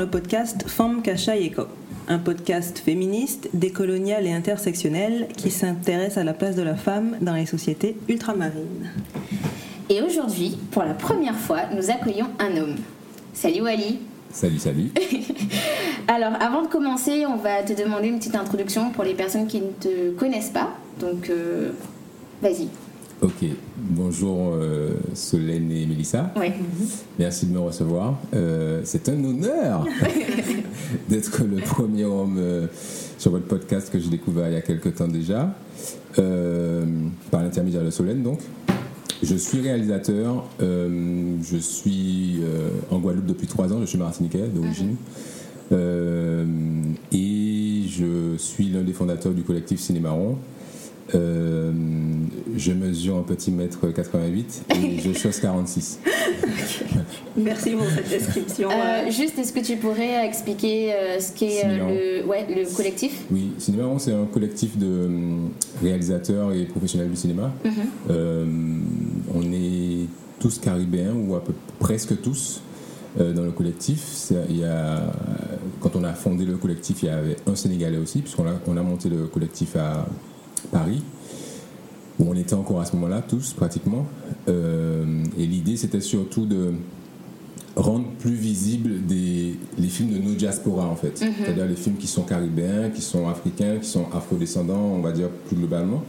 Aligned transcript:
le 0.00 0.06
podcast 0.06 0.64
Femme 0.66 1.02
Kacha 1.02 1.36
Eko, 1.36 1.64
un 2.08 2.18
podcast 2.18 2.78
féministe, 2.78 3.50
décolonial 3.52 4.26
et 4.26 4.32
intersectionnel 4.32 5.28
qui 5.36 5.50
s'intéresse 5.50 6.16
à 6.16 6.24
la 6.24 6.32
place 6.32 6.56
de 6.56 6.62
la 6.62 6.74
femme 6.74 7.18
dans 7.20 7.34
les 7.34 7.44
sociétés 7.44 7.98
ultramarines. 8.08 8.90
Et 9.90 10.00
aujourd'hui, 10.00 10.56
pour 10.70 10.84
la 10.84 10.94
première 10.94 11.36
fois, 11.36 11.66
nous 11.76 11.90
accueillons 11.90 12.28
un 12.38 12.56
homme. 12.56 12.76
Salut 13.34 13.60
Wally 13.60 13.98
Salut, 14.32 14.58
salut. 14.58 14.90
Alors, 16.08 16.32
avant 16.40 16.62
de 16.62 16.68
commencer, 16.68 17.26
on 17.26 17.36
va 17.36 17.62
te 17.62 17.74
demander 17.74 18.08
une 18.08 18.18
petite 18.18 18.36
introduction 18.36 18.92
pour 18.92 19.04
les 19.04 19.12
personnes 19.12 19.48
qui 19.48 19.60
ne 19.60 19.72
te 19.78 20.12
connaissent 20.12 20.48
pas. 20.48 20.70
Donc, 20.98 21.28
euh, 21.28 21.72
vas-y. 22.40 22.68
Ok, 23.22 23.44
bonjour 23.76 24.52
euh, 24.54 24.94
Solène 25.14 25.70
et 25.70 25.84
Mélissa. 25.84 26.32
Ouais. 26.36 26.54
Merci 27.18 27.46
de 27.46 27.52
me 27.52 27.58
recevoir. 27.58 28.18
Euh, 28.34 28.80
c'est 28.84 29.08
un 29.10 29.24
honneur 29.24 29.86
d'être 31.08 31.44
le 31.44 31.56
premier 31.58 32.04
homme 32.04 32.36
euh, 32.38 32.66
sur 33.18 33.30
votre 33.32 33.46
podcast 33.46 33.90
que 33.92 33.98
j'ai 33.98 34.08
découvert 34.08 34.48
il 34.48 34.54
y 34.54 34.56
a 34.56 34.62
quelques 34.62 34.94
temps 34.94 35.08
déjà, 35.08 35.54
par 36.16 37.42
l'intermédiaire 37.42 37.84
de 37.84 37.90
Solène 37.90 38.22
donc. 38.22 38.40
Je 39.22 39.34
suis 39.34 39.60
réalisateur, 39.60 40.48
je 40.58 41.58
suis 41.58 42.40
en 42.90 42.98
Guadeloupe 43.00 43.26
depuis 43.26 43.46
trois 43.46 43.70
ans, 43.70 43.80
je 43.82 43.84
suis 43.84 43.98
martiniquais 43.98 44.48
d'origine. 44.48 44.96
Euh, 45.72 46.44
et 47.12 47.82
je 47.86 48.36
suis 48.36 48.68
l'un 48.68 48.82
des 48.82 48.92
fondateurs 48.92 49.32
du 49.32 49.42
collectif 49.42 49.80
Cinémaron. 49.80 50.38
Euh, 51.14 51.72
je 52.60 52.72
mesure 52.72 53.16
un 53.16 53.22
petit 53.22 53.50
mètre 53.50 53.88
88 53.92 54.64
et 54.76 54.98
je 55.04 55.12
chose 55.18 55.40
46. 55.40 55.98
Merci 57.36 57.70
pour 57.70 57.86
cette 57.88 58.08
description. 58.08 58.68
Euh, 58.70 59.10
juste, 59.10 59.38
est-ce 59.38 59.52
que 59.52 59.60
tu 59.60 59.76
pourrais 59.76 60.26
expliquer 60.26 60.92
euh, 60.92 61.18
ce 61.20 61.32
qu'est 61.32 61.64
euh, 61.64 62.20
le, 62.22 62.26
ouais, 62.26 62.46
le 62.48 62.76
collectif? 62.76 63.24
Oui, 63.30 63.52
Cinémaron, 63.58 63.98
c'est 63.98 64.12
un 64.12 64.26
collectif 64.26 64.76
de 64.76 65.08
réalisateurs 65.82 66.52
et 66.52 66.64
professionnels 66.66 67.08
du 67.10 67.16
cinéma. 67.16 67.50
Mhm. 67.64 67.72
Euh, 68.10 68.44
on 69.34 69.42
est 69.52 70.06
tous 70.38 70.58
caribéens, 70.58 71.14
ou 71.14 71.34
à 71.36 71.42
peu 71.42 71.54
presque 71.78 72.20
tous, 72.20 72.60
euh, 73.18 73.32
dans 73.32 73.42
le 73.44 73.52
collectif. 73.52 74.02
C'est- 74.04 74.34
Il 74.50 74.58
y 74.58 74.64
a, 74.64 75.12
quand 75.80 75.96
on 75.96 76.04
a 76.04 76.12
fondé 76.12 76.44
le 76.44 76.56
collectif, 76.56 77.02
il 77.02 77.06
y 77.06 77.08
avait 77.10 77.36
un 77.46 77.54
Sénégalais 77.54 77.98
aussi, 77.98 78.20
puisqu'on 78.20 78.46
a, 78.46 78.52
on 78.66 78.76
a 78.76 78.82
monté 78.82 79.08
le 79.08 79.26
collectif 79.28 79.76
à 79.76 80.06
Paris, 80.70 81.02
où 82.20 82.26
on 82.30 82.34
était 82.34 82.54
encore 82.54 82.80
à 82.80 82.84
ce 82.84 82.94
moment-là, 82.96 83.22
tous 83.26 83.52
pratiquement. 83.54 84.06
Euh, 84.48 85.24
et 85.38 85.46
l'idée, 85.46 85.76
c'était 85.76 86.00
surtout 86.02 86.46
de 86.46 86.72
rendre 87.76 88.04
plus 88.18 88.34
visibles 88.34 89.06
des, 89.06 89.54
les 89.78 89.88
films 89.88 90.10
de 90.12 90.18
nos 90.18 90.34
diasporas 90.34 90.84
en 90.86 90.96
fait. 90.96 91.16
C'est-à-dire 91.44 91.66
les 91.66 91.76
films 91.76 91.96
qui 91.96 92.08
sont 92.08 92.22
caribéens, 92.22 92.90
qui 92.90 93.00
sont 93.00 93.28
africains, 93.28 93.78
qui 93.80 93.88
sont 93.88 94.06
afrodescendants, 94.14 94.92
on 94.96 95.00
va 95.00 95.12
dire 95.12 95.28
plus 95.48 95.56
globalement, 95.56 96.02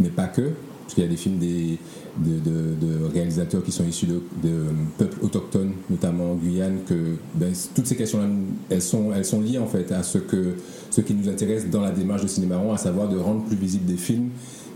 mais 0.00 0.10
pas 0.10 0.26
que, 0.26 0.50
parce 0.82 0.94
qu'il 0.94 1.02
y 1.02 1.06
a 1.06 1.10
des 1.10 1.16
films 1.16 1.38
des, 1.38 1.78
de, 2.18 2.38
de- 2.38 2.86
de 2.86 3.04
réalisateurs 3.12 3.62
qui 3.64 3.72
sont 3.72 3.84
issus 3.86 4.06
de, 4.06 4.20
de 4.42 4.54
peuples 4.98 5.18
autochtones, 5.24 5.72
notamment 5.90 6.32
en 6.32 6.34
Guyane, 6.34 6.78
que 6.86 7.16
ben, 7.34 7.52
toutes 7.74 7.86
ces 7.86 7.96
questions-là, 7.96 8.26
elles 8.70 8.82
sont, 8.82 9.12
elles 9.14 9.24
sont 9.24 9.40
liées 9.40 9.58
en 9.58 9.66
fait 9.66 9.90
à 9.92 10.02
ce, 10.02 10.18
que, 10.18 10.54
ce 10.90 11.00
qui 11.00 11.14
nous 11.14 11.28
intéresse 11.28 11.68
dans 11.70 11.80
la 11.80 11.90
démarche 11.90 12.22
de 12.22 12.28
Cinémaron, 12.28 12.72
à 12.72 12.78
savoir 12.78 13.08
de 13.08 13.16
rendre 13.16 13.44
plus 13.44 13.56
visibles 13.56 13.86
des 13.86 13.96
films 13.96 14.28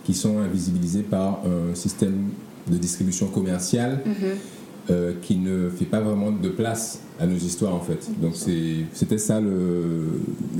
qui 0.05 0.15
sont 0.15 0.39
invisibilisés 0.39 1.03
par 1.03 1.41
un 1.45 1.75
système 1.75 2.31
de 2.69 2.77
distribution 2.77 3.27
commerciale 3.27 4.01
euh, 4.91 5.13
qui 5.23 5.37
ne 5.37 5.69
fait 5.69 5.85
pas 5.85 6.01
vraiment 6.01 6.33
de 6.33 6.49
place 6.49 7.01
à 7.21 7.27
nos 7.27 7.37
histoires 7.37 7.75
en 7.75 7.81
fait. 7.81 8.11
Donc 8.21 8.35
c'était 8.35 9.19
ça 9.19 9.41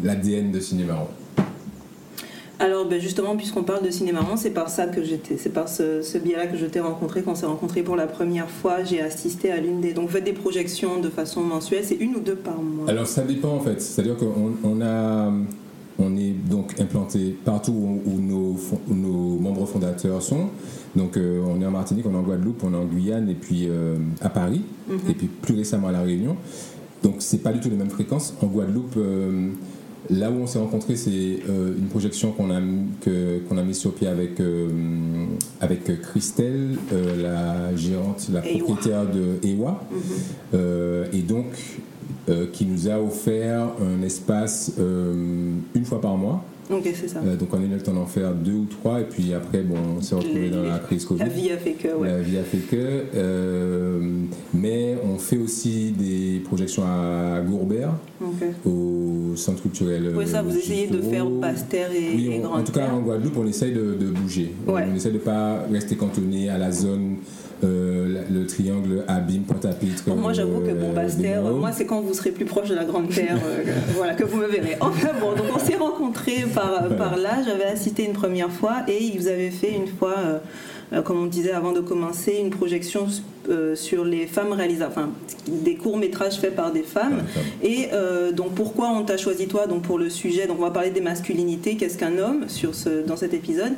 l'ADN 0.03 0.53
de 0.53 0.61
Cinémaron. 0.61 1.09
Alors 2.63 2.87
ben, 2.87 3.01
justement, 3.01 3.37
puisqu'on 3.37 3.65
parle 3.65 3.85
de 3.85 3.91
cinéma, 3.91 4.21
c'est 4.37 4.51
par 4.51 4.69
ça 4.69 4.87
que 4.87 5.03
j'étais, 5.03 5.37
c'est 5.37 5.51
par 5.51 5.69
ce, 5.69 6.01
ce 6.01 6.17
biais-là 6.17 6.47
que 6.47 6.57
je 6.57 6.67
t'ai 6.67 6.79
rencontré, 6.79 7.23
qu'on 7.23 7.35
s'est 7.35 7.47
rencontré 7.47 7.83
pour 7.83 7.97
la 7.97 8.07
première 8.07 8.49
fois. 8.49 8.85
J'ai 8.85 9.01
assisté 9.01 9.51
à 9.51 9.57
l'une 9.57 9.81
des, 9.81 9.93
donc 9.93 10.07
vous 10.07 10.13
faites 10.13 10.25
des 10.25 10.33
projections 10.33 11.01
de 11.01 11.09
façon 11.09 11.41
mensuelle, 11.41 11.83
c'est 11.85 11.97
une 11.97 12.15
ou 12.15 12.21
deux 12.21 12.37
par 12.37 12.63
mois. 12.63 12.89
Alors 12.89 13.09
ça 13.09 13.23
dépend 13.23 13.49
en 13.49 13.59
fait, 13.59 13.83
c'est-à-dire 13.83 14.17
qu'on 14.17 14.53
on 14.63 14.81
a, 14.81 15.33
on 16.03 16.17
est 16.17 16.33
donc 16.51 16.79
implanté 16.81 17.37
partout 17.45 17.73
où, 17.73 18.03
où 18.11 18.21
nos, 18.21 18.55
fon- 18.57 18.81
où 18.91 18.95
nos 18.95 19.39
membres 19.39 19.67
fondateurs 19.67 20.21
sont. 20.23 20.49
Donc 20.97 21.17
euh, 21.17 21.41
on 21.47 21.61
est 21.63 21.67
en 21.67 21.71
Martinique, 21.71 22.05
on 22.07 22.13
est 22.13 22.17
en 22.19 22.23
Guadeloupe, 22.23 22.63
on 22.65 22.73
est 22.75 22.77
en 22.77 22.85
Guyane 22.85 23.29
et 23.31 23.35
puis 23.35 23.67
euh, 23.69 23.97
à 24.21 24.29
Paris 24.29 24.63
et 25.09 25.15
puis 25.15 25.29
plus 25.29 25.55
récemment 25.55 25.89
à 25.89 25.93
la 25.93 26.03
Réunion. 26.03 26.37
Donc 27.03 27.17
c'est 27.21 27.39
pas 27.39 27.53
du 27.53 27.61
tout 27.61 27.71
les 27.71 27.77
mêmes 27.77 27.91
fréquences. 27.91 28.35
En 28.43 28.47
Guadeloupe, 28.47 28.95
euh, 28.97 29.49
là 30.11 30.31
où 30.31 30.35
on 30.35 30.47
s'est 30.47 30.59
rencontrés, 30.59 30.97
c'est 30.97 31.39
une 31.49 31.87
projection 31.89 32.33
qu'on 32.33 32.51
a 32.51 32.61
qu'on 33.49 33.57
a 33.57 33.63
mis 33.63 33.75
sur 33.75 33.95
pied 33.95 34.09
avec 34.09 34.41
avec 35.61 36.03
Christelle, 36.03 36.77
la 37.23 37.75
gérante, 37.77 38.29
la 38.33 38.41
Ewa. 38.47 38.59
propriétaire 38.65 39.05
de 39.07 39.47
Ewa. 39.49 39.83
Euh, 40.55 41.07
et 41.13 41.23
donc 41.23 41.47
euh, 42.29 42.47
qui 42.53 42.67
nous 42.67 42.89
a 42.89 42.99
offert 43.01 43.69
un 43.81 44.03
espace 44.03 44.73
euh, 44.79 45.15
une 45.75 45.85
fois 45.85 46.01
par 46.01 46.17
mois. 46.17 46.45
Ok, 46.71 46.89
c'est 46.95 47.09
ça. 47.09 47.19
Euh, 47.27 47.37
donc 47.37 47.49
on 47.53 47.59
a 47.59 47.65
eu 47.65 47.69
le 47.69 47.81
temps 47.83 47.93
d'en 47.93 48.07
faire 48.07 48.33
deux 48.33 48.53
ou 48.55 48.65
trois 48.67 49.01
et 49.01 49.05
puis 49.05 49.35
après 49.35 49.63
bon 49.63 49.75
on 49.99 50.01
s'est 50.01 50.15
retrouvé 50.15 50.49
dans 50.49 50.63
la 50.63 50.79
crise 50.79 51.05
Covid. 51.05 51.19
La 51.19 51.29
vie 51.29 51.51
a 51.51 51.59
fait 51.59 51.73
que, 51.73 51.89
ouais. 51.89 52.09
La 52.09 52.21
vie 52.21 52.39
a 52.39 52.43
fait 52.45 52.59
que. 52.59 52.77
euh, 53.15 54.01
mais 54.55 54.97
on 55.05 55.19
fait 55.19 55.37
aussi 55.39 55.91
des 55.91 56.41
projections 56.45 56.85
à 56.85 57.41
Gourbert, 57.41 57.91
au 58.65 59.35
centre 59.37 59.63
culturel. 59.63 60.13
Oui, 60.17 60.27
ça, 60.27 60.43
vous 60.43 60.57
essayez 60.57 60.87
de 60.87 61.01
faire. 61.01 61.27
Pasteur 61.41 61.91
et, 61.93 62.15
Oui, 62.15 62.27
et 62.33 62.41
on- 62.41 62.47
en 62.47 62.51
Grande 62.51 62.65
tout 62.67 62.73
cas 62.73 62.89
en 62.91 63.01
Guadeloupe, 63.01 63.37
on 63.37 63.47
essaye 63.47 63.73
de, 63.73 63.95
de 63.95 64.07
bouger. 64.11 64.53
Ouais. 64.67 64.85
On 64.91 64.95
essaie 64.95 65.11
de 65.11 65.19
pas 65.19 65.65
rester 65.71 65.97
cantonné 65.97 66.49
à 66.49 66.59
la 66.59 66.71
zone, 66.71 67.17
euh, 67.65 68.23
le 68.31 68.47
triangle 68.47 69.05
Abîme, 69.09 69.43
Pointe-à-Pitre. 69.43 70.05
Bon, 70.07 70.17
moi, 70.17 70.33
j'avoue 70.33 70.61
que 70.61 70.71
euh, 70.71 70.75
bon, 70.75 70.93
moi, 71.59 71.71
c'est 71.73 71.87
quand 71.87 72.01
vous 72.01 72.15
serez 72.15 72.31
plus 72.31 72.45
proche 72.45 72.69
de 72.69 72.75
la 72.75 72.85
Grande 72.85 73.09
Terre, 73.11 73.37
euh, 73.45 73.63
que- 73.63 73.93
voilà, 73.97 74.15
que 74.15 74.25
vous 74.25 74.37
me 74.39 74.47
verrez. 74.47 74.77
Enfin 74.81 75.11
bon, 75.21 75.33
donc 75.33 75.47
on 75.55 75.59
s'est 75.59 75.77
rencontrés 75.77 76.45
par, 76.55 76.89
par 76.97 77.17
là. 77.17 77.39
J'avais 77.47 77.65
assisté 77.65 78.05
une 78.05 78.13
première 78.15 78.51
fois 78.51 78.79
et 78.89 79.17
vous 79.17 79.29
avez 79.29 79.51
fait 79.51 79.75
une 79.75 79.87
fois, 79.87 80.15
euh, 80.19 80.33
euh, 80.33 80.39
comme 81.01 81.23
on 81.23 81.27
disait 81.27 81.53
avant 81.53 81.73
de 81.73 81.81
commencer, 81.81 82.37
une 82.39 82.51
projection 82.51 83.07
euh, 83.49 83.75
sur 83.75 84.05
les 84.05 84.27
femmes 84.27 84.53
réalisateurs, 84.53 84.91
enfin, 84.91 85.11
des 85.49 85.75
courts 85.75 85.97
métrages 85.97 86.39
faits 86.39 86.55
par 86.55 86.73
des 86.73 86.83
femmes. 86.83 87.23
Et 87.63 87.89
euh, 87.93 88.33
donc 88.33 88.55
pourquoi 88.55 88.89
on 88.89 89.03
t'a 89.03 89.17
choisi 89.17 89.49
toi 89.49 89.67
donc 89.67 89.83
pour 89.83 89.99
le 89.99 90.11
sujet? 90.11 90.47
Donc 90.47 90.59
on 90.59 90.63
va 90.63 90.71
parler 90.71 90.91
des 90.91 91.01
masculinités, 91.01 91.77
qu'est-ce 91.77 91.99
qu'un 91.99 92.19
homme 92.19 92.49
sur 92.49 92.75
ce, 92.75 93.05
dans 93.05 93.17
cet 93.17 93.35
épisode? 93.35 93.73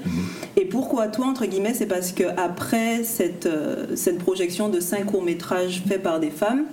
Et 0.56 0.64
pourquoi 0.64 1.08
toi 1.08 1.26
entre 1.26 1.47
guillemets 1.47 1.75
C'est 1.75 1.86
parce 1.86 2.12
que 2.12 2.25
après 2.36 3.04
cette, 3.04 3.46
euh, 3.46 3.94
cette 3.94 4.19
projection 4.19 4.69
de 4.69 4.81
cinq 4.81 5.06
courts 5.06 5.22
métrages 5.22 5.82
faits 5.86 6.02
par 6.02 6.20
des 6.20 6.31
femmes, 6.31 6.64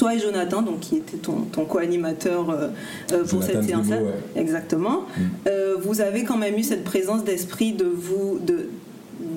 toi 0.00 0.14
et 0.14 0.18
Jonathan, 0.18 0.62
donc 0.62 0.80
qui 0.80 0.96
était 0.96 1.18
ton, 1.18 1.42
ton 1.52 1.66
co-animateur 1.66 2.48
euh, 2.48 2.68
euh, 3.12 3.24
pour 3.24 3.42
cette 3.42 3.62
séance-là, 3.62 3.96
ouais. 3.96 4.12
exactement, 4.34 5.04
euh, 5.46 5.76
vous 5.78 6.00
avez 6.00 6.24
quand 6.24 6.38
même 6.38 6.56
eu 6.56 6.62
cette 6.62 6.84
présence 6.84 7.22
d'esprit 7.22 7.72
de 7.72 7.84
vous 7.84 8.38
de, 8.40 8.68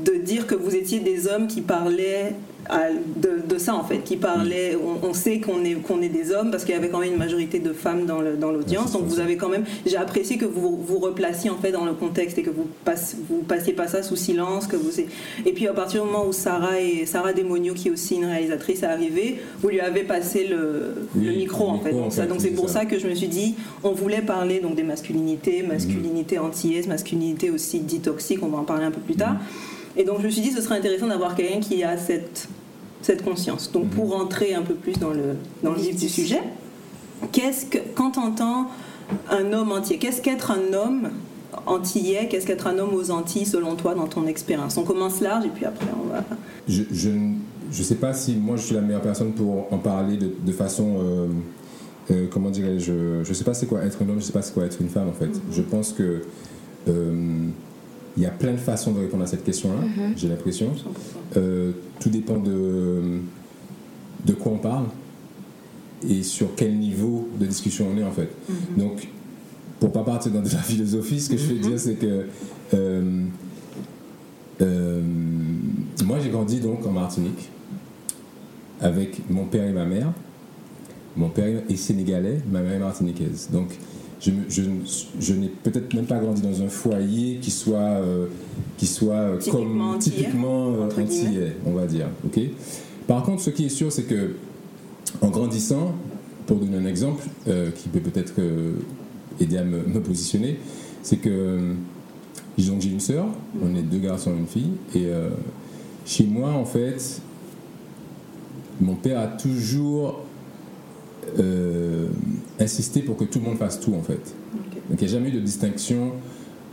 de 0.06 0.14
dire 0.14 0.48
que 0.48 0.56
vous 0.56 0.76
étiez 0.76 1.00
des 1.00 1.28
hommes 1.28 1.48
qui 1.48 1.62
parlaient 1.62 2.34
à- 2.70 2.92
de, 3.18 3.42
de 3.46 3.58
ça 3.58 3.76
en 3.76 3.84
fait, 3.84 3.98
qui 4.06 4.16
parlaient. 4.16 4.78
On, 5.04 5.10
on 5.10 5.14
sait 5.14 5.40
qu'on 5.42 5.66
est 5.66 5.74
qu'on 5.74 6.02
est 6.02 6.08
des 6.08 6.32
hommes 6.32 6.50
parce 6.50 6.64
qu'il 6.64 6.74
y 6.74 6.78
avait 6.78 6.88
quand 6.88 7.00
même 7.00 7.12
une 7.12 7.18
majorité 7.20 7.60
de 7.60 7.74
femmes 7.74 8.06
dans 8.06 8.22
le- 8.22 8.38
dans 8.38 8.52
l'audience. 8.52 8.94
Donc 8.94 9.04
vous 9.04 9.20
avez 9.20 9.36
quand 9.36 9.50
même. 9.50 9.66
J'ai 9.86 9.98
apprécié 9.98 10.38
que 10.38 10.46
vous 10.46 10.78
vous 10.82 11.00
replaciez 11.00 11.50
en 11.50 11.58
fait 11.58 11.74
dans 11.74 11.84
le 11.84 11.92
contexte 11.94 12.38
et 12.38 12.42
que 12.44 12.50
vous 12.50 12.68
passe, 12.86 13.18
vous 13.30 13.42
passiez 13.42 13.74
pas 13.74 13.88
ça 13.90 14.02
sous 14.02 14.16
silence. 14.16 14.68
Que 14.68 14.78
vous 14.78 14.92
et 15.46 15.52
puis 15.52 15.68
à 15.68 15.74
partir 15.74 16.04
du 16.06 16.10
moment 16.10 16.26
où 16.26 16.32
Sarah 16.32 16.80
et 16.80 17.06
Sarah 17.06 17.34
Demonio, 17.34 17.74
qui 17.74 17.90
est 17.90 17.92
aussi 17.92 18.16
une 18.16 18.26
réalisatrice, 18.26 18.82
est 18.84 18.86
arrivée, 18.86 19.42
vous 19.62 19.68
lui 19.68 19.82
avez 19.82 20.04
passé 20.04 20.48
le, 20.48 21.08
Oui, 21.16 21.26
le 21.26 21.32
micro 21.34 21.68
en 21.68 21.80
fait. 21.80 21.92
en 21.92 22.04
Donc, 22.04 22.14
ça- 22.14 22.22
fait, 22.24 22.28
donc 22.30 22.40
c'est 22.40 22.52
pour 22.52 22.70
ça. 22.70 22.80
ça 22.80 22.86
que 22.86 22.98
je 22.98 23.08
me 23.08 23.14
suis 23.16 23.28
dit, 23.28 23.56
on 23.84 23.92
voulait 23.92 24.22
parler 24.22 24.62
donc 24.62 24.76
des 24.76 24.84
masculinités, 24.84 25.64
masculinité 25.64 26.38
Mhm. 26.40 26.46
antillaise, 26.46 26.88
masculinité 26.88 27.50
aussi 27.50 27.80
dite 27.80 28.04
toxique, 28.04 28.40
on 28.42 28.48
va 28.48 28.60
en 28.60 28.64
parler 28.64 28.86
un 28.86 28.92
peu 28.92 29.02
plus 29.02 29.16
tard. 29.16 29.34
Mhm. 29.34 29.40
Et 29.98 30.04
donc 30.04 30.20
je 30.22 30.26
me 30.26 30.32
suis 30.32 30.42
dit, 30.42 30.52
ce 30.52 30.62
serait 30.62 30.78
intéressant 30.78 31.08
d'avoir 31.08 31.36
quelqu'un 31.36 31.60
qui 31.60 31.84
a 31.84 31.98
cette, 31.98 32.48
cette 33.02 33.24
conscience. 33.24 33.72
Donc 33.72 33.84
Mhm. 33.86 33.90
pour 33.92 34.12
rentrer 34.12 34.54
un 34.56 34.62
peu 34.64 34.74
plus 34.74 34.94
dans 34.94 35.12
le, 35.12 35.36
dans 35.64 35.72
le 35.72 35.80
vif 35.80 35.96
du 35.96 36.10
sujet, 36.10 36.42
qu'est-ce 37.32 37.66
que, 37.68 37.78
quand 37.96 38.18
on 38.18 38.28
entend 38.28 38.68
un 39.30 39.54
homme 39.54 39.72
entier, 39.72 39.98
qu'est-ce 39.98 40.22
qu'être 40.22 40.52
un 40.52 40.74
homme 40.74 41.10
antillais, 41.68 42.28
qu'est-ce 42.28 42.48
qu'être 42.48 42.68
un 42.68 42.80
homme 42.80 42.94
aux 42.96 43.12
Antilles 43.12 43.46
selon 43.46 43.76
toi 43.76 43.94
dans 43.94 44.08
ton 44.08 44.26
expérience? 44.28 44.78
On 44.78 44.84
commence 44.84 45.22
large 45.22 45.46
et 45.46 45.50
puis 45.50 45.66
après 45.66 45.88
on 46.04 46.10
va... 46.12 46.24
Je, 46.68 46.84
je, 46.92 47.10
ne- 47.10 47.36
je 47.72 47.84
sais 47.84 47.96
pas 47.96 48.14
si 48.14 48.36
moi 48.36 48.56
je 48.58 48.64
suis 48.64 48.76
la 48.76 48.82
meilleure 48.82 49.02
personne 49.02 49.34
pour 49.34 49.72
en 49.72 49.78
parler 49.78 50.18
de, 50.18 50.32
de 50.46 50.52
façon. 50.52 50.96
euh, 51.00 51.28
euh, 52.12 52.28
comment 52.32 52.50
dirais-je? 52.50 53.24
Je 53.24 53.34
sais 53.34 53.44
pas 53.44 53.54
c'est 53.54 53.66
quoi 53.68 53.84
être 53.84 53.98
un 54.02 54.10
homme, 54.10 54.20
je 54.20 54.26
sais 54.26 54.34
pas 54.34 54.42
c'est 54.42 54.54
quoi 54.54 54.66
être 54.66 54.78
une 54.82 54.90
femme 54.90 55.08
en 55.10 55.14
fait. 55.14 55.30
Je 55.52 55.62
pense 55.62 55.94
que. 55.94 56.22
euh, 56.88 57.48
il 58.16 58.24
y 58.24 58.26
a 58.26 58.30
plein 58.30 58.52
de 58.52 58.58
façons 58.58 58.92
de 58.92 59.00
répondre 59.00 59.24
à 59.24 59.28
cette 59.28 59.44
question-là, 59.44 59.84
j'ai 60.16 60.28
l'impression. 60.28 60.72
Euh, 61.36 61.72
tout 62.00 62.10
dépend 62.10 62.38
de, 62.38 63.20
de 64.26 64.34
quoi 64.34 64.52
on 64.52 64.58
parle 64.58 64.86
et 66.08 66.22
sur 66.22 66.56
quel 66.56 66.78
niveau 66.78 67.30
de 67.40 67.46
discussion 67.46 67.88
on 67.94 67.98
est 67.98 68.04
en 68.04 68.12
fait. 68.12 68.30
Mhm. 68.50 68.56
Donc, 68.78 69.08
pour 69.80 69.92
pas 69.92 70.04
partir 70.04 70.32
dans 70.32 70.42
de 70.42 70.50
la 70.50 70.58
philosophie, 70.62 71.20
ce 71.20 71.30
que 71.30 71.38
je 71.38 71.46
veux 71.46 71.60
dire, 71.60 71.80
c'est 71.80 71.96
que 71.96 72.26
euh, 72.74 73.24
euh, 74.62 75.02
moi, 76.06 76.20
j'ai 76.22 76.30
grandi 76.30 76.60
donc 76.60 76.86
en 76.86 76.92
Martinique 76.92 77.50
avec 78.82 79.30
mon 79.30 79.46
père 79.46 79.66
et 79.66 79.74
ma 79.74 79.86
mère. 79.86 80.12
Mon 81.16 81.30
père 81.30 81.62
est 81.70 81.76
sénégalais, 81.76 82.42
ma 82.52 82.62
mère 82.62 82.74
est 82.74 82.80
martiniquaise. 82.80 83.50
Donc, 83.52 83.70
je, 84.24 84.32
me- 84.32 84.50
je, 84.50 84.62
je 85.20 85.34
n'ai 85.34 85.50
peut-être 85.50 85.94
même 85.94 86.06
pas 86.06 86.18
grandi 86.18 86.42
dans 86.42 86.62
un 86.64 86.68
foyer 86.70 87.38
qui 87.42 87.52
soit, 87.52 87.78
euh, 87.78 88.28
qui 88.78 88.88
soit 88.88 89.14
euh, 89.16 89.38
Typiquement 89.38 89.60
comme 89.64 89.82
antillais, 89.82 90.16
typiquement 90.18 90.68
euh, 90.74 90.86
entre 90.86 91.02
guillemets. 91.02 91.28
antillais, 91.28 91.56
on 91.66 91.74
va 91.74 91.86
dire. 91.86 92.08
ok? 92.26 92.40
Par 93.08 93.24
contre, 93.24 93.42
ce 93.42 93.50
qui 93.50 93.66
est 93.66 93.70
sûr, 93.70 93.92
c'est 93.92 94.04
que 94.04 94.32
en 95.22 95.28
grandissant, 95.30 95.94
pour 96.48 96.58
donner 96.58 96.78
un 96.78 96.86
exemple 96.86 97.24
euh, 97.48 97.70
qui 97.72 97.90
peut 97.90 98.00
peut-être 98.00 98.34
euh, 98.40 98.72
aider 99.40 99.58
à 99.58 99.64
me, 99.64 99.80
me 99.84 100.00
positionner, 100.02 100.58
c'est 101.02 101.18
que 101.18 101.30
euh, 101.30 101.74
disons 102.58 102.78
que 102.78 102.84
j'ai 102.84 102.90
une 102.92 103.00
sœur, 103.02 103.26
on 103.62 103.76
est 103.76 103.82
deux 103.84 104.00
garçons 104.00 104.32
et 104.34 104.38
une 104.40 104.48
fille, 104.48 104.72
et 104.96 105.06
euh, 105.08 105.30
chez 106.06 106.26
moi, 106.26 106.52
en 106.52 106.66
fait, 106.66 107.22
mon 108.82 108.96
père 108.96 109.20
a 109.20 109.28
toujours 109.28 110.22
insisté 112.60 113.02
pour 113.02 113.18
que 113.18 113.24
tout 113.26 113.40
le 113.40 113.46
monde 113.46 113.58
fasse 113.58 113.80
tout, 113.80 113.94
en 113.94 114.02
fait. 114.02 114.34
Donc 114.90 115.00
il 115.02 115.08
n'y 115.08 115.14
a 115.14 115.18
jamais 115.18 115.30
eu 115.30 115.34
de 115.34 115.40
distinction 115.40 116.12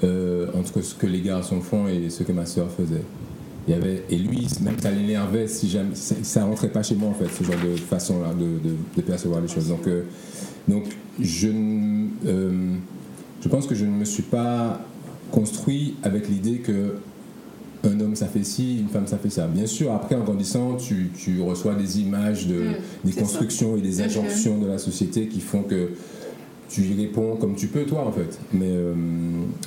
euh, 0.04 0.46
entre 0.58 0.80
ce 0.82 0.94
que 0.94 1.06
les 1.06 1.20
garçons 1.20 1.60
font 1.60 1.86
et 1.88 2.10
ce 2.10 2.22
que 2.22 2.32
ma 2.32 2.46
sœur 2.46 2.68
faisait. 2.70 3.02
Il 3.68 3.74
y 3.74 3.76
avait, 3.76 4.02
et 4.10 4.16
lui, 4.16 4.46
même 4.62 4.78
ça 4.80 4.90
l'énervait 4.90 5.46
si 5.46 5.68
jamais, 5.68 5.94
ça, 5.94 6.44
rentrait 6.44 6.70
pas 6.70 6.82
chez 6.82 6.94
moi 6.96 7.10
en 7.10 7.14
fait, 7.14 7.28
ce 7.28 7.44
genre 7.44 7.60
de 7.62 7.76
façon-là 7.76 8.32
de, 8.34 8.68
de- 8.68 8.74
de 8.96 9.02
percevoir 9.02 9.40
les 9.40 9.48
choses. 9.48 9.68
Donc, 9.68 9.86
euh, 9.86 10.04
donc 10.66 10.84
je, 11.20 11.48
euh, 12.26 12.74
je 13.42 13.48
pense 13.48 13.66
que 13.66 13.74
je 13.74 13.84
ne 13.84 13.90
me 13.90 14.04
suis 14.04 14.22
pas 14.22 14.80
construit 15.30 15.94
avec 16.02 16.28
l'idée 16.28 16.58
que 16.58 16.96
un 17.84 17.98
homme 18.00 18.14
ça 18.14 18.26
fait 18.26 18.44
ci, 18.44 18.78
une 18.80 18.88
femme 18.88 19.06
ça 19.06 19.16
fait 19.18 19.30
ça. 19.30 19.46
Bien 19.46 19.66
sûr, 19.66 19.92
après 19.92 20.14
en 20.14 20.20
grandissant, 20.24 20.76
tu, 20.76 21.10
tu 21.16 21.40
reçois 21.40 21.74
des 21.74 22.00
images, 22.00 22.46
de, 22.46 22.60
Mm, 22.60 22.74
des 23.04 23.12
constructions 23.12 23.76
et 23.76 23.80
des 23.80 24.00
injonctions 24.02 24.58
de 24.58 24.66
la 24.66 24.78
société 24.78 25.28
qui 25.28 25.40
font 25.40 25.62
que 25.62 25.90
tu 26.68 26.82
y 26.82 26.94
réponds 26.94 27.36
comme 27.36 27.54
tu 27.56 27.66
peux 27.68 27.84
toi 27.84 28.04
en 28.06 28.12
fait. 28.12 28.38
Mais, 28.52 28.66
euh, 28.68 28.94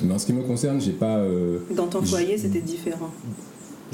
mais 0.02 0.14
en 0.14 0.18
ce 0.18 0.26
qui 0.26 0.32
me 0.32 0.42
concerne, 0.42 0.80
j'ai 0.80 0.92
pas. 0.92 1.18
euh, 1.18 1.58
Dans 1.76 1.86
ton 1.88 2.02
foyer, 2.02 2.38
c'était 2.38 2.60
différent. 2.62 3.10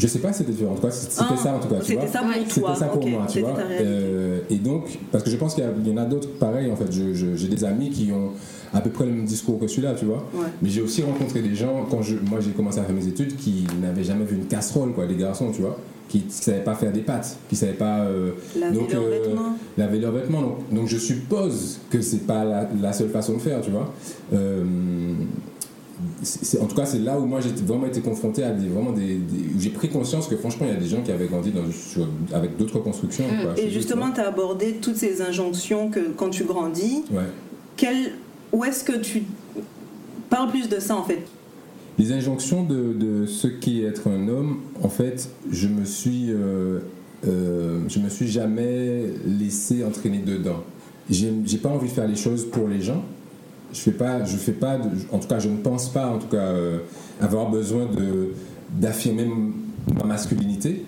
Je 0.01 0.07
sais 0.07 0.19
pas 0.19 0.33
si 0.33 0.39
c'était 0.39 0.53
différent. 0.53 0.73
En 0.73 0.77
tout 0.77 0.83
cas, 0.83 0.91
c'était 0.91 1.15
Ah, 1.19 1.37
ça 1.37 1.55
en 1.55 1.59
tout 1.59 1.69
cas. 1.69 1.81
Tu 1.81 1.93
vois. 1.93 2.03
C'était 2.03 2.13
ça 2.13 2.23
pour. 2.23 2.33
C'était 2.49 2.75
ça 2.75 2.87
pour 2.87 3.07
moi, 3.07 3.27
tu 3.29 3.41
vois. 3.41 3.55
Euh, 3.59 4.41
et 4.49 4.57
donc, 4.57 4.99
parce 5.13 5.23
que 5.23 5.31
je 5.31 5.37
pense 5.37 5.55
qu'il 5.55 5.65
y, 5.65 5.91
en 5.93 5.97
a 5.99 6.05
d'autres 6.07 6.29
pareils, 6.39 6.71
en 6.71 6.77
fait. 6.77 6.91
J'ai 6.91 7.49
des 7.49 7.65
amis 7.65 7.91
qui 7.91 8.11
ont 8.13 8.31
à 8.73 8.81
peu 8.81 8.91
près 8.91 9.05
le 9.05 9.13
même 9.13 9.25
discours 9.27 9.59
que 9.59 9.67
celui-là, 9.67 9.95
tu 9.95 10.07
vois. 10.07 10.25
Ouais. 10.33 10.47
Mais 10.63 10.71
j'ai 10.71 10.81
aussi 10.81 11.03
rencontré 11.03 11.43
des 11.43 11.55
gens, 11.55 11.87
quand 11.91 12.01
je, 12.03 12.17
moi 12.31 12.41
j'ai 12.41 12.53
commencé 12.53 12.79
à 12.79 12.85
faire 12.85 12.95
mes 12.95 13.07
études, 13.07 13.37
qui 13.37 13.67
n'avaient 13.83 14.05
jamais 14.05 14.25
vu 14.25 14.37
une 14.37 14.47
casserole, 14.47 14.93
quoi, 14.93 15.07
des 15.07 15.17
garçons, 15.17 15.51
tu 15.53 15.61
vois. 15.61 15.77
Qui 16.09 16.25
ne 16.27 16.31
savaient 16.31 16.65
pas 16.65 16.75
faire 16.75 16.93
des 16.93 17.03
pâtes, 17.03 17.37
qui 17.49 17.55
ne 17.57 17.59
savaient 17.59 17.73
pas 17.75 18.01
euh, 18.01 18.33
Laver 18.59 18.79
donc, 18.79 18.93
leurs 18.93 19.03
euh, 19.03 19.11
vêtements. 19.11 19.57
laver 19.77 19.99
leurs 20.01 20.13
vêtements. 20.13 20.41
Donc, 20.43 20.73
donc 20.73 20.87
je 20.89 20.97
suppose 20.99 21.79
que 21.91 22.01
c'est 22.01 22.27
pas 22.27 22.45
la, 22.45 22.69
la 22.81 22.93
seule 22.93 23.11
façon 23.11 23.35
de 23.35 23.39
faire, 23.39 23.61
tu 23.61 23.71
vois. 23.71 23.93
Euh, 24.33 24.65
en 26.61 26.67
tout 26.67 26.75
cas, 26.77 26.87
c'est 26.87 26.99
là 26.99 27.19
où 27.19 27.27
moi 27.27 27.41
j'ai 27.41 27.51
vraiment 27.65 27.87
été 27.87 28.01
confronté 28.01 28.43
à 28.43 28.51
des, 28.51 28.69
vraiment 28.69 28.93
des, 28.93 29.21
j'ai 29.59 29.71
pris 29.71 29.89
conscience 29.89 30.27
que 30.29 30.37
franchement, 30.37 30.67
il 30.69 30.73
y 30.75 30.77
a 30.77 30.81
des 30.81 30.89
gens 30.89 31.03
qui 31.03 31.11
avaient 31.13 31.27
grandi 31.27 31.51
dans, 31.51 31.71
sur- 31.73 32.09
avec 32.33 32.57
d'autres 32.57 32.79
constructions. 32.81 33.25
Mm. 33.27 33.43
quoi, 33.43 33.59
Et 33.59 33.71
justement, 33.71 34.11
tu 34.11 34.21
as 34.21 34.29
abordé 34.29 34.75
toutes 34.81 34.97
ces 34.97 35.23
injonctions 35.23 35.91
que 35.91 36.01
quand 36.17 36.31
tu 36.31 36.45
grandis. 36.45 37.05
Ouais. 37.11 37.23
quel, 37.77 38.13
où 38.53 38.65
est-ce 38.65 38.85
que 38.85 38.97
tu... 38.99 39.23
Parle 40.29 40.51
plus 40.51 40.69
de 40.69 40.79
ça 40.79 40.97
en 40.97 41.03
fait? 41.03 41.23
Les 41.99 42.13
injonctions 42.13 42.63
de, 42.65 42.93
de 42.93 43.27
ce 43.27 43.47
qu'est 43.49 43.83
être 43.83 44.09
un 44.09 44.29
homme, 44.29 44.61
en 44.83 44.89
fait, 44.89 45.29
je 45.51 45.67
me 45.69 45.85
suis, 45.85 46.27
euh, 46.31 46.79
euh, 47.27 47.81
je 47.89 47.99
me 47.99 48.09
suis 48.09 48.29
jamais 48.29 49.07
laissé 49.27 49.85
entraîner 49.85 50.19
dedans. 50.19 50.63
J'ai 51.11 51.59
pas 51.61 51.69
envie 51.69 51.89
de 51.89 51.93
faire 51.93 52.07
les 52.07 52.15
choses 52.17 52.45
pour 52.49 52.69
les 52.69 52.81
gens. 52.81 53.03
Je 53.73 53.79
fais 53.81 53.91
pas, 53.93 54.25
je 54.25 54.37
fais 54.37 54.53
pas, 54.53 54.77
de- 54.79 54.89
en 55.13 55.19
tout 55.19 55.29
cas, 55.29 55.39
je 55.39 55.49
ne 55.49 55.57
pense 55.59 55.89
pas, 55.91 56.07
en 56.09 56.19
tout 56.19 56.27
cas, 56.29 56.37
euh, 56.39 56.79
avoir 57.21 57.51
besoin 57.51 57.87
de 57.87 58.31
d'affirmer 58.73 59.29
ma 59.99 60.05
masculinité. 60.05 60.85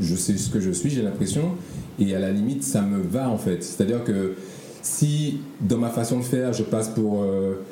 Je 0.00 0.14
sais 0.16 0.36
ce 0.36 0.50
que 0.50 0.60
je 0.60 0.70
suis, 0.72 0.90
j'ai 0.90 1.02
l'impression, 1.02 1.52
et 1.98 2.14
à 2.14 2.18
la 2.18 2.30
limite, 2.32 2.62
ça 2.64 2.82
me 2.82 3.00
va 3.00 3.28
en 3.28 3.38
fait. 3.38 3.62
C'est-à-dire 3.62 4.02
que 4.04 4.34
si 4.82 5.38
dans 5.60 5.78
ma 5.78 5.90
façon 5.90 6.18
de 6.18 6.24
faire, 6.24 6.52
je 6.52 6.62
passe 6.62 6.88
pour 6.88 7.22
euh, 7.22 7.64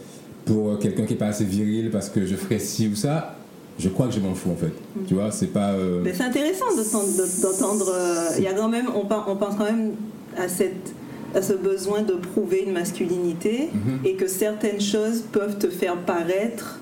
pour 0.45 0.79
quelqu'un 0.79 1.05
qui 1.05 1.15
est 1.15 1.17
pas 1.17 1.27
assez 1.27 1.45
viril 1.45 1.91
parce 1.91 2.09
que 2.09 2.25
je 2.25 2.37
ferais 2.37 2.59
ci 2.61 2.89
ou 2.89 2.95
ça, 2.95 3.37
je 3.79 3.89
crois 3.89 4.07
que 4.09 4.15
je 4.15 4.21
m'en 4.21 4.35
fous 4.35 4.51
en 4.51 4.57
fait. 4.57 4.73
Tu 5.07 5.15
vois, 5.15 5.31
c'est 5.33 5.49
pas. 5.49 5.73
euh, 5.73 6.03
Mais 6.05 6.15
c'est 6.15 6.23
intéressant 6.25 6.67
de 6.77 6.83
t'en- 6.83 7.03
de- 7.03 7.43
d'entendre. 7.43 7.93
Il 8.39 8.45
y 8.45 8.47
a 8.49 8.53
quand 8.55 8.69
même, 8.69 8.87
on 8.95 9.07
pense 9.07 9.55
quand 9.57 9.65
même 9.65 9.93
à 10.37 10.49
cette 10.49 10.93
à 11.37 11.43
ce 11.43 11.53
besoin 11.53 12.03
de 12.03 12.15
prouver 12.15 12.65
une 12.67 12.73
masculinité 12.73 13.69
Mhm. 13.73 14.01
et 14.07 14.15
que 14.15 14.27
certaines 14.27 14.81
choses 14.81 15.21
peuvent 15.31 15.59
te 15.59 15.69
faire 15.69 15.97
paraître 15.99 16.81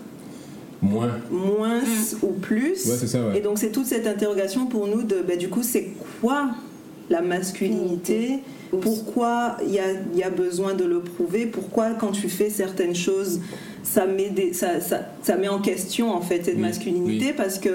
moins. 0.80 1.10
moins 1.30 1.80
ou 2.22 2.28
plus. 2.28 2.86
Ouais, 2.86 2.96
c'est 2.98 3.06
ça, 3.08 3.26
ouais. 3.26 3.38
Et 3.38 3.40
donc 3.40 3.58
c'est 3.58 3.70
toute 3.72 3.86
cette 3.86 4.06
interrogation 4.06 4.66
pour 4.66 4.86
nous 4.86 5.02
de, 5.02 5.16
bah, 5.26 5.36
du 5.36 5.48
coup, 5.48 5.62
c'est 5.62 5.88
quoi 6.20 6.50
la 7.10 7.20
masculinité? 7.20 8.40
Pourquoi 8.80 9.56
il 9.64 9.72
y 9.72 9.78
a, 9.78 9.84
il 10.12 10.18
y 10.18 10.22
a 10.24 10.30
besoin 10.30 10.74
de 10.74 10.84
le 10.84 11.00
prouver? 11.00 11.46
Pourquoi 11.46 11.90
quand 11.90 12.10
tu 12.12 12.28
fais 12.28 12.50
certaines 12.50 12.94
choses, 12.94 13.40
ça 13.82 14.04
met, 14.06 14.30
des, 14.30 14.52
ça, 14.52 14.80
ça, 14.80 15.00
ça 15.22 15.36
met 15.36 15.48
en 15.48 15.60
question 15.60 16.12
en 16.12 16.20
fait 16.20 16.44
cette 16.44 16.56
Oui, 16.56 16.60
masculinité? 16.62 17.26
Oui. 17.28 17.34
Parce 17.36 17.58
que 17.58 17.70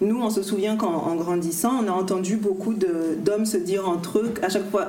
nous, 0.00 0.20
on 0.20 0.30
se 0.30 0.42
souvient 0.42 0.76
qu'en 0.76 0.92
en 0.94 1.14
grandissant, 1.14 1.84
on 1.84 1.88
a 1.88 1.92
entendu 1.92 2.36
beaucoup 2.36 2.74
de- 2.74 3.16
d'hommes 3.24 3.46
se 3.46 3.58
dire 3.58 3.88
entre 3.88 4.18
eux, 4.18 4.30
à 4.42 4.48
chaque 4.48 4.68
fois, 4.70 4.88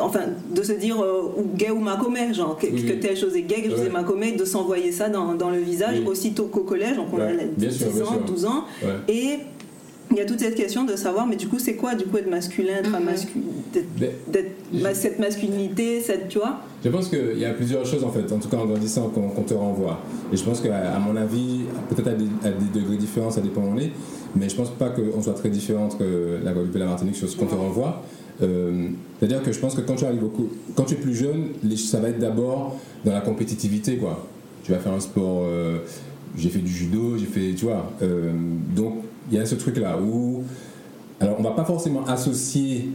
enfin, 0.00 0.20
de 0.54 0.62
se 0.62 0.72
dire 0.72 1.00
euh, 1.02 1.32
ou 1.36 1.44
gay 1.56 1.70
ou 1.70 1.80
macomé, 1.80 2.32
genre 2.34 2.56
que, 2.58 2.66
Oui, 2.66 2.84
que 2.84 2.92
oui. 2.92 3.00
telle 3.00 3.16
chose 3.16 3.34
est 3.36 3.42
gay, 3.42 3.56
quelque 3.56 3.70
chose 3.72 3.80
Ouais. 3.80 3.86
est 3.86 3.90
macomé, 3.90 4.32
de 4.32 4.44
s'envoyer 4.44 4.92
ça 4.92 5.08
dans, 5.08 5.34
dans 5.34 5.50
le 5.50 5.58
visage 5.58 5.96
Oui. 6.00 6.06
aussitôt 6.06 6.44
qu'au 6.46 6.60
collège, 6.64 6.96
donc 6.96 7.06
on 7.12 7.18
a 7.20 7.26
Ouais, 7.26 7.48
bien 7.56 7.68
10 7.68 7.76
sûr, 7.78 7.90
bien 7.92 8.02
ans, 8.04 8.06
sûr. 8.12 8.24
12 8.26 8.44
ans, 8.46 8.64
Ouais. 8.82 8.88
et 9.14 9.38
il 10.12 10.16
y 10.16 10.20
a 10.20 10.24
toute 10.24 10.38
cette 10.38 10.54
question 10.54 10.84
de 10.84 10.94
savoir, 10.94 11.26
mais 11.26 11.34
du 11.36 11.48
coup, 11.48 11.58
c'est 11.58 11.74
quoi 11.74 11.94
du 11.96 12.04
coup 12.04 12.16
être 12.16 12.30
masculin, 12.30 12.74
être 12.78 12.90
Mhm. 12.98 13.04
masculin, 13.04 13.44
d'être- 13.72 13.86
Mais 14.00 14.12
d'être- 14.28 14.54
ma- 14.82 14.94
cette 14.94 15.18
masculinité, 15.18 16.00
cette, 16.00 16.28
tu 16.28 16.38
vois? 16.38 16.60
Je 16.84 16.88
pense 16.90 17.08
qu'il 17.08 17.36
y 17.38 17.44
a 17.44 17.50
plusieurs 17.52 17.84
choses 17.84 18.04
en 18.04 18.10
fait, 18.10 18.30
en 18.32 18.38
tout 18.38 18.48
cas 18.48 18.58
en 18.58 18.66
grandissant, 18.66 19.08
qu'on 19.08 19.28
qu'on 19.28 19.42
te 19.42 19.54
renvoie. 19.54 19.98
Et 20.32 20.36
je 20.36 20.44
pense 20.44 20.60
qu'à 20.60 20.92
à 20.94 20.98
mon 21.00 21.16
avis, 21.16 21.62
peut-être 21.90 22.06
à 22.08 22.14
des, 22.14 22.26
à 22.44 22.50
des 22.50 22.80
degrés 22.80 22.96
différents, 22.96 23.30
ça 23.32 23.40
dépend 23.40 23.62
où 23.62 23.72
on 23.74 23.78
est, 23.78 23.90
mais 24.36 24.48
je 24.48 24.54
pense 24.54 24.70
pas 24.70 24.90
qu'on 24.90 25.20
soit 25.22 25.34
très 25.34 25.48
différent 25.48 25.86
entre 25.86 26.04
la 26.44 26.52
Guadeloupe 26.52 26.76
et 26.76 26.78
la 26.78 26.86
Martinique 26.86 27.16
sur 27.16 27.28
ce 27.28 27.36
qu'on 27.36 27.46
te 27.46 27.54
renvoie. 27.56 28.02
Euh, 28.42 28.88
C'est-à-dire 29.18 29.42
que 29.42 29.52
je 29.52 29.58
pense 29.58 29.74
que 29.74 29.80
quand 29.80 29.94
tu 30.84 30.94
es 30.94 30.96
plus 30.96 31.14
jeune, 31.14 31.48
ça 31.76 32.00
va 32.00 32.08
être 32.08 32.18
d'abord 32.18 32.78
dans 33.04 33.12
la 33.12 33.20
compétitivité 33.20 33.96
quoi. 33.96 34.26
Tu 34.62 34.72
vas 34.72 34.78
faire 34.78 34.92
un 34.92 35.00
sport, 35.00 35.42
euh, 35.44 35.78
j'ai 36.36 36.48
fait 36.48 36.58
du 36.58 36.70
judo, 36.72 37.16
j'ai 37.16 37.26
fait, 37.26 37.54
tu 37.54 37.64
vois. 37.66 37.92
euh, 38.02 38.32
donc 38.74 38.94
il 39.30 39.36
y 39.36 39.40
a 39.40 39.46
ce 39.46 39.54
truc 39.54 39.78
là 39.78 39.98
où, 39.98 40.42
alors 41.20 41.36
on 41.38 41.42
va 41.42 41.50
pas 41.52 41.64
forcément 41.64 42.04
associer 42.04 42.90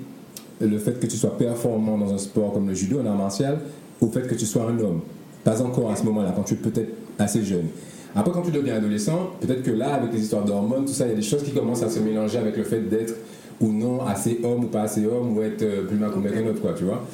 le 0.60 0.78
fait 0.78 1.00
que 1.00 1.08
tu 1.08 1.18
sois 1.18 1.38
performant 1.38 1.98
dans 1.98 2.14
un 2.14 2.18
sport 2.18 2.54
comme 2.54 2.68
le 2.68 2.76
judo, 2.76 3.00
un 3.00 3.06
art 3.06 3.18
martial, 3.18 3.60
au 4.00 4.08
fait 4.08 4.28
que 4.28 4.36
tu 4.36 4.46
sois 4.46 4.64
un 4.64 4.80
homme. 4.80 5.02
Pas 5.44 5.62
encore 5.64 5.90
à 5.90 5.96
ce 5.96 6.04
moment-là, 6.04 6.34
quand 6.36 6.44
tu 6.44 6.54
es 6.54 6.58
peut-être 6.58 6.92
assez 7.18 7.44
jeune. 7.44 7.66
Après, 8.14 8.32
quand 8.32 8.42
tu 8.44 8.52
deviens 8.52 8.76
adolescent, 8.76 9.32
peut-être 9.40 9.64
que 9.64 9.72
là, 9.72 9.96
avec 9.96 10.14
les 10.14 10.22
histoires 10.22 10.44
d'hormones, 10.46 10.86
tout 10.86 10.94
ça, 10.94 11.06
il 11.06 11.10
y 11.10 11.14
a 11.14 11.16
des 11.16 11.22
choses 11.22 11.44
qui 11.44 11.52
commencent 11.52 11.82
à 11.82 11.90
se 11.90 12.00
mélanger 12.00 12.38
avec 12.38 12.58
le 12.58 12.64
fait 12.64 12.82
d'être 12.82 13.16
ou 13.62 13.72
non 13.72 14.06
assez 14.06 14.40
homme 14.44 14.66
ou 14.66 14.68
pas 14.68 14.84
assez 14.84 15.06
homme, 15.06 15.38
ou 15.38 15.42
être 15.42 15.62
euh, 15.62 15.84
plus 15.86 15.98
macomé 15.98 16.30
qu'un 16.30 16.48
autre, 16.48 16.62
quoi, 16.62 16.74
tu 16.74 16.84
vois. 16.84 17.06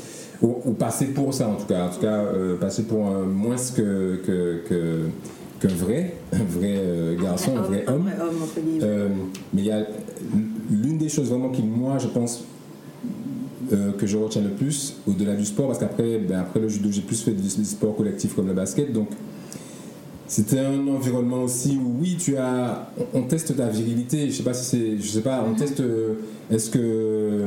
Ou, 0.41 0.55
ou 0.65 0.71
passer 0.73 1.07
pour 1.07 1.33
ça, 1.33 1.47
en 1.47 1.55
tout 1.55 1.65
cas. 1.65 1.85
En 1.85 1.89
tout 1.89 1.99
cas, 1.99 2.17
euh, 2.17 2.55
passer 2.57 2.83
pour 2.83 3.05
un 3.05 3.23
moins 3.23 3.55
que, 3.75 4.21
que, 4.25 4.61
que, 4.67 4.99
qu'un 5.59 5.75
vrai, 5.75 6.15
un 6.31 6.43
vrai 6.43 6.75
euh, 6.77 7.21
garçon, 7.21 7.57
un 7.57 7.61
vrai 7.61 7.85
homme. 7.87 8.09
Euh, 8.81 9.09
mais 9.53 9.61
il 9.61 9.67
y 9.67 9.71
a 9.71 9.85
l'une 10.71 10.97
des 10.97 11.09
choses 11.09 11.29
vraiment 11.29 11.49
qui, 11.49 11.63
moi, 11.63 11.97
je 11.97 12.07
pense, 12.07 12.43
euh, 13.73 13.91
que 13.93 14.07
je 14.07 14.17
retiens 14.17 14.41
le 14.41 14.51
plus, 14.51 14.95
au-delà 15.07 15.35
du 15.35 15.45
sport, 15.45 15.67
parce 15.67 15.79
qu'après 15.79 16.19
ben, 16.19 16.39
après 16.39 16.59
le 16.59 16.69
judo, 16.69 16.89
j'ai 16.91 17.01
plus 17.01 17.21
fait 17.21 17.31
des 17.31 17.65
sports 17.65 17.95
collectifs 17.95 18.35
comme 18.35 18.47
le 18.47 18.53
basket, 18.53 18.93
donc 18.93 19.09
c'était 20.27 20.59
un 20.59 20.87
environnement 20.87 21.43
aussi 21.43 21.77
où, 21.81 21.95
oui, 22.01 22.17
tu 22.19 22.37
as, 22.37 22.89
on, 23.13 23.19
on 23.19 23.21
teste 23.23 23.55
ta 23.55 23.67
virilité, 23.67 24.27
je 24.29 24.33
sais 24.33 24.43
pas 24.43 24.53
si 24.53 24.65
c'est, 24.65 24.97
je 25.01 25.07
sais 25.07 25.21
pas, 25.21 25.45
on 25.49 25.53
teste, 25.55 25.79
euh, 25.79 26.13
est-ce 26.51 26.69
que, 26.69 27.43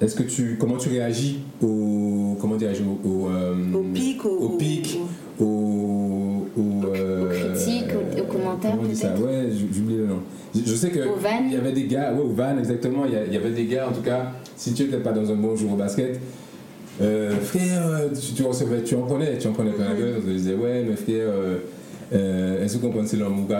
est-ce 0.00 0.14
que 0.16 0.22
tu, 0.22 0.56
comment 0.58 0.76
tu 0.76 0.88
réagis 0.88 1.40
au, 1.62 2.36
comment 2.40 2.56
dirais-je, 2.56 2.82
au, 2.82 3.08
au, 3.08 3.28
euh, 3.28 3.54
Au 3.74 3.82
pic, 3.92 4.24
au- 4.24 4.28
au 4.38 4.48
pic, 4.56 4.98
au, 5.38 5.44
au, 6.56 6.94
euh, 6.94 7.28
critiques, 7.54 7.90
aux- 7.94 8.20
aux 8.20 8.24
commentaires, 8.24 8.70
comment 8.72 8.82
on 8.84 8.88
dit 8.88 8.96
ça? 8.96 9.14
Ouais, 9.14 9.48
j'oublie 9.72 9.96
le 9.96 10.06
nom. 10.06 10.20
Je, 10.54 10.60
je 10.70 10.74
sais 10.74 10.90
que 10.90 11.00
il 11.46 11.52
y 11.52 11.56
avait 11.56 11.72
des 11.72 11.84
gars, 11.84 12.12
ouais, 12.14 12.20
aux 12.22 12.32
vannes 12.32 12.58
exactement. 12.58 13.04
Il 13.04 13.12
y, 13.30 13.34
y 13.34 13.36
avait 13.36 13.50
des 13.50 13.66
gars, 13.66 13.88
en 13.88 13.92
tout 13.92 14.00
cas, 14.02 14.32
si 14.56 14.72
tu 14.72 14.84
n'étais 14.84 14.96
pas 14.98 15.12
dans 15.12 15.30
un 15.30 15.36
bon 15.36 15.54
jour 15.54 15.72
au 15.74 15.76
basket, 15.76 16.18
euh, 17.02 17.36
frère, 17.40 17.82
tu, 18.18 18.32
tu, 18.34 18.42
recevais, 18.42 18.82
tu 18.82 18.94
en 18.94 19.02
prenais, 19.02 19.38
tu 19.38 19.46
en 19.48 19.52
prenais 19.52 19.70
plein 19.72 19.90
la 19.90 19.94
gueule, 19.94 20.14
on 20.18 20.20
te 20.22 20.30
disait, 20.30 20.54
ouais, 20.54 20.84
mais 20.88 20.96
frère, 20.96 21.28
euh, 22.12 22.64
est-ce 22.64 22.74
que 22.74 22.80
vous 22.80 22.86
comprenez 22.88 23.06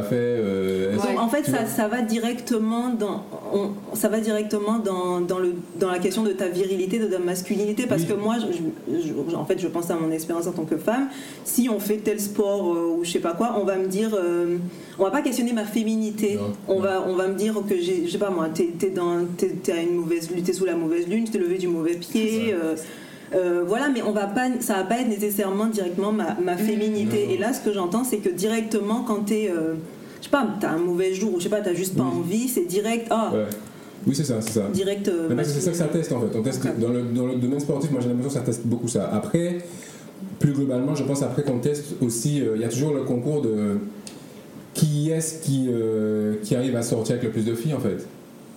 fait 0.02 0.14
euh, 0.16 0.94
est-ce- 0.96 1.18
En 1.18 1.28
fait, 1.28 1.44
ça, 1.44 1.66
va 1.88 2.02
directement 2.02 2.88
dans, 2.90 3.24
on- 3.54 3.70
ça 3.94 4.08
va 4.08 4.18
directement 4.20 4.78
dans, 4.78 5.20
dans, 5.20 5.38
le, 5.38 5.54
dans 5.78 5.90
la 5.90 5.98
question 5.98 6.24
de 6.24 6.32
ta 6.32 6.48
virilité, 6.48 6.98
de 6.98 7.06
ta 7.06 7.18
masculinité, 7.18 7.86
parce 7.86 8.02
Oui. 8.02 8.08
que 8.08 8.12
moi, 8.14 8.36
je, 8.38 8.98
je- 9.08 9.34
en 9.36 9.44
fait, 9.44 9.58
je 9.60 9.68
pense 9.68 9.90
à 9.90 9.94
mon 9.96 10.10
expérience 10.10 10.46
en 10.46 10.52
tant 10.52 10.64
que 10.64 10.76
femme. 10.76 11.08
Si 11.44 11.68
on 11.68 11.78
fait 11.78 11.98
tel 11.98 12.18
sport 12.20 12.74
euh, 12.74 12.96
ou 12.98 13.04
je 13.04 13.10
sais 13.12 13.18
pas 13.20 13.34
quoi, 13.34 13.56
on 13.60 13.64
va 13.64 13.76
me 13.76 13.86
dire, 13.86 14.10
euh, 14.14 14.56
on 14.98 15.04
va 15.04 15.10
pas 15.10 15.22
questionner 15.22 15.52
ma 15.52 15.64
féminité. 15.64 16.34
Non, 16.36 16.52
on 16.68 16.74
non. 16.76 16.80
va, 16.80 17.04
on 17.08 17.14
va 17.14 17.28
me 17.28 17.34
dire 17.34 17.54
que 17.68 17.76
j'ai, 17.80 18.06
je 18.06 18.10
sais 18.10 18.18
pas 18.18 18.30
moi, 18.30 18.48
t'es, 18.52 18.70
t'es 18.78 18.90
dans, 18.90 19.24
t'es, 19.36 19.48
t'es 19.62 19.72
à 19.72 19.80
une 19.82 19.94
mauvaise, 19.94 20.28
t'es 20.44 20.52
sous 20.52 20.64
la 20.64 20.74
mauvaise 20.74 21.06
lune, 21.08 21.24
tu 21.24 21.30
t'es 21.30 21.38
levé 21.38 21.56
du 21.58 21.68
mauvais 21.68 21.94
pied. 21.94 22.52
Euh, 23.34 23.62
voilà, 23.66 23.88
mais 23.88 24.02
on 24.02 24.12
va 24.12 24.26
pas, 24.26 24.48
ça 24.60 24.74
va 24.74 24.82
pas 24.84 24.98
être 25.00 25.08
nécessairement 25.08 25.66
directement 25.66 26.10
ma, 26.12 26.36
ma 26.42 26.56
féminité. 26.56 27.32
Et 27.32 27.38
là, 27.38 27.52
ce 27.52 27.60
que 27.60 27.72
j'entends, 27.72 28.02
c'est 28.04 28.18
que 28.18 28.28
directement, 28.28 29.04
quand 29.06 29.26
t'es, 29.26 29.48
euh, 29.50 29.74
je 30.20 30.24
sais 30.24 30.30
pas, 30.30 30.48
t'as 30.60 30.70
un 30.70 30.78
mauvais 30.78 31.14
jour 31.14 31.34
ou 31.34 31.38
je 31.38 31.44
sais 31.44 31.48
pas, 31.48 31.60
t'as 31.60 31.74
juste 31.74 31.96
pas 31.96 32.02
Oui. 32.04 32.18
envie, 32.18 32.48
c'est 32.48 32.66
direct, 32.66 33.06
ah, 33.10 33.30
Ouais. 33.32 33.44
Oui, 34.06 34.14
c'est 34.14 34.24
ça, 34.24 34.40
c'est 34.40 34.52
ça. 34.52 34.68
direct. 34.72 35.06
euh, 35.08 35.28
c'est 35.44 35.60
ça 35.60 35.70
que 35.70 35.76
ça 35.76 35.84
teste 35.84 36.10
en 36.12 36.20
fait. 36.22 36.36
On 36.36 36.42
teste 36.42 36.64
Ok. 36.64 36.78
dans, 36.80 36.88
le, 36.88 37.02
dans 37.02 37.26
le 37.26 37.34
domaine 37.36 37.60
sportif, 37.60 37.90
moi 37.90 38.00
j'ai 38.00 38.08
l'impression 38.08 38.30
que 38.30 38.46
ça 38.46 38.52
teste 38.52 38.66
beaucoup 38.66 38.88
ça. 38.88 39.10
Après, 39.12 39.58
plus 40.38 40.52
globalement, 40.52 40.94
je 40.94 41.04
pense 41.04 41.22
après 41.22 41.42
qu'on 41.42 41.58
teste 41.58 41.96
aussi, 42.00 42.40
euh, 42.40 42.52
il 42.56 42.62
y 42.62 42.64
a 42.64 42.68
toujours 42.68 42.94
le 42.94 43.02
concours 43.02 43.42
de 43.42 43.78
qui 44.74 45.10
est-ce 45.10 45.42
qui, 45.42 45.66
euh, 45.70 46.36
qui 46.42 46.56
arrive 46.56 46.76
à 46.76 46.82
sortir 46.82 47.16
avec 47.16 47.24
le 47.26 47.30
plus 47.30 47.44
de 47.44 47.54
filles 47.54 47.74
en 47.74 47.78
fait. 47.80 48.06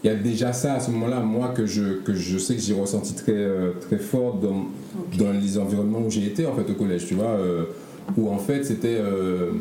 Il 0.03 0.07
y 0.07 0.09
a 0.09 0.15
déjà 0.15 0.51
ça 0.51 0.73
à 0.73 0.79
ce 0.81 0.91
moment-là, 0.91 1.21
moi 1.21 1.49
que 1.49 1.65
je, 1.65 1.99
que 2.01 2.13
je 2.13 2.37
sais 2.37 2.55
que 2.55 2.61
j'ai 2.61 2.73
ressenti 2.73 3.13
très, 3.13 3.31
euh, 3.31 3.71
très 3.79 3.97
fort 3.97 4.35
dans, 4.35 4.65
dans 5.17 5.31
les 5.31 5.57
environnements 5.57 5.99
où 5.99 6.09
j'ai 6.09 6.25
été 6.25 6.45
en 6.45 6.53
fait 6.53 6.69
au 6.69 6.75
collège, 6.75 7.05
tu 7.05 7.13
vois, 7.13 7.25
euh, 7.25 7.63
où 8.17 8.29
en 8.29 8.37
fait 8.37 8.63
c'était. 8.65 8.97
euh, 8.99 9.51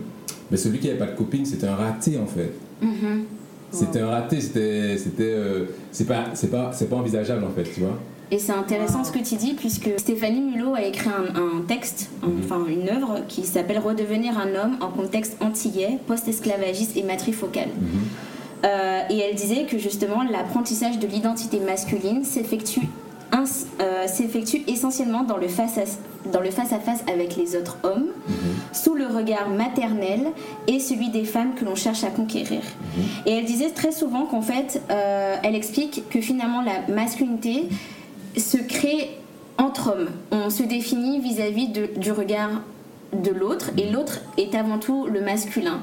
mais 0.51 0.57
celui 0.57 0.81
qui 0.81 0.89
n'avait 0.89 0.99
pas 0.99 1.07
de 1.07 1.17
copine, 1.17 1.47
c'était 1.47 1.69
un 1.69 1.77
raté 1.77 2.19
en 2.19 2.27
fait. 2.27 2.53
Mhm. 2.83 3.25
C'était 3.71 4.01
un 4.01 4.09
raté, 4.09 4.41
c'était. 4.41 4.99
c'était 4.99 5.33
euh, 5.33 5.65
c'est 5.93 6.07
pas, 6.07 6.25
pas, 6.51 6.97
envisageable 6.97 7.45
en 7.45 7.51
fait, 7.51 7.65
tu 7.73 7.81
vois. 7.81 7.99
Et 8.31 8.39
c'est 8.39 8.53
intéressant 8.53 9.05
ce 9.05 9.13
que 9.13 9.19
tu 9.19 9.37
dis, 9.37 9.55
puisque 9.55 9.91
Stéphanie 9.99 10.41
Mulot 10.41 10.75
a 10.75 10.83
écrit 10.83 11.11
un, 11.11 11.37
un 11.37 11.61
texte, 11.69 12.11
enfin 12.23 12.65
une 12.67 12.89
œuvre, 12.89 13.21
qui 13.29 13.43
s'appelle 13.45 13.79
Redevenir 13.79 14.39
un 14.39 14.49
homme 14.49 14.77
en 14.81 14.89
contexte 14.89 15.37
antillais, 15.41 15.99
post-esclavagiste 16.07 16.97
et 16.97 17.03
matrifocal. 17.03 17.69
Euh, 18.64 19.02
et 19.11 19.19
elle 19.19 19.35
disait 19.35 19.64
que 19.64 19.76
justement 19.78 20.23
l'apprentissage 20.23 20.99
de 20.99 21.07
l'identité 21.07 21.59
masculine 21.61 22.25
s'effectue 22.25 22.88
euh, 23.81 24.07
s'effectue 24.07 24.62
essentiellement 24.69 25.23
dans 25.25 25.37
le 25.38 25.49
face 25.49 25.78
à, 25.78 25.83
dans 26.31 26.40
le 26.40 26.50
face 26.50 26.73
à 26.73 26.78
face 26.78 27.02
avec 27.12 27.35
les 27.37 27.57
autres 27.57 27.78
hommes, 27.83 28.09
sous 28.73 28.95
le 28.95 29.07
regard 29.07 29.49
maternel 29.49 30.21
et 30.69 30.78
celui 30.78 31.09
des 31.09 31.25
femmes 31.25 31.54
que 31.54 31.64
l'on 31.64 31.75
cherche 31.75 32.04
à 32.04 32.11
conquérir. 32.11 32.61
Et 33.26 33.33
elle 33.33 33.45
disait 33.47 33.71
très 33.71 33.90
souvent 33.90 34.26
qu'en 34.26 34.42
fait, 34.42 34.81
euh, 34.90 35.37
elle 35.42 35.57
explique 35.57 36.09
que 36.11 36.21
finalement 36.21 36.61
la 36.62 36.95
masculinité 36.95 37.69
se 38.37 38.59
crée 38.59 39.11
entre 39.59 39.92
hommes. 39.95 40.11
On 40.31 40.50
se 40.50 40.62
définit 40.62 41.19
vis-à-vis 41.21 41.69
de- 41.69 41.88
du 41.97 42.12
regard 42.12 42.50
de 43.12 43.31
l'autre 43.31 43.71
et 43.76 43.90
l'autre 43.90 44.21
est 44.38 44.54
avant 44.54 44.78
tout 44.78 45.07
le 45.07 45.21
masculin. 45.21 45.81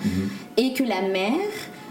Et 0.57 0.73
que 0.73 0.83
la 0.83 1.01
mère 1.01 1.33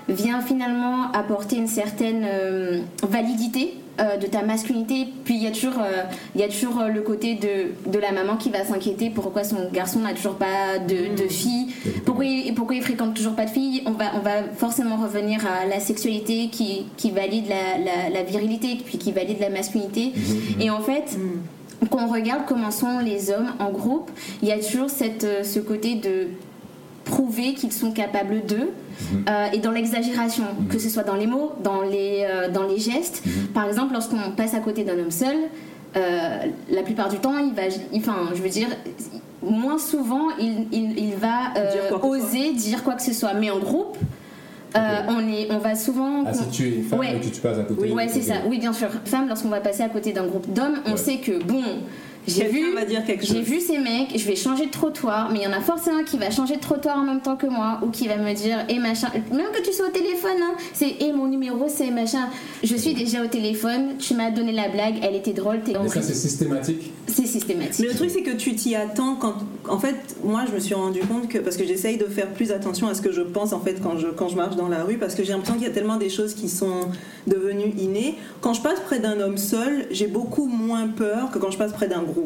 vient 0.09 0.41
finalement 0.41 1.11
apporter 1.13 1.57
une 1.57 1.67
certaine 1.69 2.25
euh, 2.25 2.81
validité 3.03 3.75
euh, 4.01 4.17
de 4.17 4.27
ta 4.27 4.43
masculinité. 4.43 5.09
Puis 5.25 5.35
il 5.35 5.43
y 5.43 5.47
a 5.47 5.51
toujours, 5.51 5.79
euh, 5.81 6.05
il 6.35 6.41
y 6.41 6.45
a 6.45 6.49
toujours 6.49 6.81
euh, 6.81 6.89
le 6.89 7.03
côté 7.03 7.35
de, 7.35 7.91
de 7.91 7.99
la 7.99 8.13
maman 8.13 8.37
qui 8.37 8.49
va 8.51 8.65
s'inquiéter 8.65 9.11
pourquoi 9.11 9.45
son 9.45 9.71
garçon 9.73 9.99
n'a 10.01 10.15
toujours 10.15 10.37
pas 10.37 10.79
de, 10.79 11.21
de 11.21 11.29
fille, 11.29 11.75
pourquoi 12.07 12.25
il, 12.25 12.55
pourquoi 12.55 12.77
il 12.77 12.83
fréquente 12.83 13.15
toujours 13.15 13.35
pas 13.35 13.45
de 13.45 13.51
filles. 13.51 13.83
On 13.87 13.91
va, 13.93 14.07
on 14.17 14.21
va 14.21 14.45
forcément 14.57 14.97
revenir 14.97 15.41
à 15.47 15.67
la 15.67 15.81
sexualité 15.81 16.49
qui, 16.51 16.87
qui 16.97 17.11
valide 17.11 17.47
la, 17.49 17.79
la- 17.79 18.11
la 18.11 18.23
virilité, 18.23 18.79
puis 18.85 18.99
qui 18.99 19.13
valide 19.13 19.41
la 19.41 19.51
masculinité. 19.51 20.13
Et 20.61 20.71
en 20.71 20.81
fait, 20.81 21.19
quand 21.91 22.07
on 22.09 22.13
regarde 22.13 22.43
comment 22.47 22.71
sont 22.71 22.99
les 23.01 23.31
hommes 23.31 23.53
en 23.59 23.71
groupe, 23.71 24.11
il 24.43 24.49
y 24.49 24.53
a 24.53 24.59
toujours 24.59 24.91
cette, 24.91 25.45
ce 25.45 25.59
côté 25.61 25.97
de 25.97 26.29
prouver 27.09 27.55
qu'ils 27.55 27.73
sont 27.73 27.91
capables 27.93 28.43
d'eux 28.47 28.71
euh, 29.29 29.47
et 29.53 29.59
dans 29.59 29.71
l'exagération, 29.73 30.45
que 30.71 30.79
ce 30.79 30.89
soit 30.89 31.03
dans 31.03 31.17
les 31.17 31.27
mots, 31.27 31.53
dans 31.65 31.83
les, 31.83 32.27
euh, 32.31 32.49
dans 32.51 32.67
les 32.67 32.79
gestes. 32.79 33.23
Par 33.55 33.67
exemple, 33.67 33.93
lorsqu'on 33.95 34.31
passe 34.37 34.55
à 34.55 34.61
côté 34.61 34.85
d'un 34.85 34.99
homme 34.99 35.11
seul, 35.11 35.37
euh, 35.97 36.29
la 36.71 36.83
plupart 36.83 37.09
du 37.09 37.17
temps, 37.19 37.39
il 37.39 37.55
va, 37.55 37.63
il- 37.93 37.99
enfin, 38.01 38.29
je 38.35 38.43
veux 38.43 38.49
dire, 38.49 38.69
moins 39.43 39.79
souvent, 39.79 40.29
il, 40.39 40.67
il, 40.73 40.99
il 40.99 41.15
va 41.15 41.55
euh, 41.57 41.73
Dire 41.91 42.05
oser 42.05 42.53
dire 42.53 42.83
quoi 42.85 42.95
que 42.95 43.03
ce 43.03 43.13
soit. 43.13 43.35
Mais 43.35 43.51
en 43.51 43.59
groupe, 43.59 43.97
euh, 44.77 44.81
on, 45.09 45.21
est, 45.33 45.49
on 45.51 45.59
va 45.59 45.75
souvent. 45.75 46.25
Ah, 46.27 46.35
si 46.35 46.47
tu 46.51 46.65
es 46.69 46.77
une 46.77 46.85
femme 46.85 46.99
Ouais. 47.01 47.17
et 47.17 47.21
que 47.21 47.35
tu 47.35 47.41
passes 47.41 47.59
à 47.59 47.63
côté. 47.63 47.91
Ouais, 47.93 48.07
c'est 48.09 48.21
ça. 48.23 48.35
Oui, 48.47 48.59
bien 48.59 48.73
sûr. 48.75 48.89
Femme, 49.07 49.29
lorsqu'on 49.29 49.49
va 49.49 49.61
passer 49.61 49.83
à 49.83 49.89
côté 49.89 50.13
d'un 50.13 50.27
groupe 50.27 50.53
d'hommes, 50.53 50.79
on 50.87 50.91
Ouais. 50.93 50.97
sait 50.97 51.17
que, 51.19 51.43
bon, 51.43 51.63
j'ai 52.29 52.45
vu, 52.47 52.75
va 52.75 52.85
dire 52.85 53.05
quelque 53.05 53.25
j'ai 53.25 53.35
chose. 53.35 53.45
vu 53.45 53.61
ces 53.61 53.79
mecs, 53.79 54.17
je 54.17 54.27
vais 54.27 54.37
changer 54.37 54.67
de 54.67 54.71
trottoir, 54.71 55.31
mais 55.33 55.41
il 55.41 55.45
y 55.45 55.47
en 55.47 55.53
a 55.53 55.61
forcément 55.61 55.99
un 55.99 56.05
qui 56.05 56.19
va 56.19 56.31
changer 56.31 56.57
de 56.57 56.61
trottoir 56.61 56.99
en 56.99 57.03
même 57.03 57.21
temps 57.21 57.37
que 57.37 57.47
moi, 57.47 57.81
ou 57.83 57.89
qui 57.91 58.09
va 58.09 58.17
me 58.17 58.33
dire, 58.35 58.65
et 58.69 58.79
machin, 58.79 59.09
même 59.33 59.47
que 59.55 59.63
tu 59.63 59.73
sois 59.73 59.89
au 59.89 59.91
téléphone, 59.91 60.39
hein, 60.43 60.55
c'est, 60.73 60.97
et 61.01 61.13
mon 61.13 61.27
numéro, 61.27 61.67
c'est 61.69 61.91
machin. 61.91 62.29
Je 62.63 62.77
suis 62.77 62.95
déjà 62.95 63.25
au 63.25 63.27
téléphone, 63.27 63.97
tu 63.99 64.15
m'as 64.15 64.31
donné 64.31 64.53
la 64.53 64.69
blague, 64.69 64.97
elle 65.03 65.17
était 65.17 65.33
drôle, 65.33 65.61
t'es 65.65 65.73
Mais 65.81 65.89
ça, 65.89 66.03
c'est 66.03 66.15
systématique. 66.15 66.93
C'est 67.07 67.27
systématique. 67.27 67.81
Mais 67.81 67.87
le 67.87 67.95
truc, 67.95 68.11
c'est 68.11 68.23
que 68.23 68.37
tu 68.37 68.55
t'y 68.55 68.75
attends 68.75 69.17
quand. 69.17 69.35
En 69.69 69.79
fait, 69.79 69.97
moi, 70.23 70.45
je 70.49 70.55
me 70.55 70.61
suis 70.61 70.75
rendu 70.75 71.01
compte 71.01 71.29
que. 71.29 71.39
Parce 71.39 71.57
que 71.57 71.65
j'essaye 71.65 71.97
de 71.97 72.05
faire 72.05 72.29
plus 72.29 72.53
attention 72.53 72.89
à 72.89 72.95
ce 72.95 73.01
que 73.01 73.13
je 73.13 73.23
pense, 73.23 73.53
en 73.53 73.61
fait, 73.61 73.81
quand 73.83 73.99
je, 73.99 74.09
quand 74.09 74.29
je 74.29 74.37
marche 74.37 74.57
dans 74.57 74.69
la 74.69 74.85
rue, 74.85 74.99
parce 74.99 75.15
que 75.15 75.25
j'ai 75.25 75.33
l'impression 75.33 75.55
qu'il 75.55 75.65
y 75.65 75.71
a 75.71 75.73
tellement 75.73 75.97
des 75.97 76.11
choses 76.11 76.35
qui 76.35 76.49
sont 76.49 76.89
devenues 77.27 77.73
innées. 77.79 78.17
Quand 78.41 78.53
je 78.53 78.61
passe 78.61 78.81
près 78.81 78.99
d'un 78.99 79.21
homme 79.21 79.39
seul, 79.39 79.87
j'ai 79.91 80.07
beaucoup 80.07 80.47
moins 80.47 80.89
peur 80.89 81.31
que 81.31 81.39
quand 81.39 81.51
je 81.51 81.59
passe 81.59 81.73
près 81.73 81.89
d'un 81.89 82.03
groupe. 82.03 82.18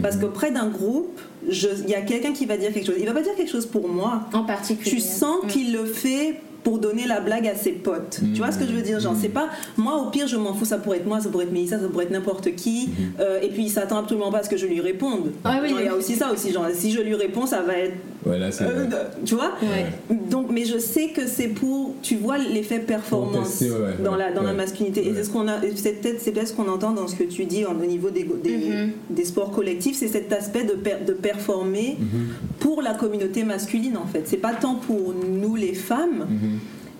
Parce 0.00 0.16
que 0.16 0.24
près 0.26 0.50
d'un 0.50 0.68
groupe, 0.68 1.20
il 1.46 1.88
y 1.88 1.94
a 1.94 2.00
quelqu'un 2.02 2.32
qui 2.32 2.46
va 2.46 2.56
dire 2.56 2.72
quelque 2.72 2.86
chose. 2.86 2.96
Il 2.98 3.04
va 3.06 3.12
pas 3.12 3.20
dire 3.22 3.34
quelque 3.36 3.50
chose 3.50 3.66
pour 3.66 3.88
moi. 3.88 4.22
En 4.32 4.44
particulier. 4.44 4.90
Tu 4.90 5.00
sens 5.00 5.44
Mm. 5.44 5.46
qu'il 5.48 5.72
le 5.72 5.84
fait 5.84 6.40
pour 6.64 6.78
donner 6.78 7.06
la 7.06 7.20
blague 7.20 7.46
à 7.48 7.54
ses 7.56 7.72
potes. 7.72 8.20
Tu 8.34 8.38
vois 8.38 8.52
ce 8.52 8.58
que 8.58 8.66
je 8.66 8.72
veux 8.72 8.82
dire? 8.82 9.00
Genre, 9.00 9.16
c'est 9.20 9.28
pas. 9.28 9.48
Moi, 9.76 9.96
au 9.96 10.10
pire, 10.10 10.28
je 10.28 10.36
m'en 10.36 10.54
fous, 10.54 10.64
ça 10.64 10.78
pourrait 10.78 10.98
être 10.98 11.06
moi, 11.06 11.20
ça 11.20 11.28
pourrait 11.28 11.44
être 11.44 11.52
Mélissa, 11.52 11.78
ça 11.80 11.88
pourrait 11.88 12.04
être 12.04 12.10
n'importe 12.12 12.54
qui. 12.54 12.90
Euh, 13.20 13.40
et 13.42 13.48
puis, 13.48 13.64
il 13.64 13.70
s'attend 13.70 13.98
absolument 13.98 14.30
pas 14.30 14.38
à 14.38 14.42
ce 14.44 14.48
que 14.48 14.56
je 14.56 14.66
lui 14.66 14.80
réponde. 14.80 15.32
Ah 15.44 15.58
oui, 15.62 15.70
Genre, 15.70 15.80
il 15.80 15.86
y 15.86 15.88
a 15.88 15.94
aussi 15.96 16.14
ça 16.14 16.32
aussi. 16.32 16.52
Genre, 16.52 16.66
si 16.72 16.92
je 16.92 17.00
lui 17.00 17.14
réponds, 17.14 17.46
ça 17.46 17.62
va 17.62 17.74
être. 17.78 17.94
Ouais, 18.24 18.38
là, 18.38 18.52
c'est. 18.52 18.62
euh, 18.64 18.86
tu 19.24 19.34
vois? 19.34 19.52
Ouais. 19.62 20.16
Donc, 20.30 20.46
mais 20.50 20.64
je 20.64 20.78
sais 20.78 21.08
que 21.08 21.26
c'est 21.26 21.48
pour. 21.48 21.94
Tu 22.02 22.14
vois 22.16 22.38
l'effet 22.38 22.78
performance 22.78 23.58
tester, 23.58 23.70
ouais, 23.70 23.78
ouais, 23.80 23.94
dans, 24.04 24.14
la, 24.14 24.30
dans 24.32 24.42
la 24.42 24.50
ouais. 24.50 24.56
masculinité. 24.56 25.04
Et 25.08 25.14
c'est 25.14 25.24
ce 25.24 25.30
qu'on 25.30 25.48
a. 25.48 25.54
C'est 25.74 26.00
peut-être 26.00 26.20
c'est 26.20 26.30
peut-être 26.30 26.48
ce 26.48 26.52
qu'on 26.52 26.68
entend 26.68 26.92
dans 26.92 27.08
ce 27.08 27.16
que 27.16 27.24
tu 27.24 27.44
dis 27.44 27.64
en- 27.66 27.72
au 27.72 27.84
niveau 27.86 28.10
des, 28.10 28.22
des, 28.44 28.56
Mhm. 28.56 28.90
des 29.10 29.24
sports 29.24 29.50
collectifs, 29.50 29.96
c'est 29.96 30.06
cet 30.08 30.32
aspect 30.32 30.62
de, 30.62 30.74
per- 30.74 30.98
de 31.04 31.12
performer 31.12 31.96
Mhm. 31.98 32.28
pour 32.60 32.82
la 32.82 32.94
communauté 32.94 33.42
masculine 33.42 33.96
en 33.96 34.06
fait. 34.06 34.22
C'est 34.26 34.36
pas 34.36 34.52
tant 34.52 34.76
pour 34.76 35.12
nous 35.14 35.56
les 35.56 35.74
femmes, 35.74 36.26
Mhm. 36.30 36.51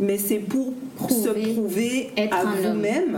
Mais 0.02 0.18
c'est 0.18 0.38
pour 0.38 0.74
Prouver, 0.96 1.22
se 1.22 1.52
prouver 1.54 2.10
à 2.30 2.44
vous-même 2.44 3.16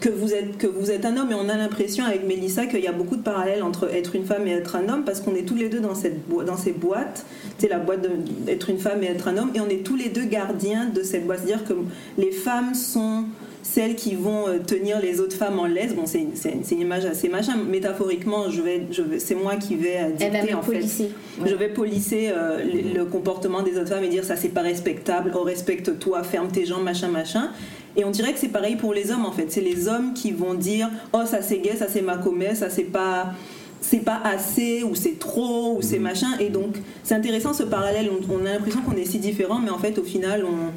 que 0.00 0.08
vous 0.08 0.34
êtes 0.34 0.58
que 0.58 0.66
vous 0.66 0.90
êtes 0.90 1.04
un 1.04 1.16
homme. 1.16 1.30
Et 1.30 1.34
on 1.34 1.48
a 1.48 1.56
l'impression 1.56 2.04
avec 2.04 2.26
Mélissa 2.26 2.66
qu'il 2.66 2.80
y 2.80 2.88
a 2.88 2.92
beaucoup 2.92 3.16
de 3.16 3.22
parallèles 3.22 3.62
entre 3.62 3.88
être 3.94 4.16
une 4.16 4.24
femme 4.24 4.46
et 4.48 4.50
être 4.50 4.74
un 4.74 4.88
homme 4.88 5.04
parce 5.04 5.20
qu'on 5.20 5.34
est 5.34 5.46
tous 5.46 5.54
les 5.54 5.68
deux 5.68 5.80
dans 5.80 5.94
cette 5.94 6.28
dans 6.28 6.56
ces 6.56 6.72
boîtes. 6.72 7.24
C'est 7.58 7.68
la 7.68 7.78
boîte 7.78 8.04
d'être 8.44 8.68
une 8.68 8.78
femme 8.78 9.02
et 9.04 9.06
être 9.06 9.28
un 9.28 9.36
homme, 9.36 9.52
et 9.54 9.60
on 9.60 9.68
est 9.68 9.84
tous 9.84 9.94
les 9.94 10.08
deux 10.08 10.24
gardiens 10.24 10.86
de 10.86 11.02
cette 11.02 11.24
boîte. 11.26 11.40
C'est-à-dire 11.44 11.64
que 11.64 11.74
les 12.18 12.32
femmes 12.32 12.74
sont 12.74 13.24
celles 13.62 13.94
qui 13.94 14.14
vont 14.16 14.48
euh, 14.48 14.58
tenir 14.58 15.00
les 15.00 15.20
autres 15.20 15.36
femmes 15.36 15.58
en 15.60 15.66
laisse. 15.66 15.94
Bon, 15.94 16.02
c'est 16.04 16.18
une, 16.20 16.34
c'est 16.34 16.50
une- 16.50 16.64
c'est 16.64 16.74
une 16.74 16.80
image 16.80 17.04
assez 17.04 17.28
machin. 17.28 17.54
Métaphoriquement, 17.56 18.50
je 18.50 18.60
vais, 18.60 18.86
je 18.90 19.02
vais, 19.02 19.18
c'est 19.20 19.34
moi 19.36 19.56
qui 19.56 19.76
vais 19.76 19.96
euh, 19.98 20.08
Elle 20.20 20.32
va 20.32 20.38
dicter 20.40 20.54
en 20.54 20.62
fait. 20.62 20.72
polisser. 20.72 21.10
Je 21.44 21.54
vais 21.54 21.68
polisser 21.68 22.30
euh, 22.30 22.58
le, 22.64 22.98
le 22.98 23.04
comportement 23.04 23.62
des 23.62 23.76
autres 23.78 23.88
femmes 23.90 24.04
et 24.04 24.08
dire 24.08 24.24
ça 24.24 24.36
c'est 24.36 24.48
pas 24.48 24.62
respectable, 24.62 25.32
oh 25.34 25.42
respecte-toi, 25.42 26.22
ferme 26.24 26.48
tes 26.48 26.64
jambes, 26.66 26.82
machin, 26.84 27.08
machin. 27.08 27.50
Et 27.96 28.04
on 28.04 28.10
dirait 28.10 28.32
que 28.32 28.38
c'est 28.38 28.48
pareil 28.48 28.76
pour 28.76 28.94
les 28.94 29.10
hommes 29.10 29.26
en 29.26 29.32
fait. 29.32 29.46
C'est 29.50 29.60
les 29.60 29.86
hommes 29.86 30.12
qui 30.14 30.32
vont 30.32 30.54
dire 30.54 30.88
oh 31.12 31.20
ça 31.26 31.40
c'est 31.42 31.58
gay, 31.58 31.76
ça 31.76 31.86
c'est 31.88 32.02
macomé, 32.02 32.54
ça 32.54 32.68
c'est 32.70 32.82
pas 32.84 33.32
c'est 33.80 33.98
pas 34.04 34.20
assez 34.24 34.82
ou 34.84 34.94
c'est 34.94 35.18
trop 35.18 35.76
ou 35.76 35.82
c'est 35.82 35.98
machin. 35.98 36.28
Et 36.40 36.48
donc 36.48 36.76
c'est 37.04 37.14
intéressant 37.14 37.52
ce 37.52 37.64
parallèle. 37.64 38.08
On, 38.10 38.34
on 38.34 38.46
a 38.46 38.52
l'impression 38.54 38.80
qu'on 38.80 38.96
est 38.96 39.04
si 39.04 39.18
différents, 39.18 39.58
mais 39.58 39.70
en 39.70 39.78
fait 39.78 39.98
au 39.98 40.04
final 40.04 40.44
on 40.44 40.72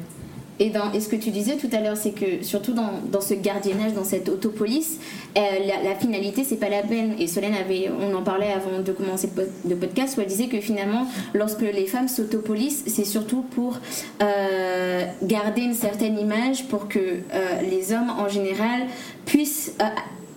Et, 0.58 0.72
ce 1.00 1.08
que 1.08 1.16
tu 1.16 1.30
disais 1.30 1.56
tout 1.56 1.68
à 1.72 1.80
l'heure, 1.80 1.96
c'est 1.96 2.12
que 2.12 2.42
surtout 2.42 2.72
dans, 2.72 3.20
ce 3.20 3.34
gardiennage, 3.34 3.92
dans 3.92 4.04
cette 4.04 4.28
autopolice, 4.28 4.98
euh, 5.36 5.40
la, 5.66 5.82
la 5.90 5.94
finalité, 5.96 6.44
c'est 6.44 6.56
pas 6.56 6.68
la 6.70 6.82
peine. 6.82 7.14
Et 7.18 7.26
Solène 7.26 7.54
avait, 7.54 7.90
on 8.00 8.14
en 8.14 8.22
parlait 8.22 8.52
avant 8.52 8.80
de 8.80 8.92
commencer 8.92 9.28
le, 9.36 9.42
pod- 9.42 9.52
le 9.68 9.76
podcast, 9.76 10.16
où 10.16 10.22
elle 10.22 10.26
disait 10.28 10.46
que 10.46 10.60
finalement, 10.60 11.06
lorsque 11.34 11.60
les 11.60 11.86
femmes 11.86 12.08
s'autopolicent, 12.08 12.84
c'est 12.86 13.04
surtout 13.04 13.42
pour 13.42 13.78
euh, 14.22 15.04
garder 15.22 15.62
une 15.62 15.74
certaine 15.74 16.18
image, 16.18 16.66
pour 16.68 16.88
que 16.88 16.98
euh, 16.98 17.60
les 17.70 17.92
hommes 17.92 18.10
en 18.18 18.28
général 18.28 18.82
puissent 19.26 19.72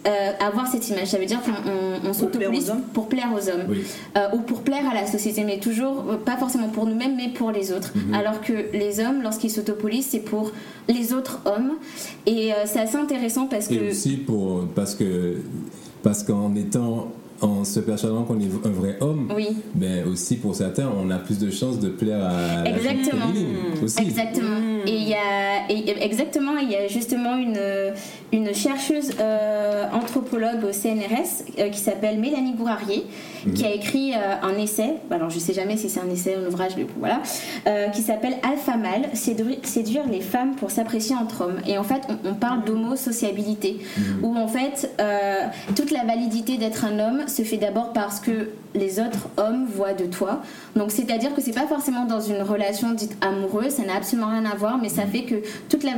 euh, 0.08 0.32
avoir 0.40 0.68
cette 0.68 0.88
image. 0.88 1.08
Ça 1.08 1.18
veut 1.18 1.26
dire 1.26 1.42
qu'on 1.42 2.14
s'autopolise 2.14 2.74
pour 2.94 3.10
plaire 3.10 3.30
aux 3.36 3.50
hommes 3.50 3.76
euh, 4.18 4.28
ou 4.34 4.40
pour 4.40 4.62
plaire 4.62 4.90
à 4.90 4.94
la 4.94 5.06
société, 5.06 5.44
mais 5.44 5.60
toujours 5.60 6.06
euh, 6.10 6.16
pas 6.16 6.38
forcément 6.38 6.70
pour 6.70 6.86
nous-mêmes, 6.86 7.18
mais 7.18 7.28
pour 7.28 7.52
les 7.52 7.74
autres. 7.74 7.92
Mhm. 7.96 8.14
Alors 8.14 8.40
que 8.40 8.54
les 8.72 9.02
hommes, 9.02 9.22
lorsqu'ils 9.22 9.52
s'autopolisent, 9.52 10.08
c'est 10.08 10.22
pour 10.22 10.54
les 10.88 11.12
autres 11.12 11.42
hommes. 11.46 11.74
Et 12.26 12.52
c'est 12.66 12.80
assez 12.80 12.96
intéressant 12.96 13.48
parce 13.48 13.68
que. 13.68 13.74
Et 13.74 13.90
aussi 13.90 14.16
pour 14.16 14.66
parce 14.74 14.96
que 14.96 15.36
parce 16.02 16.24
qu'en 16.24 16.56
étant 16.56 17.12
en 17.42 17.64
se 17.64 17.80
persuadant 17.80 18.24
qu'on 18.24 18.40
est 18.40 18.50
un 18.66 18.72
vrai 18.72 18.98
homme, 19.02 19.32
oui. 19.36 19.50
mais 19.76 20.04
aussi 20.04 20.38
pour 20.38 20.56
certains, 20.56 20.90
on 20.98 21.10
a 21.10 21.18
plus 21.18 21.40
de 21.40 21.50
chances 21.52 21.80
de 21.80 21.90
plaire 21.90 22.26
à 22.26 22.68
exactement. 22.68 23.26
la 23.28 23.84
aussi. 23.84 24.02
Exactement. 24.02 24.60
Mm. 24.60 24.88
Et 24.88 24.96
il 24.96 25.08
y 25.08 25.14
a 25.14 25.70
exactement, 25.70 26.58
il 26.58 26.70
y 26.70 26.76
a 26.76 26.88
justement 26.88 27.36
une 27.36 27.60
une 28.32 28.54
chercheuse 28.54 29.12
euh, 29.20 29.86
anthropologue 29.92 30.64
au 30.64 30.72
CNRS 30.72 31.46
euh, 31.58 31.70
qui 31.70 31.80
s'appelle 31.80 32.20
Mélanie 32.20 32.54
Gourarier, 32.54 33.06
mhm. 33.46 33.54
qui 33.54 33.66
a 33.66 33.74
écrit 33.74 34.14
euh, 34.14 34.36
un 34.44 34.56
essai, 34.58 34.96
alors 35.10 35.30
je 35.30 35.40
sais 35.40 35.54
jamais 35.54 35.78
si 35.78 35.90
c'est 35.90 36.00
un 36.00 36.10
essai 36.10 36.36
ou 36.38 36.46
un 36.46 36.48
ouvrage, 36.48 36.74
mais 36.78 36.86
voilà, 37.00 37.22
qui 37.92 38.02
s'appelle 38.02 38.36
Alpha 38.44 38.78
Mal, 38.78 39.10
séduire 39.14 40.08
les 40.10 40.22
femmes 40.22 40.56
pour 40.56 40.72
s'apprécier 40.72 41.16
entre 41.16 41.42
hommes. 41.42 41.60
Et 41.68 41.78
en 41.78 41.84
fait, 41.84 42.02
on, 42.26 42.34
parle 42.34 42.64
d'homo-sociabilité, 42.64 43.80
mhm. 43.98 44.24
où 44.24 44.38
en 44.38 44.48
fait, 44.48 44.90
toute 45.76 45.92
la 45.92 46.04
validité 46.04 46.58
d'être 46.58 46.86
un 46.86 47.00
homme 47.00 47.24
se 47.30 47.44
fait 47.44 47.58
d'abord 47.58 47.94
parce 47.94 48.20
que 48.20 48.50
les 48.76 49.00
autres 49.00 49.30
hommes 49.38 49.66
voient 49.74 49.94
de 49.94 50.06
toi. 50.06 50.42
Donc 50.76 50.92
c'est-à-dire 50.92 51.34
que 51.34 51.42
c'est 51.42 51.54
pas 51.54 51.68
forcément 51.68 52.06
dans 52.06 52.22
une 52.22 52.42
relation 52.42 52.92
dite 52.92 53.18
amoureuse, 53.22 53.74
ça 53.74 53.84
n'a 53.84 53.96
absolument 53.96 54.30
rien 54.30 54.46
à 54.46 54.56
voir, 54.56 54.78
mais 54.80 54.90
ça 54.90 55.06
fait 55.06 55.24
que 55.24 55.36
toute 55.70 55.84
la, 55.84 55.92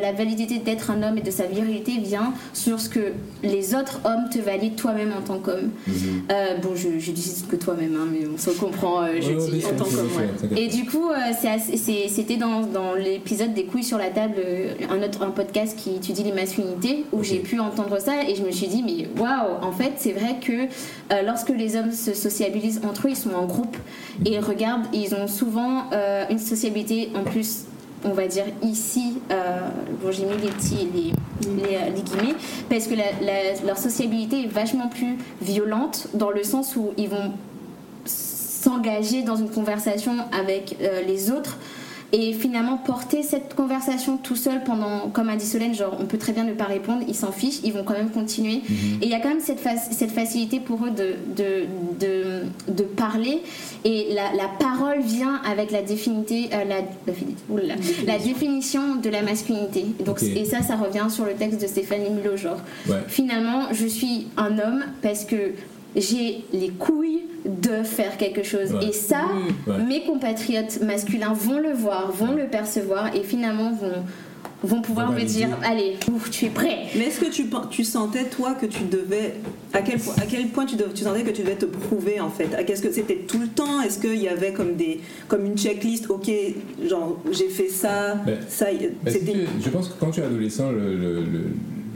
la 0.00 0.12
validité 0.12 0.58
d'être 0.58 0.90
un 0.90 1.02
homme 1.02 1.18
et 1.18 1.22
de 1.22 1.30
sa 1.30 1.46
vie 1.46 1.54
vient 2.02 2.32
sur 2.52 2.80
ce 2.80 2.88
que 2.88 3.12
les 3.42 3.74
autres 3.74 4.00
hommes 4.04 4.28
te 4.30 4.38
valident 4.38 4.76
toi-même 4.76 5.12
en 5.16 5.22
tant 5.22 5.38
qu'homme. 5.38 5.70
Mhm. 5.86 5.94
Euh, 6.30 6.56
bon, 6.58 6.74
je, 6.74 6.98
je 6.98 7.12
dis 7.12 7.44
que 7.48 7.56
toi-même, 7.56 7.96
hein, 7.96 8.08
mais 8.10 8.26
on 8.32 8.38
se 8.38 8.50
comprend, 8.50 9.02
euh, 9.02 9.20
je 9.20 9.32
dis 9.32 9.64
en 9.66 9.76
tant 9.76 9.84
qu'homme. 9.84 10.56
Et 10.56 10.68
du 10.68 10.84
coup, 10.84 11.10
euh, 11.10 11.32
c'était 12.08 12.36
dans, 12.36 12.62
dans 12.62 12.94
l'épisode 12.94 13.54
des 13.54 13.64
couilles 13.64 13.84
sur 13.84 13.98
la 13.98 14.10
table, 14.10 14.36
un 14.90 15.02
autre 15.02 15.22
un 15.22 15.30
podcast 15.30 15.76
qui 15.78 15.96
étudie 15.96 16.24
les 16.24 16.32
masculinités, 16.32 17.04
où 17.12 17.22
j'ai 17.22 17.38
pu 17.38 17.60
entendre 17.60 18.00
ça 18.00 18.22
et 18.28 18.34
je 18.34 18.42
me 18.42 18.50
suis 18.50 18.66
dit, 18.66 18.82
mais 18.82 19.08
waouh, 19.20 19.62
en 19.62 19.72
fait, 19.72 19.92
c'est 19.96 20.12
vrai 20.12 20.36
que 20.40 20.63
lorsque 21.24 21.50
les 21.50 21.76
hommes 21.76 21.92
se 21.92 22.14
sociabilisent 22.14 22.80
entre 22.88 23.06
eux, 23.06 23.10
ils 23.10 23.16
sont 23.16 23.34
en 23.34 23.46
groupe 23.46 23.76
et 24.24 24.38
regardent, 24.38 24.86
ils 24.92 25.14
ont 25.14 25.26
souvent 25.28 25.84
une 26.30 26.38
sociabilité 26.38 27.10
en 27.14 27.22
plus 27.22 27.66
on 28.04 28.12
va 28.12 28.26
dire 28.26 28.44
ici, 28.62 29.14
euh, 29.30 29.60
bon 30.02 30.12
j'ai 30.12 30.24
mis 30.24 30.36
les 30.36 30.50
petits 30.50 30.88
les, 30.92 31.12
les, 31.94 32.02
guillemets, 32.02 32.34
parce 32.68 32.86
que 32.86 32.94
leur 33.66 33.78
sociabilité 33.78 34.44
est 34.44 34.46
vachement 34.46 34.88
plus 34.88 35.16
violente 35.40 36.08
dans 36.14 36.30
le 36.30 36.42
sens 36.44 36.76
où 36.76 36.92
ils 36.96 37.08
vont 37.08 37.32
s'engager 38.04 39.22
dans 39.22 39.36
une 39.36 39.50
conversation 39.50 40.12
avec 40.38 40.76
euh, 40.80 41.02
les 41.02 41.30
autres 41.30 41.58
et 42.14 42.32
finalement 42.32 42.76
porter 42.76 43.24
cette 43.24 43.54
conversation 43.54 44.16
tout 44.16 44.36
seul 44.36 44.62
pendant, 44.62 45.08
comme 45.08 45.28
a 45.28 45.34
dit 45.34 45.44
Solène, 45.44 45.74
genre 45.74 45.96
on 46.00 46.04
peut 46.06 46.16
très 46.16 46.32
bien 46.32 46.44
ne 46.44 46.52
pas 46.52 46.66
répondre, 46.66 47.02
ils 47.08 47.14
s'en 47.14 47.32
fichent, 47.32 47.58
ils 47.64 47.72
vont 47.72 47.82
quand 47.82 47.94
même 47.94 48.10
continuer. 48.10 48.62
Mhm. 48.68 49.02
Et 49.02 49.06
il 49.06 49.08
y 49.08 49.14
a 49.14 49.20
quand 49.20 49.30
même 49.30 49.40
cette, 49.40 49.58
cette 49.90 50.12
facilité 50.12 50.60
pour 50.60 50.86
eux 50.86 50.90
de, 50.90 51.16
de, 51.36 51.66
de, 51.98 52.72
de 52.72 52.82
parler 52.84 53.42
et 53.84 54.14
la, 54.14 54.32
la, 54.32 54.48
parole 54.48 55.00
vient 55.00 55.40
avec 55.44 55.72
la, 55.72 55.82
définité, 55.82 56.50
euh, 56.52 56.62
la, 56.64 56.76
la, 58.06 58.18
définition 58.18 58.94
de 58.94 59.10
la 59.10 59.22
masculinité. 59.22 59.84
Donc, 60.04 60.22
Et 60.22 60.44
ça, 60.44 60.62
ça 60.62 60.76
revient 60.76 61.06
sur 61.10 61.24
le 61.24 61.32
texte 61.32 61.60
de 61.60 61.66
Stéphanie 61.66 62.10
Milo, 62.10 62.36
genre 62.36 62.60
finalement 63.08 63.72
je 63.72 63.86
suis 63.86 64.28
un 64.36 64.58
homme 64.60 64.84
parce 65.02 65.24
que 65.24 65.52
j'ai 65.96 66.44
les 66.52 66.70
couilles 66.70 67.22
de 67.44 67.82
faire 67.82 68.16
quelque 68.16 68.42
chose. 68.42 68.74
Et 68.82 68.92
ça, 68.92 69.26
mes 69.88 70.04
compatriotes 70.04 70.80
masculins 70.82 71.32
vont 71.32 71.58
le 71.58 71.72
voir, 71.72 72.10
vont 72.12 72.32
le 72.32 72.46
percevoir 72.46 73.14
et 73.14 73.22
finalement 73.22 73.72
vont 73.72 74.02
vont 74.62 74.80
pouvoir 74.80 75.12
me 75.12 75.22
dire 75.22 75.48
allez 75.62 75.96
tu 76.30 76.46
es 76.46 76.48
prêt. 76.48 76.86
Mais 76.96 77.04
est-ce 77.04 77.20
que 77.20 77.30
tu, 77.30 77.44
tu 77.70 77.84
sentais 77.84 78.24
toi 78.24 78.54
que 78.54 78.66
tu 78.66 78.84
devais 78.84 79.34
à 79.72 79.82
quel, 79.82 79.98
à 80.16 80.26
quel 80.28 80.48
point 80.48 80.64
tu, 80.64 80.76
tu 80.76 81.04
sentais 81.04 81.22
que 81.22 81.30
tu 81.30 81.42
devais 81.42 81.56
te 81.56 81.66
prouver 81.66 82.20
en 82.20 82.30
fait? 82.30 82.48
Qu'est-ce 82.66 82.82
que 82.82 82.90
c'était 82.90 83.24
tout 83.28 83.38
le 83.38 83.48
temps? 83.48 83.82
Est-ce 83.82 83.98
qu'il 83.98 84.20
y 84.22 84.28
avait 84.28 84.52
comme 84.52 84.76
des 84.76 85.00
comme 85.28 85.44
une 85.44 85.58
checklist 85.58 86.08
ok 86.08 86.30
genre 86.88 87.20
j'ai 87.30 87.48
fait 87.48 87.68
ça 87.68 88.14
ben, 88.26 88.38
ça 88.48 88.66
ben, 88.72 89.46
je 89.62 89.68
pense 89.68 89.88
que 89.88 90.00
quand 90.00 90.10
tu 90.10 90.20
es 90.20 90.24
adolescent 90.24 90.70
le 90.72 91.24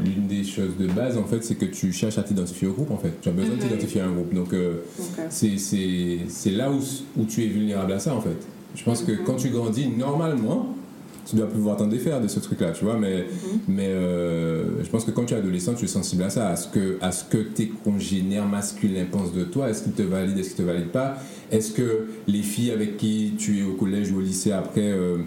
l'une 0.05 0.27
des 0.27 0.45
choses 0.45 0.77
de 0.79 0.87
base, 0.87 1.17
en 1.17 1.25
fait, 1.25 1.45
c'est 1.45 1.55
que 1.55 1.65
tu 1.65 1.93
cherches 1.93 2.19
à 2.19 2.23
t'identifier 2.23 2.69
au 2.69 2.73
groupe, 2.73 2.91
en 2.91 2.99
fait. 2.99 3.21
Tu 3.21 3.29
as 3.29 3.33
besoin 3.33 3.57
de 3.57 3.63
mhm. 3.63 3.69
t'identifier 3.69 4.01
à 4.01 4.07
un 4.07 4.13
groupe. 4.13 4.35
Donc, 4.35 4.53
euh, 4.53 4.83
c'est 5.31 6.51
là 6.51 6.71
où, 6.71 6.79
où, 7.21 7.25
tu 7.25 7.45
es 7.45 7.49
vulnérable 7.49 7.93
à 7.93 7.99
ça, 7.99 8.15
en 8.15 8.21
fait. 8.21 8.37
Je 8.75 8.85
pense 8.85 9.03
que 9.03 9.13
mhm. 9.13 9.19
quand 9.25 9.37
tu 9.37 9.49
grandis, 9.51 9.89
normalement, 9.89 10.75
tu 11.29 11.37
dois 11.37 11.47
pouvoir 11.47 11.77
t'en 11.77 11.89
défaire 11.89 12.21
de 12.21 12.29
ce 12.29 12.41
truc-là, 12.41 12.71
tu 12.71 12.85
vois. 12.85 12.97
Mais, 12.97 13.19
mhm. 13.19 13.59
mais 13.69 13.89
euh, 13.89 14.83
je 14.83 14.89
pense 14.89 15.05
que 15.05 15.11
quand 15.11 15.25
tu 15.25 15.35
es 15.35 15.37
adolescent, 15.37 15.75
tu 15.75 15.85
es 15.85 15.89
sensible 15.89 16.23
à 16.23 16.31
ça, 16.31 16.49
à 16.49 16.57
ce 16.57 16.69
que, 16.69 16.99
à 17.01 17.13
ce 17.13 17.25
que 17.25 17.39
tes 17.39 17.69
congénères 17.69 18.47
masculins 18.47 19.07
pensent 19.11 19.33
de 19.33 19.45
toi. 19.45 19.69
Est-ce 19.69 19.83
qu'ils 19.83 19.93
te 19.93 20.03
valident, 20.03 20.39
est-ce 20.39 20.55
qu'ils 20.55 20.65
te 20.65 20.71
valident 20.71 20.93
pas? 20.93 21.19
Est-ce 21.51 21.73
que 21.73 22.07
les 22.27 22.43
filles 22.43 22.71
avec 22.71 22.97
qui 22.97 23.35
tu 23.39 23.61
es 23.61 23.63
au 23.63 23.73
collège 23.73 24.13
ou 24.13 24.19
au 24.19 24.21
lycée 24.21 24.53
après... 24.53 24.91
Euh, 24.93 25.19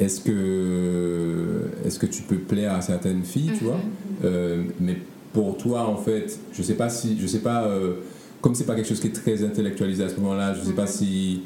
est-ce 0.00 0.20
que, 0.20 1.70
est 1.84 1.98
que 1.98 2.06
tu 2.06 2.22
peux 2.22 2.36
plaire 2.36 2.74
à 2.74 2.80
certaines 2.82 3.24
filles, 3.24 3.50
tu 3.58 3.64
vois? 3.64 3.78
mhm. 3.78 4.07
Mais 4.22 4.96
pour 5.32 5.56
toi, 5.56 5.88
en 5.88 5.96
fait, 5.96 6.38
je 6.52 6.62
sais 6.62 6.74
pas 6.74 6.88
si, 6.88 7.18
je 7.20 7.26
sais 7.26 7.40
pas, 7.40 7.64
euh, 7.64 7.94
comme 8.40 8.54
c'est 8.54 8.64
pas 8.64 8.74
quelque 8.74 8.88
chose 8.88 9.00
qui 9.00 9.08
est 9.08 9.12
très 9.12 9.44
intellectualisé 9.44 10.04
à 10.04 10.08
ce 10.08 10.16
moment-là, 10.16 10.54
je 10.54 10.62
sais 10.62 10.72
pas 10.72 10.82
mhm. 10.82 10.88
si 10.88 11.42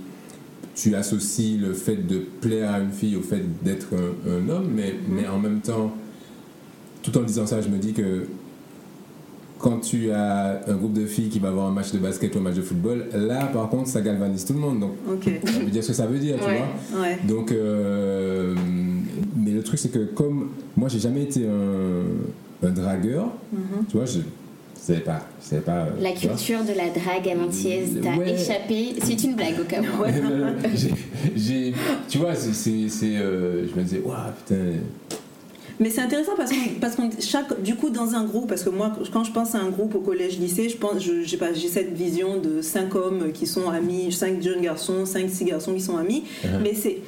tu 0.74 0.94
associes 0.94 1.58
le 1.58 1.74
fait 1.74 2.06
de 2.06 2.18
plaire 2.40 2.72
à 2.72 2.80
une 2.80 2.92
fille 2.92 3.16
au 3.16 3.20
fait 3.20 3.42
d'être 3.62 3.88
un, 4.26 4.48
homme, 4.48 4.70
mais, 4.74 4.92
mhm. 4.92 5.14
mais 5.14 5.28
en 5.28 5.38
même 5.38 5.60
temps, 5.60 5.92
tout 7.02 7.16
en 7.18 7.22
disant 7.22 7.46
ça, 7.46 7.60
je 7.60 7.68
me 7.68 7.78
dis 7.78 7.92
que 7.92 8.26
quand 9.58 9.78
tu 9.78 10.10
as 10.10 10.62
un 10.66 10.74
groupe 10.74 10.92
de 10.92 11.06
filles 11.06 11.28
qui 11.28 11.38
va 11.38 11.48
avoir 11.48 11.66
un 11.66 11.72
match 11.72 11.92
de 11.92 11.98
basket 11.98 12.34
ou 12.34 12.38
un 12.38 12.42
match 12.42 12.56
de 12.56 12.62
football, 12.62 13.06
là 13.14 13.46
par 13.46 13.68
contre 13.68 13.86
ça 13.86 14.00
galvanise 14.00 14.44
tout 14.44 14.54
le 14.54 14.58
monde. 14.58 14.80
Donc 14.80 14.92
ça 15.22 15.58
veut 15.60 15.70
dire 15.70 15.84
ce 15.84 15.88
que 15.88 15.94
ça 15.94 16.06
veut 16.06 16.18
dire, 16.18 16.36
tu 16.36 16.42
vois. 16.42 17.06
Donc, 17.28 17.52
euh, 17.52 18.56
mais 19.36 19.52
le 19.52 19.62
truc 19.62 19.78
c'est 19.78 19.92
que 19.92 20.00
comme 20.00 20.48
moi 20.76 20.88
j'ai 20.88 20.98
jamais 20.98 21.22
été 21.22 21.46
un, 21.46 22.02
dragueur, 22.70 23.32
mhm. 23.52 23.86
tu 23.88 23.96
vois, 23.96 24.06
je 24.06 24.20
savais 24.74 25.00
pas, 25.00 25.20
je 25.40 25.48
savais 25.48 25.62
pas. 25.62 25.86
Euh, 25.86 25.90
la 26.00 26.12
culture 26.12 26.64
de 26.64 26.72
la 26.72 26.90
drague 26.90 27.28
amantiaise 27.28 28.00
t'a 28.02 28.14
échappé. 28.26 28.96
C'est 29.02 29.22
une 29.24 29.34
blague 29.34 29.60
au 29.60 29.64
cas 29.64 29.80
où. 29.80 30.04
j'ai, 31.36 31.72
tu 32.08 32.18
vois, 32.18 32.34
c'est, 32.34 32.70
euh, 32.70 33.66
je 33.68 33.78
me 33.78 33.82
disais, 33.84 34.02
waouh 34.04 34.16
putain 34.38 34.80
mais 35.82 35.90
c'est 35.90 36.00
intéressant 36.00 36.32
parce 36.36 36.52
qu'on, 36.52 36.80
parce 36.80 36.94
qu'on 36.94 37.10
chaque, 37.18 37.60
du 37.60 37.74
coup, 37.74 37.90
dans 37.90 38.14
un 38.14 38.24
groupe, 38.24 38.48
parce 38.48 38.62
que 38.62 38.70
moi, 38.70 38.92
quand 39.12 39.24
je 39.24 39.32
pense 39.32 39.54
à 39.54 39.58
un 39.58 39.68
groupe 39.68 39.94
au 39.94 40.00
collège-lycée, 40.00 40.68
je 40.68 40.76
pense, 40.76 41.02
je, 41.02 41.22
j'ai 41.24 41.36
pas, 41.36 41.52
j'ai 41.52 41.68
cette 41.68 41.92
vision 41.92 42.38
de 42.38 42.62
cinq 42.62 42.94
hommes 42.94 43.32
qui 43.32 43.46
sont 43.46 43.68
amis, 43.68 44.12
cinq 44.12 44.40
jeunes 44.42 44.60
garçons, 44.60 45.06
cinq, 45.06 45.28
six 45.28 45.44
garçons 45.44 45.74
qui 45.74 45.80
sont 45.80 45.96
amis. 45.96 46.24
Uh-huh. 46.44 46.60
Mais 46.62 46.74
c'est, 46.74 46.98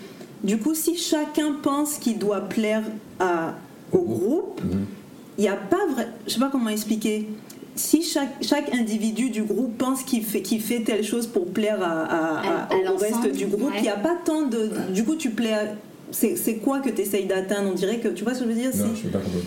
du 0.43 0.59
coup, 0.59 0.75
si 0.75 0.97
chacun 0.97 1.53
pense 1.63 1.99
qu'il 1.99 2.19
doit 2.19 2.41
plaire 2.41 2.83
à, 3.21 3.55
au 3.93 4.03
groupe, 4.03 4.61
uh-huh. 4.61 5.04
Il 5.39 5.43
n'y 5.43 5.49
a 5.49 5.57
pas 5.57 5.87
vrai, 5.91 6.09
je 6.27 6.33
sais 6.33 6.41
pas 6.41 6.51
comment 6.51 6.71
expliquer 6.71 7.29
si 7.77 8.03
chaque, 8.03 8.43
chaque 8.43 8.73
individu 8.75 9.31
du 9.31 9.43
groupe 9.43 9.77
pense 9.79 10.03
qu'il 10.03 10.25
fait, 10.25 10.43
qu'il 10.43 10.61
fait 10.61 10.81
telle 10.81 11.03
chose 11.03 11.27
pour 11.27 11.53
plaire 11.53 11.79
à, 11.83 12.69
au 12.93 12.97
reste 12.97 13.33
du 13.33 13.47
groupe, 13.47 13.73
il 13.77 13.83
n'y 13.83 13.89
a 13.89 13.97
pas 13.97 14.17
tant 14.25 14.43
de. 14.43 14.71
Du 14.93 15.05
coup, 15.05 15.17
tu 15.17 15.31
plais 15.31 15.73
c'est 16.15 16.57
quoi 16.57 16.81
que 16.81 16.91
tu 16.91 17.03
essayes 17.03 17.27
d'atteindre? 17.27 17.71
On 17.73 17.75
dirait 17.75 17.99
que, 17.99 18.09
tu 18.09 18.25
vois 18.25 18.35
ce 18.35 18.41
que 18.41 18.45
je 18.45 18.51
veux 18.51 18.61
dire? 18.61 18.71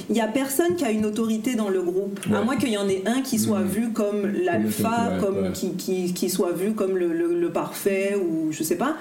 Il 0.10 0.14
n'y 0.14 0.22
a 0.22 0.28
personne 0.28 0.76
qui 0.76 0.84
a 0.84 0.92
une 0.92 1.06
autorité 1.06 1.56
dans 1.56 1.70
le 1.70 1.82
groupe, 1.82 2.20
à 2.34 2.42
moins 2.42 2.58
qu'il 2.58 2.70
y 2.70 2.78
en 2.78 2.90
ait 2.90 3.04
un 3.06 3.22
qui 3.22 3.40
soit 3.40 3.62
mm. 3.62 3.68
vu 3.68 3.90
comme 3.94 4.28
l'alpha, 4.44 5.14
comme 5.22 5.52
Qui, 5.54 5.72
qui, 5.72 6.14
qui, 6.14 6.30
soit 6.30 6.52
vu 6.52 6.74
comme 6.74 6.98
le, 6.98 7.14
le, 7.14 7.50
parfait, 7.50 8.16
ou 8.16 8.52
je 8.52 8.64
sais 8.64 8.76
pas. 8.76 8.98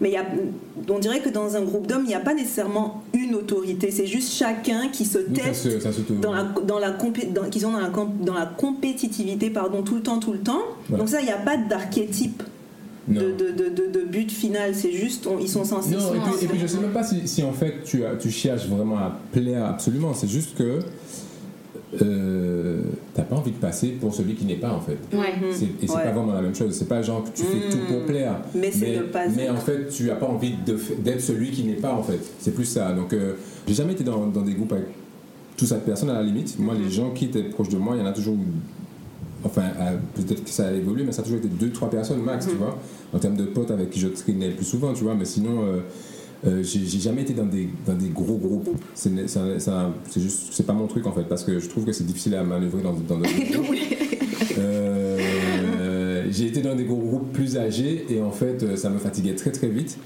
Mais 0.00 0.10
y 0.10 0.16
a, 0.16 0.24
on 0.88 0.98
dirait 0.98 1.20
que 1.20 1.30
dans 1.30 1.56
un 1.56 1.62
groupe 1.62 1.86
d'hommes, 1.86 2.04
il 2.04 2.08
n'y 2.08 2.14
a 2.14 2.20
pas 2.20 2.34
nécessairement 2.34 3.02
une 3.14 3.34
autorité, 3.34 3.90
c'est 3.90 4.06
juste 4.06 4.32
chacun 4.32 4.88
qui 4.92 5.04
se 5.04 5.18
teste 5.18 5.68
dans 6.20 6.32
la, 6.32 6.44
dans 6.44 6.78
la, 6.78 6.90
dans, 6.90 7.48
qui 7.50 7.60
sont 7.60 7.72
dans 7.72 7.80
la, 7.80 7.90
dans 8.20 8.34
la 8.34 8.46
compétitivité 8.46 9.50
pardon, 9.50 9.82
tout 9.82 9.94
le 9.94 10.02
temps, 10.02 10.18
tout 10.18 10.32
le 10.32 10.40
temps. 10.40 10.62
Donc 10.90 11.08
ça, 11.08 11.20
il 11.20 11.24
n'y 11.24 11.32
a 11.32 11.38
pas 11.38 11.56
d'archétype 11.56 12.42
de, 13.08 13.32
de, 13.32 13.50
de, 13.52 13.92
de, 13.92 14.04
but 14.04 14.30
final, 14.30 14.74
c'est 14.74 14.92
juste, 14.92 15.28
ils 15.40 15.48
sont 15.48 15.64
censés. 15.64 15.90
Non, 15.90 16.14
et 16.40 16.46
puis, 16.46 16.58
je 16.58 16.66
sais 16.66 16.78
même 16.78 16.92
pas 16.92 17.04
si, 17.04 17.26
si 17.28 17.42
en 17.42 17.52
fait 17.52 17.84
tu, 17.84 18.04
as, 18.04 18.16
tu 18.16 18.30
cherches 18.30 18.66
vraiment 18.66 18.98
à 18.98 19.20
plaire 19.32 19.64
absolument, 19.64 20.12
c'est 20.12 20.28
juste 20.28 20.56
que 20.56 20.80
euh, 22.02 22.80
t'as 23.14 23.22
pas 23.22 23.36
envie 23.36 23.52
de 23.52 23.56
passer 23.56 23.88
pour 23.88 24.12
celui 24.12 24.34
qui 24.34 24.44
n'est 24.44 24.56
pas 24.56 24.72
en 24.72 24.80
fait. 24.80 24.98
Ouais. 25.12 25.34
Et 25.80 25.86
c'est 25.86 25.94
pas 25.94 26.10
vraiment 26.10 26.32
la 26.32 26.42
même 26.42 26.54
chose. 26.54 26.74
C'est 26.76 26.88
pas 26.88 27.00
genre 27.02 27.24
que 27.24 27.36
tu 27.36 27.44
fais 27.44 27.70
tout 27.70 27.84
pour 27.86 28.02
hmm. 28.02 28.06
plaire. 28.06 28.40
Mais, 28.54 28.72
mais, 28.80 29.00
pas 29.00 29.28
mais 29.28 29.48
en 29.48 29.56
fait, 29.56 29.88
tu 29.88 30.10
as 30.10 30.16
pas 30.16 30.26
envie 30.26 30.54
d'être 30.98 31.20
celui 31.20 31.50
qui 31.50 31.64
n'est 31.64 31.74
pas 31.74 31.92
en 31.92 32.02
fait. 32.02 32.20
C'est 32.40 32.54
plus 32.54 32.64
ça. 32.64 32.92
Donc, 32.92 33.12
euh, 33.12 33.34
j'ai 33.68 33.74
jamais 33.74 33.92
été 33.92 34.04
dans, 34.04 34.26
dans, 34.26 34.42
des 34.42 34.54
groupes 34.54 34.72
avec 34.72 34.86
tout 35.56 35.66
ça 35.66 35.76
de 35.76 35.82
personnes 35.82 36.10
à 36.10 36.14
la 36.14 36.22
limite. 36.22 36.58
Moi, 36.58 36.74
les 36.74 36.90
gens 36.90 37.10
qui 37.10 37.26
étaient 37.26 37.44
proches 37.44 37.68
de 37.68 37.78
moi, 37.78 37.94
il 37.96 38.00
y 38.00 38.02
en 38.02 38.06
a 38.06 38.12
toujours 38.12 38.36
enfin 39.46 39.62
peut-être 40.14 40.44
que 40.44 40.50
ça 40.50 40.68
a 40.68 40.72
évolué 40.72 41.04
mais 41.04 41.12
ça 41.12 41.22
a 41.22 41.24
toujours 41.24 41.38
été 41.38 41.48
deux 41.48 41.70
trois 41.70 41.88
personnes 41.88 42.22
max 42.22 42.46
tu 42.46 42.56
vois 42.56 42.78
en 43.14 43.18
termes 43.18 43.36
de 43.36 43.44
potes 43.44 43.70
avec 43.70 43.90
qui 43.90 44.00
je 44.00 44.08
traînais 44.08 44.48
le 44.48 44.54
plus 44.54 44.64
souvent 44.64 44.92
tu 44.92 45.04
vois 45.04 45.14
mais 45.14 45.24
sinon 45.24 45.62
euh, 46.44 46.62
j'ai 46.62 47.00
jamais 47.00 47.22
été 47.22 47.32
dans 47.32 47.46
des, 47.46 47.68
dans 47.86 47.94
des 47.94 48.08
gros 48.08 48.36
groupes. 48.36 48.68
C'est 48.94 49.10
juste, 50.16 50.48
c'est 50.50 50.66
pas 50.66 50.74
mon 50.74 50.86
truc 50.86 51.06
en 51.06 51.12
fait, 51.12 51.24
parce 51.24 51.44
que 51.44 51.58
je 51.58 51.68
trouve 51.68 51.84
que 51.84 51.92
c'est 51.92 52.04
difficile 52.04 52.34
à 52.34 52.44
manœuvrer 52.44 52.82
dans, 52.82 52.92
dans. 52.92 53.20
Euh, 54.58 55.18
j'ai 56.36 56.46
été 56.46 56.60
dans 56.60 56.74
des 56.74 56.84
groupes 56.84 57.32
plus 57.32 57.56
âgés 57.56 58.06
et 58.10 58.20
en 58.20 58.30
fait, 58.30 58.62
euh, 58.62 58.76
ça 58.76 58.90
me 58.90 58.98
fatiguait 58.98 59.34
très 59.34 59.50
très 59.50 59.68
vite. 59.68 59.96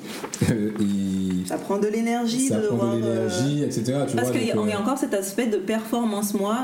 et 0.42 1.46
ça 1.46 1.58
prend 1.58 1.78
de 1.78 1.88
l'énergie 1.88 2.48
de 2.48 2.56
prend 2.68 2.94
de 2.94 3.00
l'énergie, 3.00 3.62
etc. 3.64 4.04
Tu 4.08 4.16
parce 4.16 4.30
qu'il 4.30 4.44
y, 4.44 4.52
a 4.52 4.80
encore 4.80 4.98
cet 4.98 5.14
aspect 5.14 5.46
de 5.46 5.56
performance. 5.56 6.34
Moi, 6.34 6.56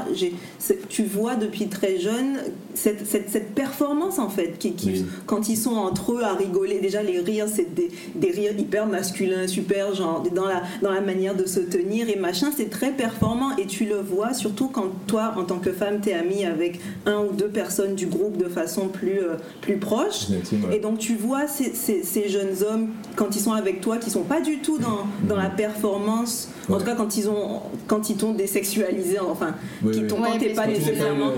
tu 0.89 1.03
vois 1.03 1.35
depuis 1.35 1.67
très 1.67 1.99
jeune 1.99 2.39
cette, 2.75 3.07
cette, 3.07 3.31
cette 3.31 3.55
performance 3.55 4.19
en 4.19 4.29
fait, 4.29 4.59
qui, 4.59 4.75
qui 4.75 5.05
quand 5.27 5.49
ils 5.49 5.57
sont 5.57 5.75
entre 5.75 6.13
eux 6.13 6.23
à 6.23 6.35
rigoler, 6.35 6.79
déjà 6.79 7.03
les 7.03 7.21
rires, 7.21 7.49
c'est 7.49 7.75
des, 7.75 7.91
des 8.15 8.31
rires 8.31 8.57
hyper 8.57 8.87
masculins 8.87 9.47
super, 9.47 9.95
genre 9.95 10.23
dans 10.35 10.45
la, 10.45 10.63
dans 10.83 10.93
la 10.93 11.01
manière 11.01 11.35
de 11.35 11.47
se 11.47 11.61
tenir 11.61 12.09
et 12.09 12.17
machin, 12.17 12.51
c'est 12.57 12.71
très 12.71 12.93
performant 12.93 13.57
et 13.57 13.67
tu 13.67 13.87
le 13.87 13.97
vois 13.97 14.35
surtout 14.35 14.69
quand 14.69 14.91
toi, 15.07 15.35
en 15.37 15.45
tant 15.45 15.59
que 15.59 15.73
femme, 15.73 16.01
t'es 16.01 16.13
amie 16.13 16.45
avec 16.45 16.81
un 17.07 17.25
ou 17.25 17.33
deux 17.33 17.49
personnes 17.49 17.95
du 17.95 18.07
groupe 18.07 18.37
de 18.37 18.49
façon 18.49 18.89
plus, 18.89 19.21
euh, 19.21 19.37
plus 19.61 19.79
proche. 19.79 20.27
Et 20.73 20.79
donc 20.79 20.99
tu 20.99 21.15
vois 21.15 21.47
ces, 21.47 21.75
ces, 21.75 22.03
ces, 22.03 22.29
jeunes 22.29 22.63
hommes, 22.69 22.89
quand 23.17 23.35
ils 23.35 23.41
sont 23.41 23.53
avec 23.53 23.81
toi, 23.81 23.99
qui 23.99 24.11
sont 24.11 24.23
pas 24.23 24.41
du 24.41 24.59
tout 24.59 24.79
dans, 24.79 25.07
dans 25.29 25.37
la 25.37 25.51
performance, 25.51 26.49
en 26.69 26.79
tout 26.79 26.85
cas 26.85 26.95
quand 26.95 27.17
ils 27.17 27.29
ont 27.29 27.63
quand 27.87 28.11
ils 28.11 28.17
t'ont 28.17 28.33
désexualisé, 28.33 29.19
enfin, 29.19 29.55
qui 29.93 30.07
quand 30.07 30.39
t'es 30.39 30.51
pas 30.51 30.67
nécessairement, 30.67 31.33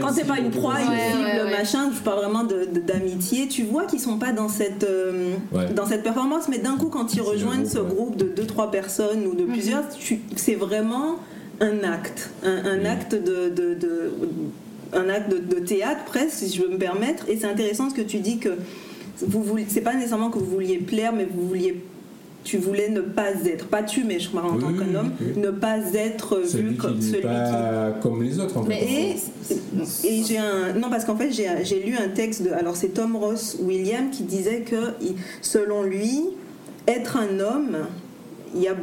quand 0.00 0.12
t'es 0.12 0.24
pas 0.24 0.38
une 0.38 0.50
proie, 0.50 0.76
une 0.80 0.86
cible, 0.88 1.50
machin, 1.50 1.90
je 1.94 2.00
parle 2.00 2.20
vraiment 2.20 2.44
d'amitié, 2.44 3.48
tu 3.48 3.62
vois 3.64 3.84
qu'ils 3.86 4.00
sont 4.00 4.18
pas 4.18 4.32
dans 4.32 4.48
cette, 4.48 4.84
euh, 4.84 5.34
dans 5.74 5.86
cette 5.86 6.02
performance, 6.02 6.48
mais 6.48 6.58
d'un 6.58 6.76
coup 6.76 6.88
quand 6.88 7.14
ils 7.14 7.22
rejoignent 7.22 7.66
ce 7.66 7.78
groupe 7.78 8.16
de 8.16 8.42
2-3 8.42 8.70
personnes 8.70 9.26
ou 9.26 9.34
de 9.34 9.44
mhm. 9.44 9.52
plusieurs, 9.52 9.82
c'est 10.36 10.54
vraiment 10.54 11.16
un 11.60 11.84
acte, 11.84 12.30
un, 12.44 12.84
acte 12.84 13.14
de, 13.14 13.48
de, 13.48 13.78
un 14.94 15.08
acte 15.08 15.30
de, 15.30 15.58
théâtre 15.58 16.04
presque, 16.04 16.32
si 16.32 16.54
je 16.54 16.62
veux 16.62 16.68
me 16.68 16.78
permettre. 16.78 17.28
Et 17.28 17.38
c'est 17.38 17.46
intéressant 17.46 17.90
ce 17.90 17.94
que 17.94 18.02
tu 18.02 18.18
dis 18.18 18.38
que 18.38 18.50
vous 19.20 19.42
voulez, 19.42 19.64
c'est 19.68 19.80
pas 19.80 19.94
nécessairement 19.94 20.30
que 20.30 20.38
vous 20.38 20.50
vouliez 20.50 20.78
plaire, 20.78 21.12
mais 21.12 21.26
vous 21.26 21.48
vouliez 21.48 21.82
tu 22.44 22.58
voulais 22.58 22.90
ne 22.90 23.00
pas 23.00 23.30
être, 23.46 23.68
pas 23.68 23.82
tu, 23.82 24.04
mais 24.04 24.20
je 24.20 24.28
parle 24.28 24.50
en 24.50 24.58
tant 24.58 24.72
qu'un 24.72 24.94
homme, 24.94 25.12
ne 25.36 25.50
pas 25.50 25.78
être 25.94 26.40
vu 26.40 26.76
comme 26.76 27.00
celui 27.00 27.22
qui. 27.22 28.02
comme 28.02 28.22
les 28.22 28.38
autres 28.38 28.58
en 28.58 28.64
fait. 28.64 28.82
Et, 28.82 29.16
et 30.04 30.22
j'ai 30.24 30.36
un. 30.38 30.74
Non, 30.74 30.90
parce 30.90 31.06
qu'en 31.06 31.16
fait, 31.16 31.32
j'ai 31.32 31.82
lu 31.82 31.96
un 31.96 32.08
texte 32.08 32.42
de. 32.42 32.50
Alors, 32.50 32.76
c'est 32.76 32.88
Tom 32.88 33.16
Ross 33.16 33.56
William 33.62 34.10
qui 34.10 34.24
disait 34.24 34.60
que, 34.60 34.92
selon 35.40 35.82
lui, 35.82 36.20
être 36.86 37.16
un 37.16 37.40
homme, 37.40 37.86
il 38.54 38.62
y 38.62 38.68
a, 38.68 38.74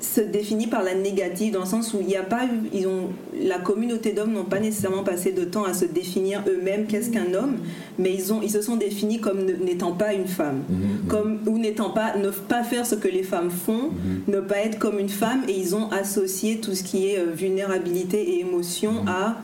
se 0.00 0.20
définit 0.20 0.66
par 0.66 0.82
la 0.82 0.94
négative 0.94 1.52
dans 1.52 1.60
le 1.60 1.66
sens 1.66 1.94
où 1.94 1.98
il 2.00 2.06
n'y 2.06 2.16
a 2.16 2.22
pas 2.22 2.42
ils 2.72 2.86
ont 2.86 3.10
la 3.42 3.58
communauté 3.58 4.12
d'hommes 4.12 4.32
n'ont 4.32 4.44
pas 4.44 4.60
nécessairement 4.60 5.04
passé 5.04 5.32
de 5.32 5.44
temps 5.44 5.64
à 5.64 5.74
se 5.74 5.84
définir 5.84 6.42
eux-mêmes 6.48 6.86
qu'est-ce 6.86 7.10
qu'un 7.10 7.34
homme 7.34 7.56
mais 7.98 8.14
ils 8.14 8.32
ont 8.32 8.40
ils 8.42 8.50
se 8.50 8.62
sont 8.62 8.76
définis 8.76 9.20
comme 9.20 9.44
n'étant 9.44 9.92
pas 9.92 10.14
une 10.14 10.26
femme. 10.26 10.62
Mhm, 10.68 10.76
mhm. 10.76 11.08
comme 11.08 11.38
ou 11.46 11.58
n'étant 11.58 11.90
pas 11.90 12.16
ne 12.16 12.30
pas 12.30 12.62
faire 12.62 12.86
ce 12.86 12.94
que 12.94 13.08
les 13.08 13.22
femmes 13.22 13.50
font 13.50 13.90
mhm. 13.90 14.22
ne 14.28 14.40
pas 14.40 14.58
être 14.58 14.78
comme 14.78 14.98
une 14.98 15.08
femme 15.08 15.42
et 15.48 15.58
ils 15.58 15.74
ont 15.74 15.90
associé 15.90 16.58
tout 16.58 16.74
ce 16.74 16.82
qui 16.82 17.08
est 17.08 17.18
euh, 17.18 17.26
vulnérabilité 17.32 18.20
et 18.34 18.40
émotion 18.40 19.04
à 19.06 19.36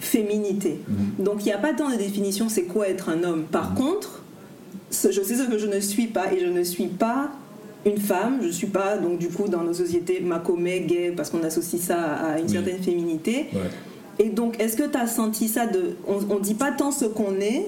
féminité. 0.00 0.80
Donc 1.18 1.40
il 1.40 1.46
n'y 1.46 1.52
a 1.52 1.58
pas 1.58 1.72
tant 1.72 1.90
de 1.90 1.96
définition 1.96 2.50
c'est 2.50 2.64
quoi 2.64 2.88
être 2.88 3.08
un 3.08 3.22
homme. 3.24 3.44
Par 3.44 3.74
contre 3.74 4.22
je 4.92 5.22
sais 5.22 5.36
ce 5.36 5.44
que 5.44 5.58
je 5.58 5.66
ne 5.66 5.80
suis 5.80 6.08
pas 6.08 6.32
et 6.32 6.40
je 6.40 6.46
ne 6.46 6.62
suis 6.62 6.88
pas 6.88 7.30
une 7.84 7.98
femme, 7.98 8.38
je 8.40 8.46
ne 8.46 8.52
suis 8.52 8.66
pas 8.66 8.96
donc 8.96 9.18
du 9.18 9.28
coup 9.28 9.48
dans 9.48 9.62
nos 9.62 9.74
sociétés 9.74 10.20
macomé, 10.20 10.80
gay, 10.80 11.12
parce 11.16 11.30
qu'on 11.30 11.42
associe 11.42 11.80
ça 11.80 12.00
à 12.00 12.38
une 12.38 12.48
certaine 12.48 12.82
féminité. 12.82 13.46
Et 14.18 14.28
donc, 14.28 14.60
est-ce 14.60 14.76
que 14.76 14.84
tu 14.84 14.96
as 14.96 15.06
senti 15.06 15.48
ça 15.48 15.66
de. 15.66 15.96
On 16.06 16.36
ne 16.36 16.40
dit 16.40 16.54
pas 16.54 16.70
tant 16.70 16.92
ce 16.92 17.06
qu'on 17.06 17.40
est, 17.40 17.66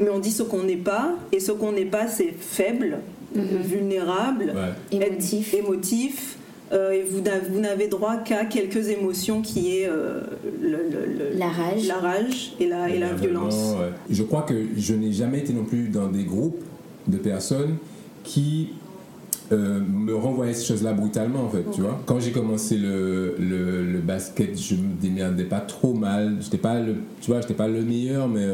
mais 0.00 0.08
on 0.10 0.20
dit 0.20 0.30
ce 0.30 0.42
qu'on 0.42 0.62
n'est 0.62 0.76
pas. 0.76 1.14
Et 1.32 1.40
ce 1.40 1.52
qu'on 1.52 1.72
n'est 1.72 1.84
pas, 1.84 2.06
c'est 2.08 2.32
faible, 2.38 2.98
mhm. 3.34 3.44
vulnérable, 3.62 4.54
émotif. 4.90 5.54
émotif 5.54 6.38
euh, 6.72 6.92
et 6.92 7.02
vous, 7.02 7.60
n'avez 7.60 7.88
droit 7.88 8.16
qu'à 8.16 8.46
quelques 8.46 8.88
émotions 8.88 9.42
qui 9.42 9.76
est 9.76 9.86
euh, 9.86 10.22
la 11.34 11.48
rage, 11.48 11.86
la 11.86 11.96
rage 11.96 12.54
et 12.58 12.66
la, 12.66 12.88
et 12.88 12.98
la 12.98 13.12
violence. 13.12 13.74
Je 14.08 14.22
crois 14.22 14.42
que 14.42 14.54
je 14.78 14.94
n'ai 14.94 15.12
jamais 15.12 15.40
été 15.40 15.52
non 15.52 15.64
plus 15.64 15.88
dans 15.88 16.08
des 16.08 16.24
groupes 16.24 16.62
de 17.08 17.18
personnes 17.18 17.76
qui 18.24 18.70
euh, 19.50 19.80
me 19.80 20.14
renvoyaient 20.14 20.54
ces 20.54 20.66
choses-là 20.66 20.92
brutalement 20.92 21.44
en 21.44 21.48
fait, 21.48 21.64
tu 21.74 21.80
vois. 21.80 22.00
Quand 22.06 22.20
j'ai 22.20 22.32
commencé 22.32 22.76
le, 22.76 23.34
le, 23.38 23.98
basket, 24.00 24.58
je 24.58 24.74
me 24.76 24.94
démerdais 25.00 25.44
pas 25.44 25.60
trop 25.60 25.94
mal. 25.94 26.36
J'étais 26.40 26.58
pas 26.58 26.80
le, 26.80 26.96
tu 27.20 27.30
vois, 27.30 27.40
j'étais 27.40 27.54
pas 27.54 27.68
le 27.68 27.82
meilleur, 27.82 28.28
mais 28.28 28.46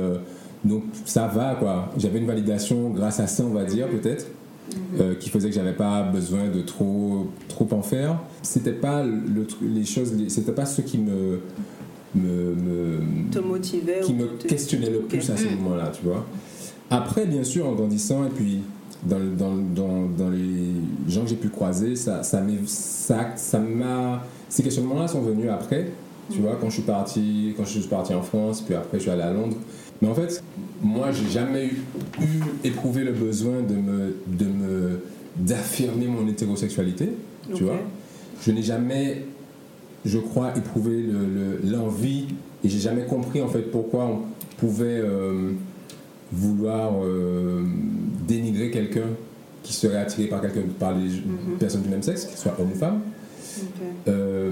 donc 0.65 0.85
ça 1.05 1.27
va 1.27 1.55
quoi. 1.55 1.93
J'avais 1.99 2.19
une 2.19 2.27
validation 2.27 2.91
grâce 2.91 3.21
à 3.21 3.27
ça, 3.27 3.45
on 3.45 3.55
va 3.55 3.65
dire 3.65 3.89
peut-être. 3.89 4.27
Euh, 5.01 5.15
qui 5.15 5.31
faisait 5.31 5.49
que 5.49 5.55
j'avais 5.55 5.73
pas 5.73 6.03
besoin 6.03 6.49
de 6.49 6.61
trop 6.61 7.29
trop 7.49 7.67
en 7.73 7.83
faire. 7.83 8.19
C'était 8.43 8.73
pas 8.73 9.03
le, 9.03 9.47
les 9.63 9.85
choses, 9.85 10.13
c'était 10.29 10.53
pas 10.53 10.67
ce 10.67 10.83
qui 10.83 10.99
me 10.99 11.41
me, 12.15 12.55
me 12.55 13.31
te 13.31 13.39
motivait 13.39 14.01
qui 14.01 14.15
me 14.15 14.27
questionnait 14.27 14.91
le 14.91 15.01
plus 15.01 15.31
à 15.31 15.37
ce 15.37 15.45
moment-là, 15.45 15.91
tu 15.95 16.05
vois. 16.05 16.27
Après, 16.91 17.27
bien 17.27 17.45
sûr, 17.45 17.67
en 17.67 17.73
grandissant 17.73 18.27
et 18.27 18.31
puis 18.31 18.61
dans, 19.05 19.19
dans, 19.19 19.55
dans, 19.55 20.07
dans 20.07 20.31
les 20.31 20.73
gens 21.09 21.23
que 21.23 21.29
j'ai 21.29 21.37
pu 21.37 21.49
croiser, 21.49 21.97
ça 21.97 22.23
ça 22.23 22.43
ça 22.67 23.37
ça 23.37 23.59
m'a 23.59 24.25
ces 24.49 24.63
questionnements-là 24.63 25.09
sont 25.09 25.21
venus 25.21 25.51
après, 25.51 25.91
tu 26.31 26.41
vois, 26.41 26.57
quand 26.61 26.69
je 26.69 26.75
suis 26.75 26.83
parti 26.83 27.55
quand 27.57 27.65
je 27.65 27.79
suis 27.79 27.89
parti 27.89 28.15
en 28.15 28.23
France, 28.23 28.61
puis 28.61 28.75
après 28.75 28.99
je 28.99 29.03
suis 29.03 29.11
allé 29.11 29.23
à 29.23 29.33
Londres. 29.33 29.57
Mais 30.01 30.09
en 30.09 30.15
fait, 30.15 30.43
moi, 30.81 31.11
j'ai 31.13 31.29
jamais 31.29 31.67
eu, 31.67 31.83
éprouvé 32.63 33.03
le 33.03 33.13
besoin 33.13 33.63
de 33.63 33.75
me, 33.75 34.17
de 34.27 34.45
me 34.45 35.01
d'affirmer 35.37 36.07
mon 36.07 36.27
hétérosexualité, 36.29 37.11
tu 37.55 37.65
vois. 37.65 37.79
Je 38.43 38.51
n'ai 38.51 38.63
jamais, 38.63 39.25
je 40.05 40.19
crois, 40.19 40.53
éprouvé 40.57 41.05
l'envie 41.65 42.27
et 42.65 42.69
j'ai 42.69 42.79
jamais 42.79 43.05
compris 43.05 43.41
en 43.41 43.49
fait 43.49 43.71
pourquoi 43.71 44.05
on 44.07 44.21
pouvait 44.57 45.01
euh, 45.01 45.53
vouloir 46.33 46.93
euh, 47.03 47.65
dénigrer 48.27 48.71
quelqu'un 48.71 49.09
qui 49.63 49.73
serait 49.73 49.99
attiré 49.99 50.29
par 50.29 50.41
quelqu'un 50.41 50.63
par 50.79 50.93
les 50.93 51.09
mhm. 51.09 51.59
personnes 51.59 51.83
du 51.83 51.89
même 51.89 52.03
sexe, 52.03 52.25
qu'il 52.25 52.39
soit 52.39 52.55
homme 52.59 52.73
ou 52.73 52.79
femme. 52.79 53.01
Euh, 54.07 54.51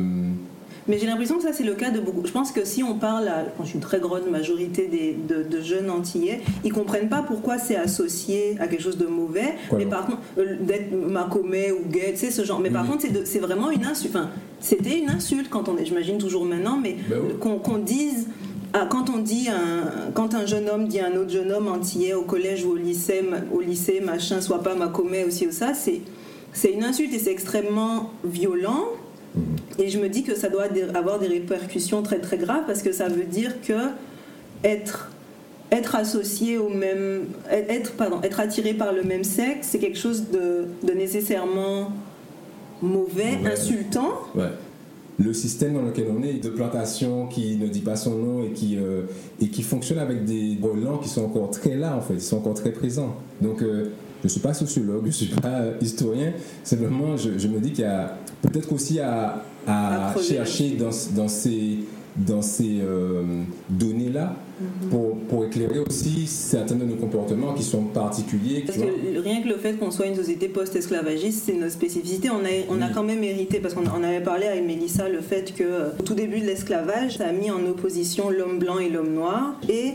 mais 0.88 0.98
j'ai 0.98 1.06
l'impression 1.06 1.36
que 1.36 1.42
ça, 1.42 1.52
c'est 1.52 1.64
le 1.64 1.74
cas 1.74 1.90
de 1.90 1.98
beaucoup. 1.98 2.24
Je 2.24 2.32
pense 2.32 2.52
que 2.52 2.64
si 2.64 2.82
on 2.82 2.94
parle 2.94 3.26
à 3.28 3.44
je 3.64 3.74
une 3.74 3.80
très 3.80 3.98
grande 3.98 4.30
majorité 4.30 4.86
des, 4.86 5.16
de, 5.28 5.60
jeunes 5.60 5.90
Antillais, 5.90 6.40
ils 6.64 6.72
comprennent 6.72 7.08
pas 7.08 7.22
pourquoi 7.22 7.58
c'est 7.58 7.76
associé 7.76 8.56
à 8.60 8.68
quelque 8.68 8.82
chose 8.82 8.98
de 8.98 9.06
mauvais. 9.06 9.54
mais 9.76 9.86
par 9.86 10.06
contre, 10.06 10.18
euh, 10.38 10.56
d'être 10.60 10.92
macomé 10.92 11.72
ou 11.72 11.88
gay, 11.88 12.12
tu 12.12 12.18
sais, 12.18 12.30
ce 12.30 12.44
genre. 12.44 12.60
Mais 12.60 12.70
par 12.70 12.86
contre, 12.86 13.04
c'est 13.24 13.38
vraiment 13.38 13.70
une 13.70 13.84
insulte. 13.84 14.14
Enfin, 14.14 14.30
c'était 14.60 14.98
une 14.98 15.10
insulte 15.10 15.48
quand 15.50 15.68
on 15.68 15.76
est, 15.76 15.84
j'imagine 15.84 16.18
toujours 16.18 16.44
maintenant, 16.44 16.78
mais 16.80 16.96
ben 17.08 17.20
qu'on 17.38 17.78
dise. 17.78 18.28
Ah, 18.72 18.86
quand 18.90 19.10
on 19.10 19.18
dit 19.18 19.48
un, 19.48 20.10
quand 20.12 20.34
un 20.34 20.46
jeune 20.46 20.68
homme 20.68 20.88
dit 20.88 21.00
à 21.00 21.06
un 21.06 21.16
autre 21.16 21.30
jeune 21.30 21.52
homme 21.52 21.68
antillais 21.68 22.14
au 22.14 22.22
collège 22.22 22.64
ou 22.64 22.72
au 22.72 22.76
lycée, 22.76 23.24
au 23.52 23.60
lycée 23.60 24.00
machin, 24.00 24.40
soit 24.40 24.62
pas 24.62 24.74
macomé 24.74 25.24
aussi 25.24 25.46
ou 25.46 25.52
ça, 25.52 25.72
c'est 25.74 26.00
c'est 26.52 26.72
une 26.72 26.84
insulte 26.84 27.12
et 27.12 27.18
c'est 27.18 27.32
extrêmement 27.32 28.10
violent. 28.24 28.84
Mhm. 29.34 29.42
Et 29.78 29.88
je 29.88 29.98
me 29.98 30.08
dis 30.08 30.22
que 30.22 30.34
ça 30.34 30.48
doit 30.48 30.64
avoir 30.94 31.18
des 31.18 31.26
répercussions 31.26 32.02
très 32.02 32.18
très 32.18 32.38
graves 32.38 32.64
parce 32.66 32.82
que 32.82 32.92
ça 32.92 33.08
veut 33.08 33.24
dire 33.24 33.60
que 33.60 33.90
être, 34.64 35.10
être 35.70 35.94
associé 35.94 36.56
au 36.56 36.68
même. 36.68 37.26
Être, 37.50 37.92
pardon, 37.92 38.20
être 38.22 38.40
attiré 38.40 38.72
par 38.72 38.92
le 38.92 39.02
même 39.02 39.24
sexe, 39.24 39.68
c'est 39.70 39.78
quelque 39.78 39.98
chose 39.98 40.30
de, 40.30 40.66
de 40.82 40.92
nécessairement 40.92 41.92
mauvais, 42.82 43.38
insultant. 43.44 44.12
Ouais. 44.34 44.44
Le 45.18 45.32
système 45.32 45.74
dans 45.74 45.82
lequel 45.82 46.06
on 46.16 46.22
est, 46.22 46.42
de 46.44 46.50
plantation 46.50 47.26
qui 47.26 47.56
ne 47.56 47.68
dit 47.68 47.80
pas 47.80 47.96
son 47.96 48.18
nom 48.18 48.44
et 48.44 48.50
qui, 48.50 48.76
euh, 48.76 49.02
et 49.40 49.48
qui 49.48 49.62
fonctionne 49.62 49.98
avec 49.98 50.24
des 50.24 50.58
relents 50.62 50.98
qui 50.98 51.08
sont 51.08 51.24
encore 51.24 51.50
très 51.50 51.74
là 51.74 51.96
en 51.96 52.02
fait, 52.02 52.14
ils 52.14 52.20
sont 52.20 52.38
encore 52.38 52.54
très 52.54 52.72
présents. 52.72 53.16
Donc 53.40 53.62
euh, 53.62 53.92
je 54.20 54.26
ne 54.26 54.28
suis 54.28 54.40
pas 54.40 54.52
sociologue, 54.52 55.02
je 55.02 55.06
ne 55.06 55.12
suis 55.12 55.26
pas 55.26 55.62
historien, 55.80 56.32
simplement 56.64 57.16
je, 57.16 57.38
je 57.38 57.48
me 57.48 57.60
dis 57.60 57.72
qu'il 57.72 57.84
y 57.84 57.88
a 57.88 58.18
peut-être 58.42 58.72
aussi 58.72 59.00
à, 59.00 59.42
à 59.66 60.14
chercher 60.20 60.70
dans, 60.70 60.90
dans, 61.14 61.28
ces, 61.28 61.78
dans 62.16 62.42
ces 62.42 62.80
euh, 62.80 63.42
données-là 63.68 64.36
Mhm. 64.58 64.88
pour, 64.88 65.18
pour 65.28 65.44
éclairer 65.44 65.80
aussi 65.80 66.26
certains 66.26 66.76
de 66.76 66.84
nos 66.84 66.94
comportements 66.96 67.52
qui 67.52 67.62
sont 67.62 67.82
particuliers. 67.82 68.64
Parce 68.66 68.78
que 68.78 69.20
rien 69.20 69.42
que 69.42 69.48
le 69.48 69.56
fait 69.56 69.74
qu'on 69.74 69.90
soit 69.90 70.06
une 70.06 70.14
société 70.14 70.48
post-esclavagiste, 70.48 71.42
c'est 71.44 71.52
notre 71.52 71.72
spécificité. 71.72 72.30
On 72.30 72.42
a, 72.44 72.48
on 72.70 72.80
a 72.80 72.88
quand 72.88 73.02
même 73.02 73.22
hérité, 73.22 73.60
parce 73.60 73.74
qu'on 73.74 73.82
on 73.82 74.02
avait 74.02 74.22
parlé 74.22 74.46
avec 74.46 74.64
Mélissa, 74.64 75.10
le 75.10 75.20
fait 75.20 75.52
que 75.54 75.62
euh, 75.62 75.88
au 75.98 76.02
tout 76.02 76.14
début 76.14 76.40
de 76.40 76.46
l'esclavage, 76.46 77.18
ça 77.18 77.26
a 77.26 77.32
mis 77.32 77.50
en 77.50 77.66
opposition 77.66 78.30
l'homme 78.30 78.58
blanc 78.58 78.78
et 78.78 78.88
l'homme 78.88 79.12
noir. 79.12 79.60
Et 79.68 79.92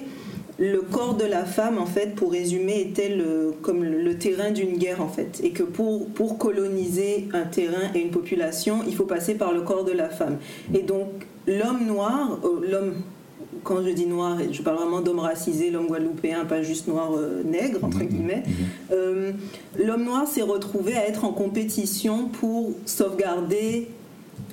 le 0.62 0.82
corps 0.82 1.15
de 1.15 1.26
la 1.26 1.43
femme, 1.43 1.80
en 1.80 1.88
fait, 1.88 2.13
pour 2.13 2.32
résumer, 2.32 2.82
était 2.82 3.10
le, 3.10 3.52
comme 3.63 3.84
le, 3.84 4.15
terrain 4.15 4.52
d'une 4.52 4.78
guerre, 4.78 5.02
en 5.02 5.08
fait. 5.08 5.41
Et 5.43 5.50
que 5.50 5.63
pour, 5.63 6.06
pour 6.10 6.38
coloniser 6.38 7.28
un 7.34 7.45
terrain 7.45 7.91
et 7.95 8.00
une 8.00 8.12
population, 8.12 8.82
il 8.86 8.95
faut 8.95 9.06
passer 9.06 9.34
par 9.34 9.54
le 9.54 9.62
corps 9.62 9.84
de 9.84 9.91
la 9.91 10.10
femme. 10.10 10.38
Et 10.76 10.84
donc, 10.84 11.08
l'homme 11.47 11.88
noir, 11.88 12.38
euh, 12.43 12.60
l'homme 12.69 12.93
quand 13.63 13.84
je 13.84 13.89
dis 13.89 14.06
noir, 14.06 14.38
je 14.52 14.62
parle 14.62 14.78
vraiment 14.78 15.02
d'homme 15.02 15.19
racisé, 15.19 15.71
l'homme 15.71 15.88
guadeloupéen, 15.88 16.45
pas 16.45 16.62
juste 16.62 16.88
noir 16.88 17.12
euh, 17.15 17.41
nègre, 17.43 17.84
entre 17.84 18.04
guillemets. 18.04 18.43
Euh, 18.91 19.32
l'homme 19.80 20.04
noir 20.04 20.28
s'est 20.28 20.41
retrouvé 20.41 20.95
à 20.95 21.08
être 21.08 21.26
en 21.26 21.32
compétition 21.32 22.28
pour 22.28 22.71
sauvegarder 22.86 23.89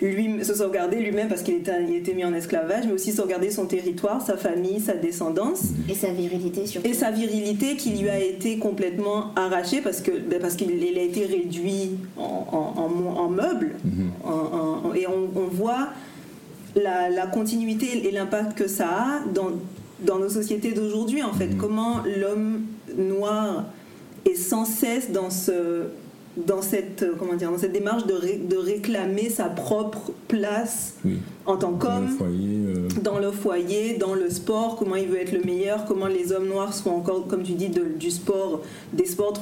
lui, 0.00 0.44
se 0.44 0.54
sauvegarder 0.54 0.96
lui-même 1.00 1.28
parce 1.28 1.42
qu'il 1.42 1.54
était, 1.54 1.72
il 1.88 1.94
était 1.96 2.14
mis 2.14 2.24
en 2.24 2.32
esclavage, 2.32 2.84
mais 2.86 2.92
aussi 2.92 3.12
sauvegarder 3.12 3.50
son 3.50 3.66
territoire, 3.66 4.22
sa 4.24 4.36
famille, 4.36 4.80
sa 4.80 4.94
descendance. 4.94 5.62
Et 5.88 5.94
sa 5.94 6.08
virilité 6.12 6.66
surtout. 6.66 6.88
et 6.88 6.94
sa 6.94 7.10
virilité 7.10 7.76
qui 7.76 7.90
lui 7.90 8.08
a 8.08 8.18
été 8.22 8.58
complètement 8.58 9.34
arrachée 9.34 9.80
parce 9.80 10.00
que 10.00 10.10
ben, 10.12 10.38
parce 10.40 10.54
qu'il 10.54 10.70
il 10.70 10.98
a 10.98 11.02
été 11.02 11.24
réduit 11.26 11.92
en, 12.16 12.22
en, 12.52 12.80
en 12.80 12.88
mo- 12.88 13.16
en 13.18 13.28
meuble 13.28 13.74
en- 14.24 14.94
et 14.94 15.06
on, 15.06 15.28
on 15.38 15.46
voit 15.46 15.88
la, 16.76 17.08
la 17.10 17.26
continuité 17.26 18.06
et 18.06 18.10
l'impact 18.12 18.56
que 18.56 18.68
ça 18.68 18.86
a 18.88 19.20
dans, 19.34 19.50
dans 20.00 20.18
nos 20.18 20.28
sociétés 20.28 20.72
d'aujourd'hui 20.72 21.22
en 21.22 21.32
fait. 21.32 21.56
Comment 21.58 21.96
l'homme 22.20 22.62
noir 22.96 23.64
est 24.30 24.34
sans 24.36 24.64
cesse 24.64 25.10
dans 25.10 25.30
ce 25.30 25.84
dans 26.36 26.62
cette 26.62 27.02
euh, 27.02 27.14
comment 27.18 27.34
dire 27.34 27.50
dans 27.50 27.58
cette 27.58 27.72
démarche 27.72 28.06
de, 28.06 28.12
ré- 28.14 28.40
de 28.48 28.56
réclamer 28.56 29.28
sa 29.28 29.44
propre 29.46 30.12
place 30.28 30.94
Oui. 31.04 31.18
en 31.46 31.56
tant 31.56 31.72
qu'homme 31.72 32.16
euh, 32.22 32.88
dans 33.02 33.18
le 33.18 33.32
foyer, 33.32 33.94
dans 33.98 34.14
le 34.14 34.30
sport, 34.30 34.76
comment 34.76 34.94
il 34.96 35.08
veut 35.08 35.20
être 35.20 35.32
le 35.32 35.40
meilleur, 35.42 35.84
comment 35.84 36.06
les 36.06 36.32
hommes 36.32 36.46
noirs 36.48 36.74
sont 36.74 36.90
encore, 36.90 37.26
comme 37.26 37.42
tu 37.42 37.52
dis, 37.52 37.68
de- 37.68 37.88
du 37.98 38.10
sport, 38.10 38.62
des 38.92 39.06
sports 39.06 39.32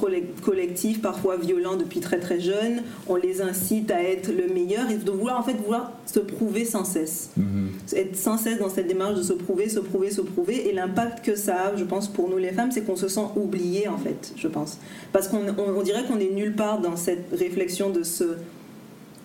collectifs, 0.43 1.01
parfois 1.01 1.37
violents 1.37 1.75
depuis 1.75 1.99
très 1.99 2.19
très 2.19 2.39
jeunes. 2.39 2.81
On 3.07 3.15
les 3.15 3.41
incite 3.41 3.91
à 3.91 4.01
être 4.01 4.31
le 4.31 4.51
meilleur 4.53 4.89
et 4.89 4.95
de 4.95 5.11
vouloir 5.11 5.39
en 5.39 5.43
fait 5.43 5.53
vouloir 5.53 5.91
se 6.05 6.19
prouver 6.19 6.65
sans 6.65 6.83
cesse. 6.85 7.29
mhm. 7.37 7.66
Être 7.95 8.15
sans 8.15 8.37
cesse 8.37 8.59
dans 8.59 8.69
cette 8.69 8.87
démarche 8.87 9.15
de 9.15 9.23
se 9.23 9.33
prouver, 9.33 9.69
se 9.69 9.79
prouver, 9.79 10.11
se 10.11 10.21
prouver. 10.21 10.67
Et 10.69 10.73
l'impact 10.73 11.23
que 11.25 11.35
ça 11.35 11.55
a, 11.67 11.75
je 11.75 11.83
pense, 11.83 12.07
pour 12.07 12.29
nous 12.29 12.37
les 12.37 12.51
femmes, 12.51 12.71
c'est 12.71 12.81
qu'on 12.81 12.95
se 12.95 13.07
sent 13.07 13.25
oublié 13.35 13.87
en 13.87 13.97
fait, 13.97 14.33
je 14.35 14.47
pense. 14.47 14.77
Parce 15.13 15.27
qu'on 15.27 15.41
on- 15.57 15.77
on 15.77 15.81
dirait 15.81 16.03
qu'on 16.05 16.19
est 16.19 16.31
nulle 16.31 16.55
part 16.55 16.79
dans 16.81 16.95
cette 16.97 17.25
réflexion 17.31 17.89
de 17.89 18.03
se 18.03 18.23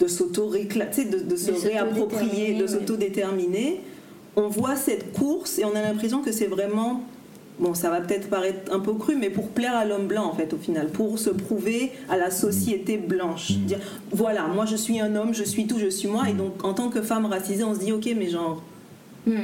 de 0.01 0.09
s'auto 0.09 0.49
de, 0.51 0.59
de 1.23 1.37
se 1.37 1.51
De 1.53 1.57
réapproprier, 1.69 2.55
de 2.55 2.67
s'autodéterminer, 2.67 2.69
s'autodéterminer. 2.69 3.81
On 4.35 4.49
voit 4.49 4.75
cette 4.77 5.13
course 5.13 5.59
et 5.59 5.65
on 5.65 5.75
a 5.77 5.83
l'impression 5.83 6.23
que 6.23 6.33
c'est 6.33 6.47
vraiment 6.47 7.03
bon, 7.59 7.75
ça 7.75 7.91
va 7.91 8.01
peut-être 8.01 8.29
paraître 8.29 8.73
un 8.73 8.81
peu 8.81 8.93
cru, 8.95 9.17
mais 9.17 9.31
pour 9.31 9.49
plaire 9.49 9.75
à 9.77 9.85
l'homme 9.85 10.07
blanc 10.07 10.25
en 10.25 10.35
fait 10.35 10.53
au 10.53 10.57
final, 10.57 10.89
pour 10.89 11.19
se 11.19 11.31
prouver 11.31 11.93
à 12.09 12.17
la 12.17 12.31
société 12.31 12.97
blanche, 12.97 13.53
dire 13.53 13.79
voilà, 14.11 14.47
moi 14.49 14.65
je 14.67 14.77
suis 14.77 15.01
un 15.01 15.15
homme, 15.17 15.33
je 15.35 15.45
suis 15.45 15.67
tout, 15.67 15.79
je 15.79 15.89
suis 15.89 16.09
moi, 16.09 16.29
et 16.29 16.33
donc 16.33 16.65
en 16.65 16.75
tant 16.75 16.89
que 16.89 17.03
femme 17.03 17.27
racisée, 17.27 17.65
on 17.65 17.75
se 17.75 17.81
dit 17.81 17.93
ok, 17.93 18.09
mais 18.19 18.29
genre 18.29 18.63
Hmm. 19.25 19.43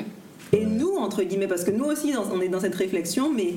et 0.53 0.65
nous, 0.65 0.97
entre 0.97 1.23
guillemets, 1.23 1.47
parce 1.47 1.63
que 1.63 1.71
nous 1.71 1.85
aussi, 1.85 2.13
on 2.35 2.41
est 2.41 2.49
dans 2.49 2.59
cette 2.59 2.75
réflexion, 2.75 3.31
mais 3.33 3.55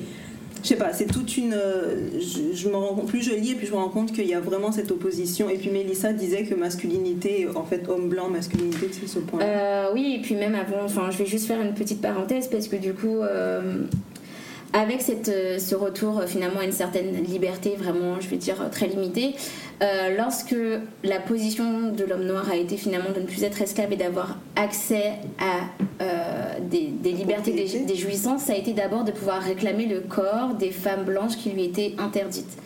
je 0.62 0.68
sais 0.68 0.76
pas, 0.76 0.94
c'est 0.94 1.08
toute 1.08 1.36
une. 1.36 1.54
euh, 1.56 2.12
Je, 2.20 2.56
je 2.56 2.70
me 2.70 2.76
rends 2.76 2.94
compte, 2.94 3.08
plus 3.08 3.24
je 3.24 3.32
lis, 3.34 3.54
et 3.54 3.56
puis 3.56 3.66
je 3.66 3.72
me 3.72 3.78
rends 3.78 3.90
compte 3.90 4.12
qu'il 4.14 4.28
y 4.28 4.36
a 4.36 4.40
vraiment 4.40 4.72
cette 4.72 4.92
opposition. 4.92 5.50
Et 5.50 5.58
puis 5.58 5.72
Mélissa 5.72 6.14
disait 6.14 6.44
que 6.44 6.54
masculinité, 6.54 7.48
en 7.56 7.64
fait, 7.64 7.90
homme 7.90 8.08
blanc, 8.08 8.30
masculinité, 8.30 8.90
c'est 8.92 9.08
ce 9.08 9.18
point. 9.18 9.42
Euh, 9.42 9.88
oui, 9.96 10.18
et 10.20 10.22
puis 10.22 10.36
même 10.36 10.54
avant, 10.54 10.84
enfin, 10.86 11.10
je 11.10 11.18
vais 11.18 11.26
juste 11.26 11.48
faire 11.48 11.60
une 11.60 11.74
petite 11.74 12.02
parenthèse 12.02 12.48
parce 12.48 12.68
que 12.68 12.76
du 12.76 12.94
coup, 12.94 13.22
euh, 13.22 13.86
avec 14.74 15.02
cette, 15.02 15.30
euh, 15.30 15.60
ce 15.60 15.76
retour 15.76 16.20
euh, 16.20 16.28
finalement 16.28 16.60
à 16.60 16.66
une 16.66 16.72
certaine 16.72 17.24
liberté, 17.24 17.76
vraiment, 17.78 18.20
je 18.20 18.28
vais 18.28 18.38
dire, 18.38 18.62
euh, 18.62 18.70
très 18.70 18.88
limitée, 18.88 19.36
euh, 19.82 20.16
lorsque 20.16 20.56
la 21.04 21.20
position 21.20 21.92
de 21.92 22.04
l'homme 22.04 22.26
noir 22.26 22.48
a 22.52 22.56
été 22.56 22.78
finalement 22.78 23.10
de 23.16 23.20
ne 23.20 23.26
plus 23.26 23.44
être 23.44 23.60
esclave 23.64 23.92
et 23.92 23.96
d'avoir 23.96 24.38
accès 24.56 25.14
à 25.40 26.04
euh, 26.04 26.60
des, 26.70 26.90
des 27.02 27.12
libertés, 27.12 27.52
des, 27.52 27.96
jouissances, 27.96 28.44
ça 28.44 28.54
a 28.54 28.58
été 28.58 28.74
d'abord 28.74 29.04
de 29.04 29.12
pouvoir 29.12 29.42
réclamer 29.42 29.88
le 29.88 30.02
corps 30.02 30.54
des 30.54 30.70
femmes 30.70 31.04
blanches 31.04 31.36
qui 31.36 31.50
lui 31.50 31.64
étaient 31.64 31.96
interdites. 31.98 32.58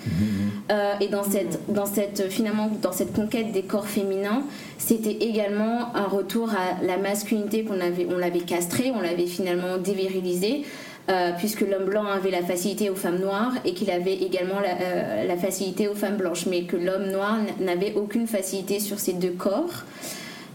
Euh, 0.72 0.94
et 1.00 1.08
dans 1.08 1.24
cette, 1.24 1.60
dans 1.70 1.86
cette, 1.86 2.30
finalement, 2.30 2.70
dans 2.82 2.92
cette 2.92 3.14
conquête 3.14 3.54
des 3.54 3.64
corps 3.64 3.88
féminins, 3.88 4.44
c'était 4.78 5.26
également 5.26 5.96
un 5.96 6.08
retour 6.08 6.50
à 6.50 6.84
la 6.84 6.98
masculinité 6.98 7.64
qu'on 7.64 7.80
avait, 7.80 8.08
on 8.14 8.18
l'avait 8.18 8.40
castrée, 8.40 8.92
on 8.94 9.00
l'avait 9.00 9.28
finalement 9.28 9.78
dévirilisée. 9.78 10.64
Euh, 11.08 11.32
puisque 11.38 11.62
l'homme 11.62 11.86
blanc 11.86 12.06
avait 12.06 12.32
la 12.32 12.42
facilité 12.42 12.90
aux 12.90 12.96
femmes 12.96 13.20
noires 13.20 13.54
et 13.64 13.76
qu'il 13.76 13.92
avait 13.92 14.16
également 14.16 14.60
la, 14.60 14.76
euh, 14.82 15.38
facilité 15.38 15.88
aux 15.88 15.94
femmes 15.94 16.18
blanches, 16.18 16.48
mais 16.48 16.64
que 16.64 16.76
l'homme 16.76 17.12
noir 17.12 17.38
n'avait 17.60 17.94
aucune 17.94 18.26
facilité 18.26 18.80
sur 18.80 19.00
ces 19.00 19.14
deux 19.14 19.32
corps. 19.32 19.84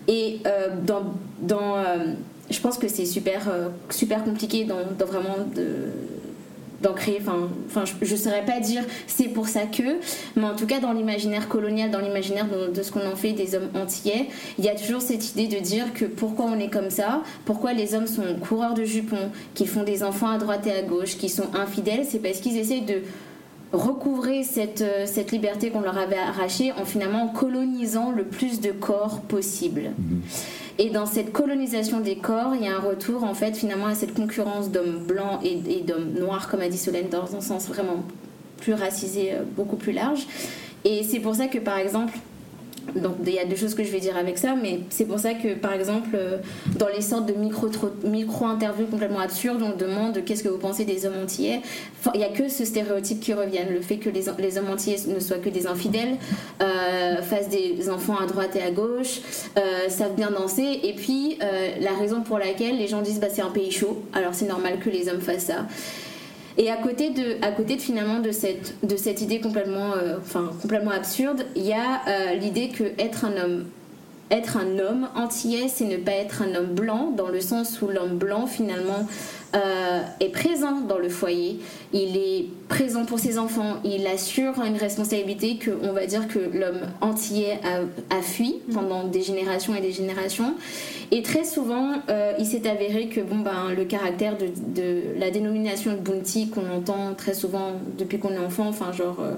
Et 0.09 0.41
euh, 0.47 0.71
dans, 0.83 1.85
je 2.51 2.61
pense 2.61 2.79
que 2.79 2.89
c'est 2.89 3.05
super, 3.07 3.49
super 3.91 4.25
compliqué 4.25 4.65
dans, 4.65 4.79
dans 4.99 5.07
vraiment 5.07 5.37
de, 5.55 5.93
d'en 6.81 6.95
créer, 6.95 7.21
enfin, 7.21 7.85
je 8.01 8.13
ne 8.13 8.19
saurais 8.19 8.45
pas 8.45 8.61
dire 8.61 8.83
c'est 9.07 9.29
pour 9.29 9.49
ça 9.49 9.63
que, 9.63 9.99
mais 10.37 10.45
en 10.45 10.57
tout 10.57 10.67
cas 10.67 10.81
dans 10.81 10.93
l'imaginaire 10.93 11.49
colonial, 11.49 11.91
dans 11.91 12.01
l'imaginaire 12.01 12.47
de, 12.75 12.83
ce 12.83 12.91
qu'on 12.91 13.07
en 13.07 13.17
fait 13.17 13.33
des 13.33 13.55
hommes 13.55 13.69
antillais, 13.75 14.29
il 14.59 14.65
y 14.65 14.69
a 14.69 14.75
toujours 14.75 15.03
cette 15.03 15.31
idée 15.33 15.47
de 15.47 15.63
dire 15.63 15.93
que 15.93 16.05
pourquoi 16.05 16.47
on 16.47 16.59
est 16.59 16.71
comme 16.71 16.91
ça, 16.91 17.23
pourquoi 17.45 17.73
les 17.73 17.95
hommes 17.95 18.07
sont 18.07 18.23
coureurs 18.41 18.75
de 18.75 18.85
jupons, 18.85 19.31
qu'ils 19.55 19.69
font 19.69 19.83
des 19.83 20.03
enfants 20.03 20.29
à 20.29 20.39
droite 20.39 20.67
et 20.67 20.73
à 20.73 20.83
gauche, 20.83 21.17
qu'ils 21.19 21.31
sont 21.31 21.55
infidèles, 21.55 22.07
c'est 22.09 22.19
parce 22.19 22.39
qu'ils 22.39 22.57
essaient 22.57 22.81
de 22.81 23.03
recouvrer 23.73 24.43
cette, 24.43 24.81
euh, 24.81 25.05
cette 25.07 25.31
liberté 25.31 25.71
qu'on 25.71 25.81
leur 25.81 25.97
avait 25.97 26.19
arrachée 26.19 26.73
en 26.73 26.85
finalement 26.85 27.29
colonisant 27.29 28.11
le 28.11 28.25
plus 28.25 28.61
de 28.61 28.73
corps 28.73 29.21
possible. 29.21 29.93
Et 30.79 30.91
dans 30.91 31.07
cette 31.07 31.33
colonisation 31.33 32.01
des 32.01 32.17
corps, 32.17 32.55
il 32.55 32.65
y 32.65 32.69
a 32.69 32.77
un 32.77 32.81
retour 32.81 33.25
en 33.25 33.35
fait 33.35 33.57
finalement 33.57 33.87
à 33.87 33.95
cette 33.95 34.15
concurrence 34.15 34.71
d'hommes 34.71 34.99
blancs 34.99 35.41
et, 35.45 35.61
et 35.69 35.81
d'hommes 35.83 36.13
noirs, 36.19 36.49
comme 36.49 36.61
a 36.61 36.69
dit 36.69 36.79
Solène, 36.79 37.09
dans 37.09 37.37
un 37.37 37.41
sens 37.41 37.69
vraiment 37.69 38.05
plus 38.59 38.75
racisé, 38.75 39.33
euh, 39.33 39.43
beaucoup 39.57 39.77
plus 39.77 39.93
large. 39.93 40.27
Et 40.85 41.03
c'est 41.03 41.21
pour 41.21 41.35
ça 41.35 41.49
que 41.49 41.59
par 41.59 41.79
exemple, 41.79 42.15
donc 42.95 43.17
il 43.27 43.33
y 43.33 43.39
a 43.39 43.45
deux 43.45 43.57
choses 43.57 43.75
que 43.75 43.85
je 43.85 43.91
vais 43.91 44.01
dire 44.01 44.17
avec 44.17 44.39
ça, 44.39 44.55
mais 44.61 44.81
c'est 44.91 45.05
pour 45.05 45.19
ça 45.19 45.35
que 45.35 45.55
par 45.55 45.73
exemple, 45.73 46.11
euh, 46.15 46.39
dans 46.77 46.89
les 46.89 47.01
sortes 47.01 47.27
de 47.27 47.35
micro, 47.35 47.69
micro 48.05 48.47
interviews 48.47 48.87
complètement 48.87 49.21
absurdes, 49.21 49.63
on 49.63 49.77
demande 49.77 50.25
qu'est-ce 50.25 50.43
que 50.43 50.49
vous 50.49 50.59
pensez 50.59 50.85
des 50.85 51.07
hommes 51.07 51.21
antillais. 51.23 51.61
Il 52.15 52.19
n'y 52.19 52.25
a 52.25 52.29
que 52.29 52.49
ce 52.49 52.65
stéréotype 52.65 53.21
qui 53.21 53.33
revient, 53.33 53.61
le 53.71 53.81
fait 53.81 53.97
que 53.97 54.11
les, 54.11 54.25
les 54.39 54.59
hommes 54.59 54.71
antillais 54.71 54.99
ne 55.07 55.21
soient 55.21 55.39
que 55.39 55.51
des 55.51 55.67
infidèles, 55.67 56.17
euh, 56.63 57.23
fassent 57.23 57.49
des 57.49 57.91
enfants 57.91 58.17
à 58.17 58.27
droite 58.27 58.57
et 58.57 58.63
à 58.63 58.71
gauche, 58.71 59.21
euh, 59.59 59.89
savent 59.89 60.15
bien 60.15 60.31
danser, 60.31 60.81
et 60.83 60.95
puis 60.95 61.39
la 61.81 61.93
raison 61.95 62.23
pour 62.23 62.39
laquelle 62.39 62.79
les 62.79 62.89
gens 62.89 63.03
disent 63.03 63.21
bah, 63.21 63.29
c'est 63.31 63.43
un 63.43 63.51
pays 63.51 63.71
chaud, 63.71 64.03
alors 64.13 64.35
c'est 64.35 64.47
normal 64.47 64.79
que 64.79 64.91
les 64.91 65.09
hommes 65.09 65.21
fassent 65.21 65.47
ça. 65.47 65.67
Et 66.59 66.71
à 66.71 66.77
côté 66.77 67.11
de, 67.11 67.37
finalement 67.83 68.21
de 68.21 68.33
cette, 68.33 68.75
de 68.87 68.97
cette 68.97 69.21
idée 69.21 69.41
complètement, 69.41 69.93
euh, 69.95 70.19
absurde, 70.91 71.47
il 71.57 71.65
y 71.65 71.73
a 71.73 72.03
euh, 72.09 72.35
l'idée 72.35 72.69
que 72.69 72.85
être 72.99 73.25
un 73.25 73.37
homme, 73.37 73.67
être 74.31 74.57
un 74.57 74.79
homme 74.79 75.09
c'est 75.69 75.85
ne 75.85 75.97
pas 75.97 76.13
être 76.13 76.43
un 76.43 76.55
homme 76.55 76.75
blanc, 76.75 77.13
dans 77.17 77.29
le 77.29 77.41
sens 77.41 77.81
où 77.83 77.89
l'homme 77.89 78.17
blanc 78.17 78.47
finalement 78.47 79.07
euh, 79.55 80.03
est 80.21 80.29
présent 80.29 80.81
dans 80.81 80.99
le 80.99 81.09
foyer, 81.09 81.61
il 81.93 82.17
est 82.17 82.47
présent 82.69 83.05
pour 83.05 83.19
ses 83.19 83.37
enfants, 83.39 83.77
il 83.85 84.07
assure 84.07 84.55
une 84.65 84.77
responsabilité 84.77 85.57
que 85.57 85.71
on 85.83 85.93
va 85.93 86.07
dire 86.07 86.29
que 86.29 86.39
l'homme 86.39 86.81
antillais 87.01 87.59
a, 87.65 88.17
a 88.17 88.23
fui 88.23 88.57
pendant 88.73 89.05
des 89.09 89.23
générations 89.23 89.75
et 89.75 89.81
des 89.81 89.93
générations. 89.93 90.55
Et 91.13 91.23
très 91.23 91.43
souvent, 91.45 91.95
euh, 92.09 92.35
il 92.39 92.47
s'est 92.47 92.69
avéré 92.69 93.09
que 93.09 93.21
bon, 93.21 93.39
ben, 93.39 93.75
le 93.77 93.85
caractère 93.85 94.37
de, 94.39 94.47
de 94.81 95.19
la 95.19 95.31
dénomination 95.31 95.93
de 95.93 95.97
bounty 95.99 96.49
qu'on 96.51 96.71
entend 96.71 97.15
très 97.17 97.35
souvent 97.35 97.73
depuis 97.99 98.19
qu'on 98.21 98.31
est 98.33 98.39
enfant, 98.39 98.69
enfin 98.69 98.93
genre... 98.93 99.19
euh, 99.21 99.33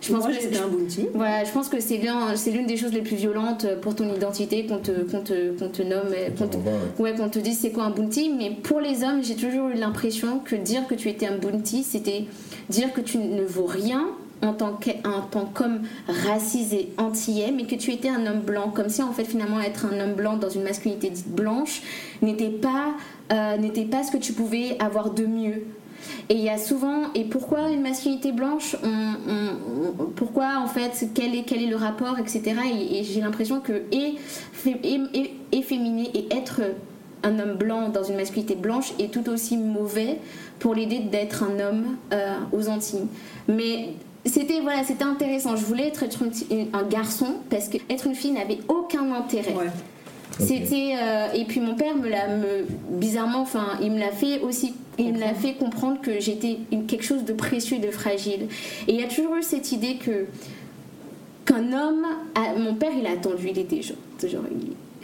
je 0.00 0.12
pense 0.12 0.24
Moi, 0.24 0.28
que 0.32 0.40
j'étais 0.40 0.58
un 0.58 0.68
bounty. 0.68 1.08
voilà, 1.12 1.44
je 1.44 1.50
pense 1.50 1.68
que 1.68 1.80
c'est 1.80 2.00
c'est 2.36 2.50
l'une 2.52 2.66
des 2.66 2.76
choses 2.76 2.92
les 2.92 3.02
plus 3.02 3.16
violentes 3.16 3.66
pour 3.82 3.94
ton 3.96 4.12
identité 4.14 4.64
qu'on 4.64 4.78
te, 4.78 4.92
qu'on 4.92 5.20
te, 5.20 5.50
qu'on 5.58 5.68
te 5.68 5.82
nomme, 5.82 6.14
qu'on 6.38 6.46
te, 6.46 6.56
ouais, 7.02 7.14
qu'on 7.14 7.28
te 7.28 7.40
dise 7.40 7.58
c'est 7.60 7.70
quoi 7.70 7.84
un 7.84 7.90
bounty. 7.90 8.30
Mais 8.30 8.50
pour 8.62 8.80
les 8.80 9.02
hommes, 9.02 9.22
j'ai 9.22 9.34
toujours 9.34 9.68
eu 9.68 9.74
l'impression 9.74 10.38
que 10.38 10.54
dire 10.54 10.86
que 10.86 10.94
tu 10.94 11.08
étais 11.08 11.26
un 11.26 11.36
bounty, 11.36 11.81
c'était 11.82 12.26
dire 12.68 12.92
que 12.92 13.00
tu 13.00 13.18
ne 13.18 13.42
vaux 13.42 13.66
rien 13.66 14.08
en 14.42 14.52
tant 14.54 15.44
qu'homme 15.54 15.82
racisé 16.26 16.90
antillais, 16.98 17.52
mais 17.52 17.64
que 17.64 17.76
tu 17.76 17.92
étais 17.92 18.08
un 18.08 18.26
homme 18.26 18.40
blanc, 18.40 18.70
comme 18.74 18.88
si 18.88 19.02
en 19.02 19.12
fait 19.12 19.24
finalement 19.24 19.60
être 19.60 19.86
un 19.86 20.00
homme 20.00 20.14
blanc 20.14 20.36
dans 20.36 20.48
une 20.48 20.64
masculinité 20.64 21.10
dite 21.10 21.28
blanche 21.28 21.82
n'était 22.22 22.50
pas, 22.50 22.94
euh, 23.32 23.56
n'était 23.56 23.84
pas 23.84 24.02
ce 24.02 24.10
que 24.10 24.16
tu 24.16 24.32
pouvais 24.32 24.76
avoir 24.80 25.10
de 25.10 25.26
mieux. 25.26 25.62
Et 26.28 26.34
il 26.34 26.40
y 26.40 26.48
a 26.48 26.58
souvent, 26.58 27.12
et 27.14 27.24
pourquoi 27.24 27.70
une 27.70 27.82
masculinité 27.82 28.32
blanche 28.32 28.76
Pourquoi 30.16 30.58
en 30.58 30.66
fait, 30.66 31.08
quel 31.14 31.34
est, 31.36 31.44
quel 31.44 31.62
est 31.62 31.68
le 31.68 31.76
rapport, 31.76 32.18
etc. 32.18 32.54
Et, 32.90 33.04
j'ai 33.04 33.20
l'impression 33.20 33.60
que 33.60 33.82
et, 33.92 34.16
et, 34.66 35.34
efféminer 35.52 36.10
et 36.14 36.34
être 36.34 36.62
un 37.22 37.38
homme 37.38 37.54
blanc 37.54 37.88
dans 37.88 38.02
une 38.02 38.16
masculinité 38.16 38.56
blanche 38.56 38.92
est 38.98 39.12
tout 39.12 39.28
aussi 39.28 39.56
mauvais 39.56 40.18
pour 40.62 40.74
l'idée 40.74 41.00
d'être 41.00 41.42
un 41.42 41.58
homme 41.58 41.96
euh, 42.12 42.36
aux 42.52 42.68
Antilles. 42.68 43.08
Mais 43.48 43.94
c'était 44.24 44.60
voilà, 44.60 44.84
c'était 44.84 45.02
intéressant. 45.02 45.56
Je 45.56 45.64
voulais 45.64 45.88
être, 45.88 46.04
un 46.72 46.82
garçon 46.84 47.34
parce 47.50 47.68
que 47.68 47.78
être 47.90 48.06
une 48.06 48.14
fille 48.14 48.30
n'avait 48.30 48.60
aucun 48.68 49.12
intérêt. 49.12 49.54
C'était 50.38 50.94
euh, 51.02 51.32
et 51.34 51.44
puis 51.46 51.60
mon 51.60 51.74
père 51.74 51.96
me 51.96 52.08
l'a 52.08 52.26
bizarrement, 52.90 53.40
enfin, 53.40 53.76
il 53.82 53.90
me 53.90 53.98
l'a 53.98 54.12
fait 54.12 54.40
aussi 54.40 54.74
il 54.98 55.14
me 55.14 55.18
l'a 55.18 55.34
fait 55.34 55.54
comprendre 55.54 56.00
que 56.00 56.20
j'étais 56.20 56.58
quelque 56.86 57.04
chose 57.04 57.24
de 57.24 57.32
précieux, 57.32 57.78
de 57.78 57.90
fragile. 57.90 58.46
Et 58.86 58.92
il 58.92 59.00
y 59.00 59.02
a 59.02 59.08
toujours 59.08 59.34
eu 59.36 59.42
cette 59.42 59.72
idée 59.72 59.96
que 59.96 60.26
qu'un 61.44 61.72
homme, 61.72 62.06
mon 62.58 62.74
père, 62.74 62.92
il 62.96 63.06
a 63.06 63.12
attendu, 63.12 63.48
il 63.48 63.58
était 63.58 63.82
genre, 63.82 63.96
genre 64.22 64.44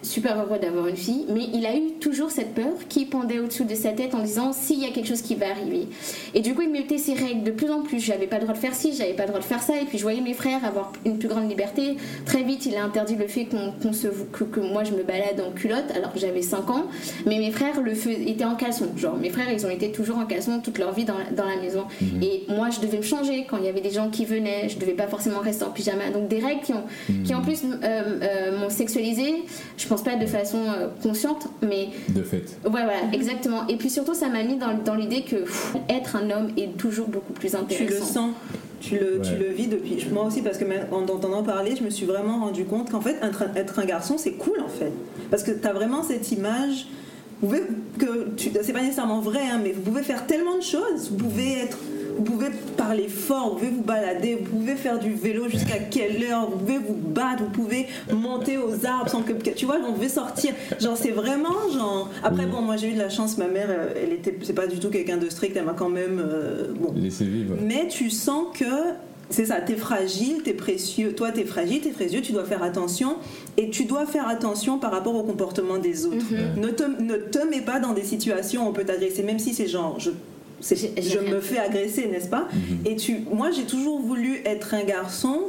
super 0.02 0.38
heureux 0.38 0.58
d'avoir 0.58 0.86
une 0.86 0.96
fille, 0.96 1.26
mais 1.28 1.46
il 1.52 1.66
a 1.66 1.76
eu 1.76 1.92
toujours 2.00 2.30
cette 2.30 2.54
peur 2.54 2.72
qui 2.88 3.04
pendait 3.04 3.38
au-dessous 3.38 3.64
de 3.64 3.74
sa 3.74 3.90
tête 3.90 4.14
en 4.14 4.22
disant 4.22 4.52
s'il 4.52 4.80
y 4.80 4.86
a 4.86 4.90
quelque 4.90 5.08
chose 5.08 5.22
qui 5.22 5.34
va 5.34 5.50
arriver. 5.50 5.86
Et 6.34 6.40
du 6.40 6.54
coup, 6.54 6.62
il 6.62 6.70
mettait 6.70 6.98
ses 6.98 7.14
règles 7.14 7.42
de 7.42 7.50
plus 7.50 7.70
en 7.70 7.82
plus. 7.82 8.00
J'avais 8.00 8.26
pas 8.26 8.36
le 8.36 8.42
droit 8.42 8.54
de 8.54 8.58
faire 8.58 8.74
ci, 8.74 8.92
j'avais 8.96 9.14
pas 9.14 9.24
le 9.24 9.28
droit 9.28 9.40
de 9.40 9.44
faire 9.44 9.62
ça. 9.62 9.80
Et 9.80 9.84
puis 9.84 9.98
je 9.98 10.02
voyais 10.02 10.20
mes 10.20 10.34
frères 10.34 10.64
avoir 10.64 10.92
une 11.04 11.18
plus 11.18 11.28
grande 11.28 11.48
liberté. 11.48 11.96
Très 12.24 12.42
vite, 12.42 12.66
il 12.66 12.76
a 12.76 12.84
interdit 12.84 13.16
le 13.16 13.26
fait 13.26 13.46
qu'on 13.46 13.92
se, 13.92 14.08
que, 14.08 14.60
moi 14.60 14.84
je 14.84 14.92
me 14.92 15.02
balade 15.02 15.42
en 15.46 15.52
culotte 15.52 15.90
alors 15.94 16.12
que 16.12 16.18
j'avais 16.18 16.42
5 16.42 16.70
ans. 16.70 16.84
Mais 17.26 17.38
mes 17.38 17.50
frères 17.50 17.80
le 17.80 17.92
étaient 18.28 18.44
en 18.44 18.54
caleçon. 18.54 18.88
Genre, 18.96 19.16
mes 19.16 19.30
frères, 19.30 19.50
ils 19.52 19.66
ont 19.66 19.70
été 19.70 19.90
toujours 19.90 20.18
en 20.18 20.26
caleçon 20.26 20.60
toute 20.60 20.78
leur 20.78 20.92
vie 20.92 21.04
dans 21.04 21.18
la, 21.18 21.30
dans 21.30 21.46
la 21.46 21.56
maison. 21.56 21.84
Mhm. 22.00 22.22
Et 22.22 22.44
moi, 22.48 22.70
je 22.70 22.80
devais 22.80 22.98
me 22.98 23.02
changer 23.02 23.46
quand 23.48 23.56
il 23.56 23.64
y 23.64 23.68
avait 23.68 23.80
des 23.80 23.90
gens 23.90 24.08
qui 24.10 24.24
venaient. 24.24 24.68
Je 24.68 24.78
devais 24.78 24.92
pas 24.92 25.08
forcément 25.08 25.40
rester 25.40 25.64
en 25.64 25.70
pyjama. 25.70 26.10
Donc 26.10 26.28
des 26.28 26.38
règles 26.38 26.60
qui, 26.62 26.72
ont, 26.72 26.84
qui 27.24 27.34
en 27.34 27.38
mhm. 27.38 27.44
plus 27.44 27.62
euh, 27.64 28.18
euh, 28.22 28.58
m'ont 28.58 28.70
sexualisé. 28.70 29.44
Je 29.76 29.87
pense 29.88 30.02
pas 30.02 30.16
de 30.16 30.26
façon 30.26 30.58
euh, 30.58 30.88
consciente, 31.02 31.48
mais. 31.62 31.88
De 32.08 32.22
fait. 32.22 32.44
Ouais, 32.64 32.70
voilà, 32.70 33.12
exactement. 33.12 33.66
Et 33.68 33.76
puis 33.76 33.90
surtout, 33.90 34.14
ça 34.14 34.28
m'a 34.28 34.42
mis 34.42 34.56
dans, 34.56 34.76
dans 34.84 34.94
l'idée 34.94 35.22
que 35.22 35.36
être 35.88 36.16
un 36.16 36.30
homme 36.30 36.50
est 36.56 36.76
toujours 36.76 37.08
beaucoup 37.08 37.32
plus 37.32 37.54
intéressant. 37.54 37.86
Tu 37.86 38.00
le 38.00 38.00
sens. 38.00 38.34
Tu 38.80 38.94
le, 38.98 39.20
tu 39.20 39.34
le 39.34 39.48
vis 39.48 39.66
depuis. 39.66 40.06
Moi 40.12 40.24
aussi, 40.24 40.40
parce 40.42 40.56
que 40.56 40.64
en 40.92 41.02
entendant 41.02 41.42
parler, 41.42 41.74
je 41.76 41.82
me 41.82 41.90
suis 41.90 42.06
vraiment 42.06 42.38
rendu 42.38 42.64
compte 42.64 42.90
qu'en 42.90 43.00
fait, 43.00 43.16
être 43.56 43.78
un 43.78 43.84
garçon, 43.84 44.16
c'est 44.18 44.32
cool 44.32 44.60
en 44.64 44.68
fait. 44.68 44.92
Parce 45.30 45.42
que 45.42 45.50
tu 45.50 45.66
as 45.66 45.72
vraiment 45.72 46.02
cette 46.02 46.30
image. 46.30 46.86
Vous 47.40 47.48
pouvez, 47.48 47.62
que 47.98 48.62
c'est 48.62 48.72
pas 48.72 48.82
nécessairement 48.82 49.20
vrai, 49.20 49.42
hein, 49.48 49.60
mais 49.62 49.70
vous 49.70 49.82
pouvez 49.82 50.02
faire 50.02 50.26
tellement 50.26 50.56
de 50.56 50.62
choses. 50.62 51.10
Vous 51.10 51.16
pouvez 51.16 51.52
être 51.62 51.78
vous 52.18 52.24
pouvez 52.24 52.48
parler 52.76 53.08
fort, 53.08 53.50
vous 53.50 53.56
pouvez 53.56 53.70
vous 53.70 53.82
balader, 53.82 54.36
vous 54.40 54.58
pouvez 54.58 54.74
faire 54.74 54.98
du 54.98 55.12
vélo 55.12 55.48
jusqu'à 55.48 55.78
quelle 55.78 56.22
heure, 56.24 56.50
vous 56.50 56.58
pouvez 56.58 56.78
vous 56.78 56.94
battre, 56.94 57.44
vous 57.44 57.50
pouvez 57.50 57.86
monter 58.12 58.58
aux 58.58 58.84
arbres 58.84 59.08
sans 59.08 59.22
que. 59.22 59.32
Tu 59.32 59.66
vois, 59.66 59.78
vous 59.78 59.92
pouvez 59.92 60.08
sortir. 60.08 60.52
Genre, 60.80 60.96
c'est 60.96 61.12
vraiment 61.12 61.70
genre. 61.72 62.10
Après, 62.22 62.46
bon, 62.46 62.60
moi 62.60 62.76
j'ai 62.76 62.90
eu 62.90 62.94
de 62.94 62.98
la 62.98 63.08
chance, 63.08 63.38
ma 63.38 63.46
mère, 63.46 63.68
euh, 63.70 63.94
elle 64.02 64.12
était. 64.12 64.36
C'est 64.42 64.52
pas 64.52 64.66
du 64.66 64.78
tout 64.78 64.90
quelqu'un 64.90 65.16
de 65.16 65.28
strict, 65.28 65.56
elle 65.56 65.64
m'a 65.64 65.74
quand 65.74 65.88
même. 65.88 66.20
Euh, 66.20 66.72
bon. 66.78 66.92
Laissé 66.96 67.24
vivre. 67.24 67.54
Mais 67.60 67.86
tu 67.88 68.10
sens 68.10 68.46
que 68.58 68.64
c'est 69.30 69.46
ça, 69.46 69.60
t'es 69.60 69.76
fragile, 69.76 70.42
t'es 70.42 70.54
précieux. 70.54 71.12
Toi, 71.14 71.30
t'es 71.30 71.44
fragile, 71.44 71.80
t'es 71.80 71.90
précieux, 71.90 72.20
tu 72.20 72.32
dois 72.32 72.44
faire 72.44 72.62
attention. 72.62 73.16
Et 73.56 73.70
tu 73.70 73.84
dois 73.84 74.06
faire 74.06 74.26
attention 74.26 74.78
par 74.78 74.90
rapport 74.90 75.14
au 75.14 75.22
comportement 75.22 75.78
des 75.78 76.06
autres. 76.06 76.16
Mhm. 76.30 76.60
ne, 76.62 76.68
te, 76.68 77.02
ne 77.02 77.16
te 77.16 77.38
mets 77.48 77.60
pas 77.60 77.78
dans 77.78 77.92
des 77.92 78.04
situations 78.04 78.66
où 78.66 78.70
on 78.70 78.72
peut 78.72 78.84
t'agresser, 78.84 79.22
même 79.22 79.38
si 79.38 79.52
c'est 79.52 79.68
genre, 79.68 80.00
je 80.00 80.10
je 80.60 81.18
me 81.18 81.40
fais 81.40 81.58
agresser, 81.58 82.06
n'est-ce 82.06 82.28
pas 82.28 82.48
mhm. 82.52 82.86
Et 82.86 82.96
tu, 82.96 83.18
moi, 83.32 83.50
j'ai 83.50 83.64
toujours 83.64 84.00
voulu 84.00 84.40
être 84.44 84.74
un 84.74 84.84
garçon 84.84 85.42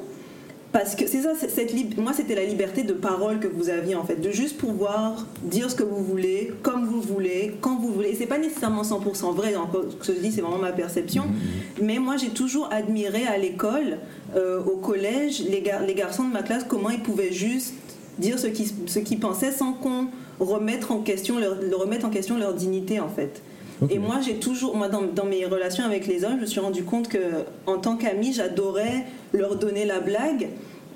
parce 0.72 0.94
que 0.94 1.08
c'est 1.08 1.24
ça, 1.24 1.32
cette 1.36 1.98
moi, 1.98 2.14
c'était 2.14 2.36
la 2.36 2.46
liberté 2.46 2.84
de 2.84 2.94
parole 2.94 3.40
que 3.40 3.48
vous 3.48 3.70
aviez 3.70 3.96
en 3.96 4.04
fait, 4.04 4.18
de 4.18 4.30
juste 4.30 4.58
pouvoir 4.58 5.26
dire 5.42 5.72
ce 5.72 5.76
que 5.76 5.82
vous 5.82 6.04
voulez, 6.04 6.54
comme 6.62 6.86
vous 6.86 7.02
voulez, 7.02 7.56
quand 7.60 7.80
vous 7.80 7.92
voulez. 7.92 8.14
C'est 8.16 8.28
pas 8.28 8.38
nécessairement 8.38 8.84
100% 8.84 9.34
vrai, 9.34 9.56
ce 10.00 10.08
que 10.12 10.16
je 10.16 10.22
dis, 10.22 10.32
c'est 10.32 10.42
vraiment 10.42 10.60
ma 10.60 10.72
perception. 10.72 11.24
Mhm. 11.24 11.86
Mais 11.86 11.98
moi, 11.98 12.18
j'ai 12.18 12.30
toujours 12.30 12.70
admiré 12.72 13.26
à 13.26 13.38
l'école, 13.38 13.98
euh, 14.36 14.62
au 14.64 14.78
collège, 14.78 15.44
les, 15.50 15.64
les 15.88 15.96
garçons 15.96 16.28
de 16.28 16.34
ma 16.34 16.44
classe, 16.44 16.66
comment 16.68 16.92
ils 16.92 17.02
pouvaient 17.02 17.32
juste 17.32 17.74
dire 18.20 18.38
ce 18.38 18.48
qu'ils 18.48 18.68
ce 18.86 19.16
pensaient 19.16 19.52
sans 19.52 19.74
qu'on 19.74 20.08
remette 20.40 20.92
en 20.92 21.00
question 21.00 21.40
leur, 21.40 21.58
remette 21.80 22.06
en 22.06 22.10
question 22.10 22.38
leur 22.38 22.54
dignité 22.54 23.00
en 23.00 23.10
fait. 23.10 23.42
Et 23.90 24.00
moi, 24.00 24.20
j'ai 24.26 24.36
toujours, 24.36 24.76
moi, 24.76 24.90
dans, 24.90 25.04
dans, 25.04 25.26
mes 25.26 25.46
relations 25.46 25.86
avec 25.86 26.06
les 26.08 26.26
hommes, 26.26 26.36
je 26.36 26.42
me 26.42 26.46
suis 26.46 26.60
rendu 26.60 26.84
compte 26.84 27.08
que, 27.08 27.18
en 27.66 27.78
tant 27.78 27.96
qu'amie, 27.96 28.34
j'adorais 28.34 29.06
leur 29.34 29.56
donner 29.56 29.86
la 29.86 30.00
blague 30.00 30.50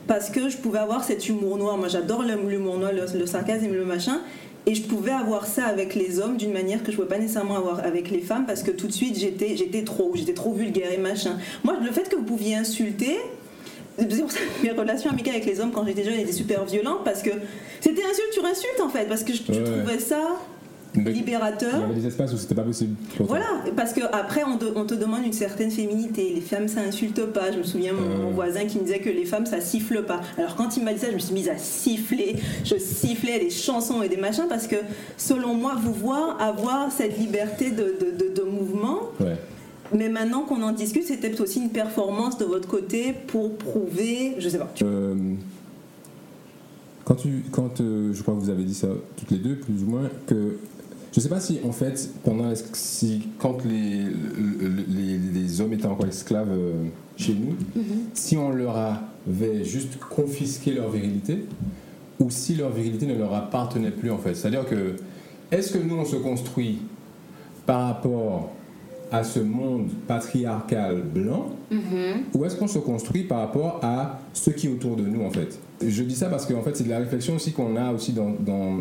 parce 0.07 0.29
que 0.29 0.49
je 0.49 0.57
pouvais 0.57 0.79
avoir 0.79 1.03
cet 1.03 1.29
humour 1.29 1.57
noir. 1.57 1.77
Moi, 1.77 1.87
j'adore 1.87 2.23
l'humour 2.23 2.77
noir, 2.77 2.91
le, 2.91 3.25
sarcasme 3.25 3.71
le 3.71 3.85
machin. 3.85 4.19
Et 4.65 4.75
je 4.75 4.83
pouvais 4.83 5.11
avoir 5.11 5.45
ça 5.45 5.65
avec 5.65 5.93
les 5.93 6.19
hommes 6.19 6.37
d'une 6.37 6.53
manière 6.53 6.79
que 6.83 6.91
je 6.91 6.97
ne 6.97 7.03
pouvais 7.03 7.15
pas 7.15 7.19
nécessairement 7.19 7.57
avoir 7.57 7.79
avec 7.79 8.09
les 8.09 8.21
femmes 8.21 8.45
parce 8.45 8.63
que 8.63 8.71
tout 8.71 8.87
de 8.87 8.93
suite, 8.93 9.19
j'étais, 9.19 9.57
j'étais 9.57 9.83
trop, 9.83 10.11
j'étais 10.15 10.33
trop 10.33 10.53
vulgaire 10.53 10.91
et 10.91 10.97
machin. 10.97 11.37
Moi, 11.65 11.75
le 11.83 11.91
fait 11.91 12.07
que 12.07 12.15
vous 12.15 12.23
pouviez 12.23 12.55
insulter, 12.55 13.17
c'est 13.97 14.21
pour 14.21 14.31
ça 14.31 14.39
que 14.39 14.65
mes 14.65 14.71
relations 14.71 15.09
amicales 15.09 15.35
avec 15.35 15.45
les 15.45 15.59
hommes 15.59 15.71
quand 15.71 15.85
j'étais 15.85 16.03
jeune 16.03 16.17
étaient 16.17 16.31
super 16.31 16.63
violentes 16.65 17.03
parce 17.03 17.21
que 17.21 17.29
c'était 17.81 18.03
insulte 18.03 18.31
sur 18.31 18.45
insulte 18.45 18.81
en 18.81 18.89
fait 18.89 19.05
parce 19.07 19.23
que 19.23 19.33
je, 19.33 19.43
trouvais 19.43 19.99
ça 19.99 20.39
libérateur. 20.95 21.73
Il 21.75 21.81
y 21.81 21.83
avait 21.83 22.01
des 22.01 22.07
espaces 22.07 22.33
où 22.33 22.37
c'était 22.37 22.55
pas 22.55 22.63
possible. 22.63 22.95
Voilà, 23.19 23.45
parce 23.75 23.93
qu'après 23.93 24.43
on, 24.43 24.59
on, 24.77 24.85
te 24.85 24.93
demande 24.93 25.25
une 25.25 25.33
certaine 25.33 25.71
féminité. 25.71 26.31
Les 26.33 26.41
femmes 26.41 26.67
ça 26.67 26.81
insulte 26.81 27.25
pas. 27.27 27.51
Je 27.51 27.57
me 27.59 27.63
souviens 27.63 27.93
mon, 27.93 28.29
euh. 28.29 28.31
voisin 28.31 28.65
qui 28.65 28.79
me 28.79 28.83
disait 28.83 28.99
que 28.99 29.09
les 29.09 29.25
femmes 29.25 29.45
ça 29.45 29.61
siffle 29.61 30.03
pas. 30.03 30.21
Alors 30.37 30.55
quand 30.55 30.77
il 30.77 30.83
m'a 30.83 30.93
dit 30.93 30.99
ça, 30.99 31.09
je 31.09 31.15
me 31.15 31.19
suis 31.19 31.33
mise 31.33 31.49
à 31.49 31.57
siffler. 31.57 32.35
Je 32.63 32.75
sifflais 32.77 33.39
des 33.39 33.49
chansons 33.49 34.01
et 34.03 34.09
des 34.09 34.17
machins 34.17 34.45
parce 34.47 34.67
que 34.67 34.77
selon 35.17 35.53
moi, 35.55 35.75
vous 35.81 35.93
voir 35.93 36.41
avoir 36.41 36.91
cette 36.91 37.17
liberté 37.17 37.71
de, 37.71 37.95
de, 37.99 38.33
de, 38.33 38.43
mouvement. 38.43 38.99
Mais 39.95 40.09
maintenant 40.09 40.41
qu'on 40.41 40.61
en 40.63 40.71
discute, 40.71 41.03
c'était 41.03 41.29
peut-être 41.29 41.41
aussi 41.41 41.61
une 41.61 41.69
performance 41.69 42.37
de 42.37 42.45
votre 42.45 42.67
côté 42.67 43.13
pour 43.27 43.55
prouver, 43.57 44.35
je 44.39 44.49
sais 44.49 44.57
pas. 44.57 44.73
Euh, 44.81 45.15
quand 47.05 47.15
tu, 47.15 47.43
quand 47.51 47.79
euh, 47.81 48.11
je 48.13 48.21
crois 48.21 48.33
que 48.33 48.39
vous 48.39 48.49
avez 48.49 48.63
dit 48.63 48.73
ça 48.73 48.87
toutes 49.17 49.31
les 49.31 49.37
deux, 49.37 49.55
plus 49.55 49.83
ou 49.83 49.87
moins, 49.87 50.09
que 50.25 50.57
je 51.13 51.19
ne 51.19 51.21
sais 51.21 51.29
pas 51.29 51.39
si, 51.39 51.59
en 51.63 51.71
fait, 51.71 52.09
pendant, 52.23 52.51
si, 52.73 53.27
quand 53.37 53.63
les, 53.63 54.03
les, 54.87 55.61
hommes 55.61 55.73
étaient 55.73 55.85
encore 55.85 56.07
esclaves 56.07 56.49
euh, 56.49 56.73
chez 57.15 57.35
nous, 57.35 57.51
mhm. 57.75 58.05
si 58.15 58.35
on 58.35 58.49
leur 58.49 58.75
avait 58.75 59.63
juste 59.63 59.99
confisqué 59.99 60.73
leur 60.73 60.89
virilité, 60.89 61.45
ou 62.19 62.31
si 62.31 62.55
leur 62.55 62.71
virilité 62.71 63.05
ne 63.05 63.15
leur 63.15 63.31
appartenait 63.35 63.91
plus, 63.91 64.09
en 64.09 64.17
fait. 64.17 64.33
C'est-à-dire 64.33 64.65
que, 64.65 64.95
est-ce 65.51 65.73
que 65.73 65.77
nous, 65.77 65.95
on 65.95 66.05
se 66.05 66.15
construit 66.15 66.79
par 67.67 67.89
rapport 67.89 68.49
à 69.11 69.23
ce 69.23 69.39
monde 69.39 69.89
patriarcal 70.07 71.03
blanc, 71.03 71.49
mhm. 71.69 72.23
ou 72.33 72.43
est-ce 72.43 72.55
qu'on 72.55 72.67
se 72.67 72.79
construit 72.79 73.25
par 73.25 73.37
rapport 73.37 73.81
à 73.83 74.19
ce 74.33 74.49
qui 74.49 74.65
est 74.65 74.71
autour 74.71 74.95
de 74.95 75.03
nous, 75.03 75.23
en 75.23 75.29
fait? 75.29 75.59
Je 75.85 76.01
dis 76.01 76.15
ça 76.15 76.27
parce 76.29 76.47
que, 76.47 76.55
en 76.55 76.63
fait, 76.63 76.75
c'est 76.75 76.85
de 76.85 76.89
la 76.89 76.97
réflexion 76.97 77.35
aussi 77.35 77.51
qu'on 77.51 77.75
a 77.75 77.91
aussi 77.91 78.13
dans 78.13 78.31
dans 78.31 78.79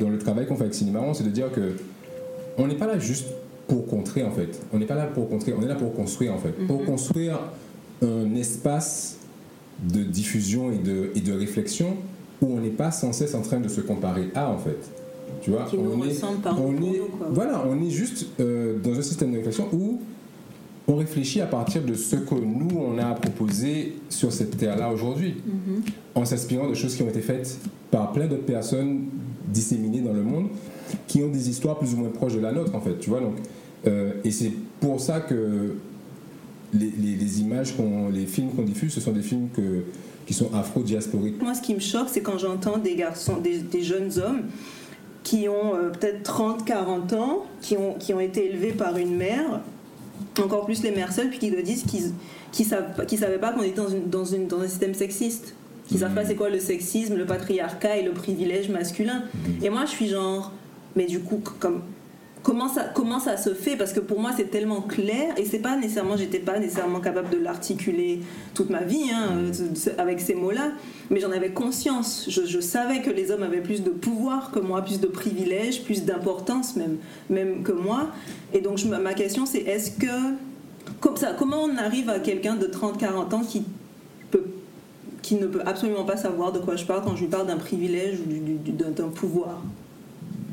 le 0.00 0.18
travail 0.18 0.46
qu'on 0.46 0.56
fait 0.56 0.64
avec 0.64 0.74
Cinéma, 0.74 1.00
c'est 1.14 1.24
de 1.24 1.30
dire 1.30 1.50
que 1.52 1.76
on 2.58 2.66
n'est 2.66 2.76
pas 2.76 2.86
là 2.86 2.98
juste 2.98 3.28
pour 3.68 3.86
contrer 3.86 4.22
en 4.22 4.30
fait. 4.30 4.60
On 4.72 4.78
n'est 4.78 4.86
pas 4.86 4.94
là 4.94 5.06
pour 5.06 5.28
contrer, 5.28 5.54
on 5.58 5.62
est 5.62 5.68
là 5.68 5.74
pour 5.74 5.94
construire 5.94 6.34
en 6.34 6.38
fait. 6.38 6.52
Pour 6.66 6.80
mhm. 6.80 6.86
construire 6.86 7.38
un 8.02 8.34
espace 8.34 9.18
de 9.82 10.02
diffusion 10.02 10.70
et 10.70 10.78
de, 10.78 11.10
et 11.14 11.20
de 11.20 11.32
réflexion 11.32 11.96
où 12.40 12.56
on 12.56 12.60
n'est 12.60 12.70
pas 12.70 12.90
sans 12.90 13.12
cesse 13.12 13.34
en 13.34 13.42
train 13.42 13.60
de 13.60 13.68
se 13.68 13.80
comparer 13.80 14.30
à 14.34 14.50
en 14.50 14.58
fait. 14.58 14.78
Tu 15.40 15.50
vois, 15.50 15.64
Qui 15.64 15.76
on, 15.76 16.04
est, 16.04 16.22
on 16.46 16.72
est, 16.82 17.00
voilà, 17.30 17.64
on 17.66 17.80
est 17.82 17.90
juste 17.90 18.26
euh, 18.38 18.78
dans 18.78 18.98
un 18.98 19.02
système 19.02 19.32
de 19.32 19.38
réflexion 19.38 19.68
où 19.72 20.00
on 20.86 20.96
réfléchit 20.96 21.40
à 21.40 21.46
partir 21.46 21.82
de 21.82 21.94
ce 21.94 22.16
que 22.16 22.34
nous 22.34 22.76
on 22.76 22.98
a 22.98 23.14
proposé 23.14 23.96
sur 24.08 24.32
cette 24.32 24.56
terre 24.56 24.76
là 24.76 24.90
aujourd'hui, 24.92 25.36
mhm. 25.46 25.82
en 26.14 26.24
s'inspirant 26.24 26.68
de 26.68 26.74
choses 26.74 26.94
qui 26.94 27.02
ont 27.02 27.08
été 27.08 27.20
faites 27.20 27.58
par 27.90 28.12
plein 28.12 28.26
d'autres 28.26 28.44
personnes 28.44 29.06
disséminés 29.52 30.00
dans 30.00 30.12
le 30.12 30.22
monde 30.22 30.48
qui 31.06 31.22
ont 31.22 31.28
des 31.28 31.48
histoires 31.48 31.78
plus 31.78 31.94
ou 31.94 31.98
moins 31.98 32.10
proches 32.10 32.34
de 32.34 32.40
la 32.40 32.52
nôtre 32.52 32.74
en 32.74 32.80
fait 32.80 32.98
tu 32.98 33.10
vois 33.10 33.20
donc 33.20 33.34
euh, 33.86 34.12
et 34.24 34.30
c'est 34.30 34.52
pour 34.80 35.00
ça 35.00 35.20
que 35.20 35.74
les, 36.72 37.40
images 37.40 37.76
qu'on 37.76 38.08
les 38.08 38.26
films 38.26 38.50
qu'on 38.50 38.62
diffuse 38.62 38.92
ce 38.92 39.00
sont 39.00 39.12
des 39.12 39.22
films 39.22 39.48
qui 40.26 40.34
sont 40.34 40.52
afro-diasporiques 40.54 41.40
moi 41.42 41.54
ce 41.54 41.62
qui 41.62 41.74
me 41.74 41.80
choque 41.80 42.08
c'est 42.08 42.22
quand 42.22 42.38
j'entends 42.38 42.78
des 42.78 42.96
garçons 42.96 43.38
des, 43.38 43.82
jeunes 43.82 44.10
hommes 44.18 44.42
qui 45.22 45.48
ont 45.48 45.74
euh, 45.76 45.90
peut-être 45.90 46.22
30 46.22 46.64
40 46.64 47.12
ans 47.12 47.44
qui 47.60 47.76
ont, 47.76 47.94
qui 47.94 48.12
ont 48.14 48.20
été 48.20 48.46
élevés 48.46 48.72
par 48.72 48.96
une 48.96 49.16
mère 49.16 49.60
encore 50.40 50.64
plus 50.64 50.82
les 50.82 50.90
mères 50.90 51.12
seules, 51.12 51.28
puis 51.28 51.38
qui 51.38 51.50
te 51.50 51.60
disent 51.60 51.84
qu'ils 51.84 52.12
qui 52.52 52.64
savent, 52.64 53.04
qui 53.06 53.16
savaient 53.16 53.38
pas 53.38 53.52
qu'on 53.52 53.62
était 53.62 53.76
dans, 53.76 53.88
une, 53.88 54.08
dans, 54.08 54.24
une, 54.24 54.46
dans 54.46 54.60
un 54.60 54.68
système 54.68 54.94
sexiste. 54.94 55.54
Qui 55.92 55.98
savent 55.98 56.14
pas 56.14 56.24
c'est 56.24 56.36
quoi 56.36 56.48
le 56.48 56.58
sexisme, 56.58 57.16
le 57.16 57.26
patriarcat 57.26 57.98
et 57.98 58.02
le 58.02 58.12
privilège 58.12 58.70
masculin. 58.70 59.24
Et 59.62 59.68
moi, 59.68 59.84
je 59.84 59.90
suis 59.90 60.08
genre, 60.08 60.50
mais 60.96 61.04
du 61.04 61.20
coup, 61.20 61.42
comme 61.60 61.82
comment 62.42 62.66
ça, 62.66 62.84
comment 62.94 63.20
ça 63.20 63.36
se 63.36 63.52
fait? 63.52 63.76
Parce 63.76 63.92
que 63.92 64.00
pour 64.00 64.18
moi, 64.18 64.30
c'est 64.34 64.50
tellement 64.50 64.80
clair 64.80 65.34
et 65.36 65.44
c'est 65.44 65.58
pas 65.58 65.76
nécessairement, 65.76 66.16
j'étais 66.16 66.38
pas 66.38 66.58
nécessairement 66.58 67.00
capable 67.00 67.28
de 67.28 67.36
l'articuler 67.36 68.20
toute 68.54 68.70
ma 68.70 68.82
vie 68.82 69.10
hein, 69.12 69.52
avec 69.98 70.20
ces 70.20 70.34
mots-là, 70.34 70.72
mais 71.10 71.20
j'en 71.20 71.30
avais 71.30 71.50
conscience. 71.50 72.26
Je, 72.28 72.60
savais 72.60 73.02
que 73.02 73.10
les 73.10 73.30
hommes 73.30 73.42
avaient 73.42 73.60
plus 73.60 73.82
de 73.82 73.90
pouvoir 73.90 74.50
que 74.50 74.60
moi, 74.60 74.82
plus 74.82 74.98
de 74.98 75.06
privilèges, 75.06 75.82
plus 75.84 76.04
d'importance 76.04 76.74
même, 76.76 76.96
même 77.28 77.62
que 77.62 77.72
moi. 77.72 78.08
Et 78.54 78.62
donc, 78.62 78.82
ma 78.84 79.14
question, 79.14 79.46
c'est 79.46 79.60
est-ce 79.60 79.90
que. 79.90 80.06
Comme 81.00 81.16
ça, 81.16 81.34
comment 81.38 81.62
on 81.62 81.76
arrive 81.76 82.10
à 82.10 82.18
quelqu'un 82.18 82.56
de 82.56 82.66
30-40 82.66 83.34
ans 83.34 83.42
qui, 83.42 83.64
qui 85.22 85.36
ne 85.36 85.46
peut 85.46 85.62
absolument 85.64 86.04
pas 86.04 86.16
savoir 86.16 86.52
de 86.52 86.58
quoi 86.58 86.76
je 86.76 86.84
parle 86.84 87.02
quand 87.02 87.16
je 87.16 87.22
lui 87.22 87.30
parle 87.30 87.46
d'un 87.46 87.56
privilège 87.56 88.18
ou 88.20 88.72
d'un 88.72 89.08
pouvoir. 89.08 89.62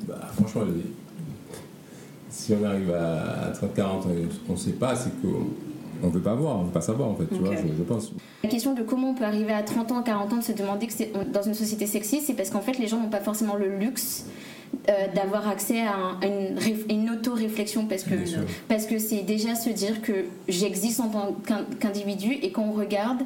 Bah, 0.07 0.19
Franchement, 0.37 0.61
si 2.29 2.53
on 2.53 2.63
arrive 2.63 2.91
à 2.91 3.51
30-40 3.51 4.03
on 4.47 4.53
ne 4.53 4.57
sait 4.57 4.71
pas, 4.71 4.95
c'est 4.95 5.11
qu'on 5.21 6.07
ne 6.07 6.11
veut 6.11 6.21
pas 6.21 6.35
voir, 6.35 6.57
on 6.57 6.61
ne 6.61 6.65
veut 6.67 6.71
pas 6.71 6.81
savoir 6.81 7.09
en 7.09 7.15
fait, 7.15 7.25
tu 7.25 7.35
vois, 7.35 7.55
je, 7.55 7.83
pense. 7.83 8.13
La 8.43 8.49
question 8.49 8.73
de 8.73 8.83
comment 8.83 9.09
on 9.09 9.15
peut 9.15 9.25
arriver 9.25 9.51
à 9.51 9.63
30 9.63 9.91
ans, 9.91 10.03
40 10.03 10.33
ans 10.33 10.37
de 10.37 10.43
se 10.43 10.51
demander 10.51 10.87
que 10.87 10.93
c'est 10.93 11.11
dans 11.31 11.41
une 11.41 11.55
société 11.55 11.87
sexiste, 11.87 12.27
c'est 12.27 12.33
parce 12.33 12.51
qu'en 12.51 12.61
fait 12.61 12.77
les 12.77 12.87
gens 12.87 12.99
n'ont 13.01 13.09
pas 13.09 13.19
forcément 13.19 13.55
le 13.55 13.75
luxe 13.77 14.25
euh, 14.87 15.07
d'avoir 15.15 15.47
accès 15.47 15.81
à, 15.81 16.25
une, 16.25 16.57
une 16.89 17.09
auto-réflexion 17.09 17.85
parce 17.85 18.03
que 18.03 18.15
parce 18.67 18.85
que 18.85 18.99
c'est 18.99 19.23
déjà 19.23 19.55
se 19.55 19.71
dire 19.71 20.01
que 20.01 20.25
j'existe 20.47 20.99
en 20.99 21.09
tant 21.09 21.35
qu'individu 21.79 22.33
et 22.33 22.51
qu'on 22.51 22.71
regarde 22.71 23.23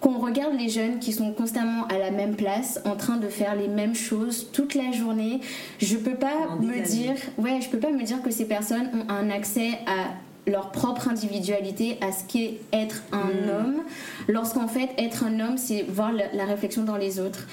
qu'on 0.00 0.18
regarde 0.18 0.54
les 0.58 0.68
jeunes 0.68 0.98
qui 0.98 1.12
sont 1.12 1.32
constamment 1.32 1.86
à 1.86 1.98
la 1.98 2.10
même 2.10 2.36
place, 2.36 2.80
en 2.84 2.96
train 2.96 3.16
de 3.16 3.28
faire 3.28 3.54
les 3.54 3.68
mêmes 3.68 3.94
choses 3.94 4.48
toute 4.52 4.74
la 4.74 4.92
journée, 4.92 5.40
je 5.78 5.96
peux 5.96 6.14
pas 6.14 6.56
me 6.60 6.86
dire, 6.86 7.14
ouais, 7.38 7.60
je 7.60 7.68
peux 7.68 7.78
pas 7.78 7.90
me 7.90 8.02
dire 8.02 8.22
que 8.22 8.30
ces 8.30 8.46
personnes 8.46 8.88
ont 8.94 9.10
un 9.10 9.30
accès 9.30 9.70
à 9.86 10.50
leur 10.50 10.70
propre 10.70 11.08
individualité, 11.08 11.98
à 12.00 12.12
ce 12.12 12.24
qu'est 12.24 12.60
être 12.72 13.02
un 13.12 13.18
hmm. 13.18 13.50
homme, 13.50 13.76
lorsqu'en 14.28 14.68
fait 14.68 14.90
être 14.98 15.24
un 15.24 15.40
homme, 15.40 15.58
c'est 15.58 15.82
voir 15.82 16.12
la 16.12 16.44
réflexion 16.44 16.84
dans 16.84 16.96
les 16.96 17.18
autres. 17.18 17.46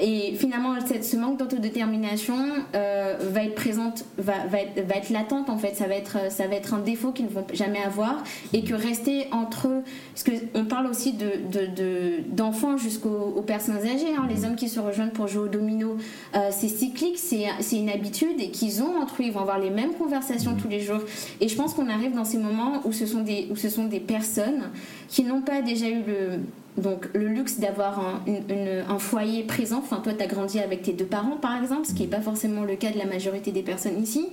Et 0.00 0.34
finalement, 0.36 0.76
ce 0.80 1.16
manque 1.16 1.38
d'autodétermination 1.38 2.36
euh, 2.76 3.16
va 3.20 3.42
être 3.42 3.56
présente, 3.56 4.04
va, 4.16 4.46
va, 4.46 4.60
être, 4.60 4.86
va, 4.86 4.94
être, 4.94 5.10
latente 5.10 5.50
en 5.50 5.58
fait. 5.58 5.74
Ça 5.74 5.88
va 5.88 5.94
être, 5.96 6.30
ça 6.30 6.46
va 6.46 6.54
être 6.54 6.74
un 6.74 6.78
défaut 6.78 7.10
qu'ils 7.10 7.24
ne 7.24 7.30
vont 7.30 7.44
jamais 7.52 7.82
avoir 7.82 8.22
et 8.52 8.62
que 8.62 8.74
rester 8.74 9.26
entre 9.32 9.66
eux, 9.66 9.82
parce 10.14 10.24
qu'on 10.24 10.64
parle 10.66 10.86
aussi 10.86 11.14
d'enfants 11.14 12.72
de, 12.74 12.76
de, 12.76 12.82
jusqu'aux 12.82 13.42
personnes 13.44 13.78
âgées, 13.78 14.14
hein, 14.16 14.26
les 14.28 14.44
hommes 14.44 14.54
qui 14.54 14.68
se 14.68 14.78
rejoignent 14.78 15.10
pour 15.10 15.26
jouer 15.26 15.44
au 15.44 15.48
domino, 15.48 15.96
euh, 16.36 16.50
c'est 16.52 16.68
cyclique, 16.68 17.18
c'est 17.18 17.76
une 17.76 17.90
habitude 17.90 18.40
et 18.40 18.50
qu'ils 18.50 18.82
ont 18.82 19.00
entre 19.02 19.22
eux, 19.22 19.26
ils 19.26 19.32
vont 19.32 19.40
avoir 19.40 19.58
les 19.58 19.70
mêmes 19.70 19.94
conversations 19.94 20.54
tous 20.54 20.68
les 20.68 20.80
jours. 20.80 21.00
Et 21.40 21.48
je 21.48 21.56
pense 21.56 21.74
qu'on 21.74 21.88
arrive 21.88 22.12
dans 22.12 22.24
ces 22.24 22.38
moments 22.38 22.82
où 22.84 22.92
ce 22.92 23.06
sont 23.06 23.22
des, 23.22 23.48
où 23.50 23.56
ce 23.56 23.68
sont 23.68 23.86
des 23.86 24.00
personnes 24.00 24.70
qui 25.08 25.24
n'ont 25.24 25.42
pas 25.42 25.60
déjà 25.60 25.88
eu 25.88 26.02
le 26.06 26.40
donc 26.76 27.08
le 27.14 27.26
luxe 27.26 27.58
d'avoir 27.58 28.00
un, 28.00 28.98
foyer 28.98 29.42
présent. 29.42 29.78
Enfin, 29.78 30.00
toi, 30.02 30.12
tu 30.12 30.22
as 30.22 30.26
grandi 30.26 30.60
avec 30.60 30.82
tes 30.82 30.92
deux 30.92 31.04
parents, 31.04 31.36
par 31.36 31.56
exemple, 31.60 31.86
ce 31.86 31.94
qui 31.94 32.02
n'est 32.02 32.08
pas 32.08 32.20
forcément 32.20 32.62
le 32.62 32.76
cas 32.76 32.90
de 32.90 32.98
la 32.98 33.06
majorité 33.06 33.50
des 33.50 33.62
personnes 33.62 34.00
ici. 34.00 34.28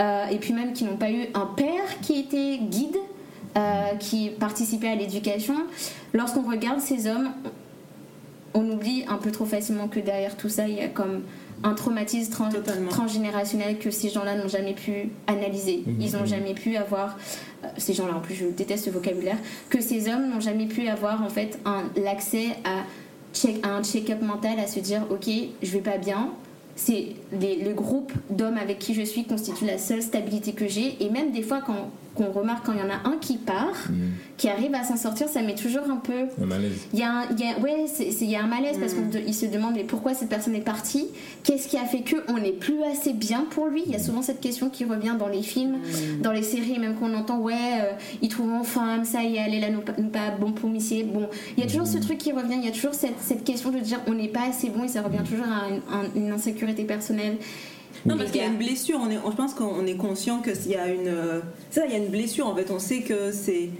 Euh, 0.00 0.26
et 0.28 0.38
puis 0.38 0.52
même 0.52 0.72
qui 0.72 0.84
n'ont 0.84 0.96
pas 0.96 1.10
eu 1.10 1.26
un 1.34 1.46
père 1.46 2.00
qui 2.00 2.20
était 2.20 2.58
guide, 2.58 2.96
euh, 3.56 3.94
qui 3.98 4.30
participait 4.30 4.88
à 4.88 4.94
l'éducation. 4.94 5.54
Lorsqu'on 6.14 6.48
regarde 6.48 6.80
ces 6.80 7.06
hommes, 7.06 7.30
on 8.54 8.70
oublie 8.70 9.04
un 9.08 9.16
peu 9.16 9.30
trop 9.30 9.44
facilement 9.44 9.88
que 9.88 10.00
derrière 10.00 10.36
tout 10.36 10.48
ça, 10.48 10.68
il 10.68 10.76
y 10.76 10.80
a 10.80 10.88
comme 10.88 11.22
un 11.62 11.74
traumatisme 11.74 12.32
transgénérationnel 12.90 13.78
que 13.78 13.90
ces 13.90 14.08
gens-là 14.08 14.36
n'ont 14.36 14.48
jamais 14.48 14.74
pu 14.74 15.10
analyser. 15.26 15.82
Mhm. 15.86 16.00
Ils 16.00 16.12
n'ont 16.12 16.26
jamais 16.26 16.54
pu 16.54 16.76
avoir, 16.76 17.16
euh, 17.64 17.68
ces 17.76 17.94
gens-là 17.94 18.16
en 18.16 18.20
plus 18.20 18.34
je 18.34 18.46
déteste 18.46 18.86
ce 18.86 18.90
vocabulaire, 18.90 19.38
que 19.70 19.80
ces 19.80 20.08
hommes 20.08 20.28
n'ont 20.28 20.40
jamais 20.40 20.66
pu 20.66 20.88
avoir 20.88 21.22
en 21.22 21.28
fait 21.28 21.58
l'accès 21.96 22.48
à, 22.64 22.84
check, 23.34 23.64
à 23.64 23.70
un 23.76 23.82
check-up 23.82 24.22
mental, 24.22 24.58
à 24.58 24.66
se 24.66 24.80
dire 24.80 25.04
ok, 25.10 25.28
je 25.62 25.70
vais 25.70 25.80
pas 25.80 25.98
bien, 25.98 26.30
c'est 26.74 27.08
le 27.32 27.72
groupe 27.72 28.12
d'hommes 28.30 28.56
avec 28.56 28.78
qui 28.78 28.94
je 28.94 29.02
suis 29.02 29.24
constitue 29.24 29.66
la 29.66 29.78
seule 29.78 30.02
stabilité 30.02 30.52
que 30.52 30.66
j'ai 30.66 30.96
et 31.00 31.10
même 31.10 31.30
des 31.32 31.42
fois 31.42 31.60
quand 31.64 31.90
qu'on 32.14 32.30
remarque 32.30 32.66
quand 32.66 32.72
il 32.72 32.78
y 32.78 32.82
en 32.82 32.90
a 32.90 33.08
un 33.08 33.16
qui 33.18 33.36
part, 33.36 33.74
mm. 33.88 33.94
qui 34.36 34.48
arrive 34.48 34.74
à 34.74 34.84
s'en 34.84 34.96
sortir, 34.96 35.28
ça 35.28 35.42
met 35.42 35.54
toujours 35.54 35.84
un 35.90 35.96
peu. 35.96 36.26
Un 36.40 36.46
malaise. 36.46 36.86
Il 36.92 36.98
y 36.98 37.02
a 37.02 37.10
un, 37.10 37.22
il 37.30 37.40
y 37.40 37.48
a, 37.48 37.58
ouais, 37.58 37.86
il 38.00 38.30
y 38.30 38.36
a 38.36 38.42
un 38.42 38.46
malaise 38.46 38.78
parce 38.78 38.94
mm. 38.94 39.10
qu'il 39.10 39.34
se 39.34 39.46
demande 39.46 39.74
mais 39.74 39.84
pourquoi 39.84 40.14
cette 40.14 40.28
personne 40.28 40.54
est 40.54 40.60
partie? 40.60 41.06
Qu'est-ce 41.44 41.68
qui 41.68 41.76
a 41.76 41.84
fait 41.84 42.00
que 42.00 42.16
on 42.28 42.38
n'est 42.38 42.52
plus 42.52 42.82
assez 42.84 43.12
bien 43.12 43.46
pour 43.50 43.66
lui? 43.66 43.82
Il 43.86 43.92
y 43.92 43.96
a 43.96 43.98
souvent 43.98 44.22
cette 44.22 44.40
question 44.40 44.68
qui 44.68 44.84
revient 44.84 45.14
dans 45.18 45.28
les 45.28 45.42
films, 45.42 45.78
mm. 45.78 46.22
dans 46.22 46.32
les 46.32 46.42
séries, 46.42 46.78
même 46.78 46.96
qu'on 46.96 47.14
entend 47.14 47.38
ouais, 47.38 47.54
euh, 47.54 47.92
il 48.20 48.28
trouve 48.28 48.52
en 48.52 48.64
femme, 48.64 49.04
ça 49.04 49.22
y 49.22 49.36
est, 49.36 49.44
elle 49.46 49.54
est 49.54 49.60
là, 49.60 49.70
nous, 49.70 49.80
pas 50.08 50.30
bon 50.38 50.52
pour 50.52 50.68
missier. 50.68 51.04
Bon, 51.04 51.28
il 51.56 51.62
y 51.62 51.66
a 51.66 51.70
toujours 51.70 51.86
ce 51.86 51.98
truc 51.98 52.18
qui 52.18 52.32
revient, 52.32 52.56
il 52.56 52.64
y 52.64 52.68
a 52.68 52.72
toujours 52.72 52.94
cette, 52.94 53.20
cette 53.20 53.44
question 53.44 53.70
de 53.70 53.78
dire 53.78 54.00
on 54.06 54.14
n'est 54.14 54.28
pas 54.28 54.48
assez 54.48 54.68
bon 54.68 54.84
et 54.84 54.88
ça 54.88 55.02
revient 55.02 55.22
toujours 55.28 55.46
à 55.46 55.68
une 56.14 56.30
insécurité 56.30 56.84
personnelle. 56.84 57.36
Non, 58.06 58.16
parce 58.16 58.30
qu'il 58.30 58.40
y 58.40 58.44
a 58.44 58.48
une 58.48 58.58
blessure. 58.58 58.98
On 59.02 59.10
est, 59.10 59.18
je 59.24 59.36
pense 59.36 59.54
qu'on 59.54 59.86
est 59.86 59.96
conscient 59.96 60.40
qu'il 60.40 60.70
y 60.70 60.76
a 60.76 60.88
une. 60.88 61.12
Ça, 61.70 61.86
il 61.86 61.92
y 61.92 61.94
a 61.94 61.98
une 61.98 62.10
blessure. 62.10 62.46
En 62.46 62.54
fait, 62.54 62.70
on 62.70 62.78
sait 62.78 63.00
que 63.00 63.32
c'est. 63.32 63.70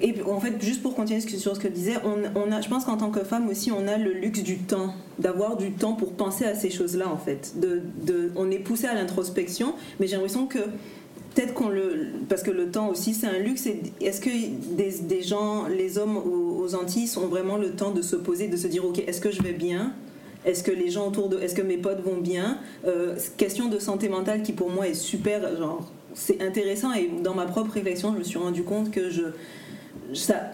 Et 0.00 0.14
en 0.22 0.40
fait, 0.40 0.60
juste 0.60 0.82
pour 0.82 0.94
continuer 0.94 1.20
sur 1.20 1.54
ce 1.54 1.60
que 1.60 1.68
je 1.68 1.72
disais, 1.72 1.94
on, 2.04 2.52
a, 2.52 2.60
je 2.60 2.68
pense 2.68 2.84
qu'en 2.84 2.98
tant 2.98 3.10
que 3.10 3.24
femme 3.24 3.48
aussi, 3.48 3.72
on 3.72 3.88
a 3.88 3.96
le 3.96 4.12
luxe 4.12 4.42
du 4.42 4.58
temps, 4.58 4.94
d'avoir 5.18 5.56
du 5.56 5.72
temps 5.72 5.94
pour 5.94 6.12
penser 6.12 6.44
à 6.44 6.54
ces 6.54 6.68
choses-là, 6.68 7.08
en 7.08 7.16
fait. 7.16 7.54
De, 7.58 7.80
de, 8.02 8.30
on 8.36 8.50
est 8.50 8.58
poussé 8.58 8.86
à 8.86 8.94
l'introspection, 8.94 9.74
mais 9.98 10.06
j'ai 10.06 10.16
l'impression 10.16 10.46
que 10.46 10.58
peut-être 11.34 11.54
qu'on 11.54 11.70
le. 11.70 12.08
Parce 12.28 12.42
que 12.42 12.50
le 12.50 12.70
temps 12.70 12.88
aussi, 12.88 13.14
c'est 13.14 13.26
un 13.26 13.38
luxe. 13.38 13.66
Est-ce 14.02 14.20
que 14.20 14.30
des, 14.76 14.98
des, 15.00 15.22
gens, 15.22 15.66
les 15.66 15.96
hommes 15.96 16.18
aux, 16.18 16.62
aux 16.62 16.74
Antilles, 16.74 17.10
ont 17.16 17.28
vraiment 17.28 17.56
le 17.56 17.70
temps 17.70 17.90
de 17.90 18.02
se 18.02 18.16
poser, 18.16 18.48
de 18.48 18.56
se 18.58 18.66
dire, 18.66 18.84
OK, 18.84 18.98
est-ce 18.98 19.20
que 19.20 19.30
je 19.30 19.42
vais 19.42 19.54
bien? 19.54 19.94
Est-ce 20.46 20.62
que 20.62 20.70
les 20.70 20.88
gens 20.88 21.08
autour 21.08 21.28
de, 21.28 21.38
est-ce 21.40 21.54
que 21.54 21.62
mes 21.62 21.76
potes 21.76 22.00
vont 22.00 22.16
bien? 22.16 22.58
Euh, 22.86 23.16
Question 23.36 23.68
de 23.68 23.78
santé 23.78 24.08
mentale 24.08 24.42
qui 24.42 24.52
pour 24.52 24.70
moi 24.70 24.88
est 24.88 24.94
super, 24.94 25.56
genre 25.56 25.90
c'est 26.14 26.40
intéressant 26.40 26.92
et 26.94 27.10
dans 27.22 27.34
ma 27.34 27.44
propre 27.44 27.72
réflexion, 27.72 28.12
je 28.14 28.18
me 28.18 28.24
suis 28.24 28.38
rendu 28.38 28.62
compte 28.62 28.90
que 28.90 29.10
je, 29.10 29.24
ça, 30.14 30.52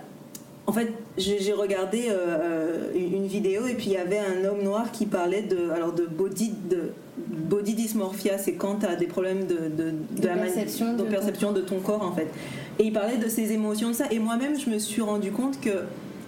en 0.67 0.73
fait, 0.73 0.93
j'ai 1.19 1.53
regardé 1.53 2.07
euh, 2.09 2.93
une 2.95 3.27
vidéo 3.27 3.67
et 3.67 3.75
puis 3.75 3.87
il 3.87 3.93
y 3.93 3.97
avait 3.97 4.19
un 4.19 4.45
homme 4.45 4.63
noir 4.63 4.91
qui 4.91 5.07
parlait 5.07 5.43
de, 5.43 5.71
alors 5.71 5.93
de 5.93 6.05
body, 6.07 6.53
de 6.71 6.93
body 7.19 7.75
dysmorphia, 7.75 8.39
c'est 8.39 8.55
quand 8.55 8.77
tu 8.81 8.87
as 8.87 8.97
des 8.97 9.07
problèmes 9.07 9.47
de, 9.47 9.55
de, 9.55 9.93
de, 10.21 10.27
la 10.27 10.37
perception, 10.37 10.95
de, 10.97 11.03
perception 11.03 11.53
de 11.53 11.61
ton 11.61 11.81
corps 11.81 12.03
en 12.03 12.13
fait. 12.13 12.29
Et 12.79 12.85
il 12.85 12.93
parlait 12.93 13.19
de 13.19 13.29
ses 13.29 13.53
émotions, 13.53 13.89
de 13.89 13.95
ça. 13.95 14.07
Et 14.11 14.19
moi-même, 14.19 14.59
je 14.59 14.71
me 14.71 14.79
suis 14.79 15.03
rendu 15.03 15.31
compte 15.31 15.61
que 15.61 15.85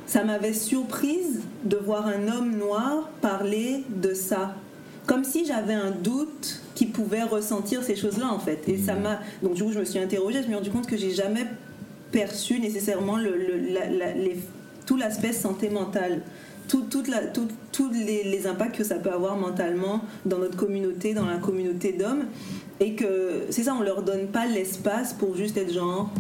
ça 0.07 0.25
m'avait 0.25 0.53
surprise 0.53 1.41
de 1.65 1.77
voir 1.77 2.07
un 2.07 2.29
homme 2.29 2.57
noir 2.57 3.09
parler 3.21 3.85
de 3.89 4.15
ça. 4.15 4.55
Comme 5.07 5.25
si 5.25 5.45
j'avais 5.45 5.75
un 5.75 5.91
doute 5.91 6.61
qui 6.75 6.87
pouvait 6.87 7.23
ressentir 7.23 7.83
ces 7.83 7.97
choses-là, 7.97 8.33
en 8.33 8.39
fait. 8.39 8.69
Et 8.69 8.79
ça 8.79 8.95
m'a. 8.95 9.21
Donc, 9.43 9.55
du 9.55 9.63
coup, 9.63 9.73
je 9.73 9.79
me 9.79 9.85
suis 9.85 9.99
interrogée, 9.99 10.39
je 10.39 10.43
me 10.43 10.47
suis 10.47 10.55
rendu 10.55 10.71
compte 10.71 10.87
que 10.87 10.97
j'ai 10.97 11.11
jamais 11.11 11.47
perçu 12.11 12.61
nécessairement 12.61 13.17
le, 13.17 13.37
les, 13.37 14.37
tout 14.87 14.97
l'aspect 14.97 15.33
santé 15.33 15.69
mentale. 15.69 16.23
Tous 16.69 16.83
tout, 16.83 17.03
tout, 17.73 17.91
les, 17.93 18.25
les, 18.25 18.47
impacts 18.47 18.77
que 18.77 18.85
ça 18.85 18.95
peut 18.95 19.13
avoir 19.13 19.37
mentalement 19.37 20.01
dans 20.25 20.39
notre 20.39 20.57
communauté, 20.57 21.13
dans 21.13 21.27
la 21.27 21.37
communauté 21.37 21.93
d'hommes. 21.93 22.25
Et 22.81 22.95
que 22.95 23.43
c'est 23.51 23.65
ça, 23.65 23.75
on 23.79 23.83
leur 23.83 24.03
donne 24.03 24.29
pas 24.29 24.47
l'espace 24.47 25.13
pour 25.13 25.37
juste 25.37 25.59
être 25.59 25.73
genre, 25.73 26.11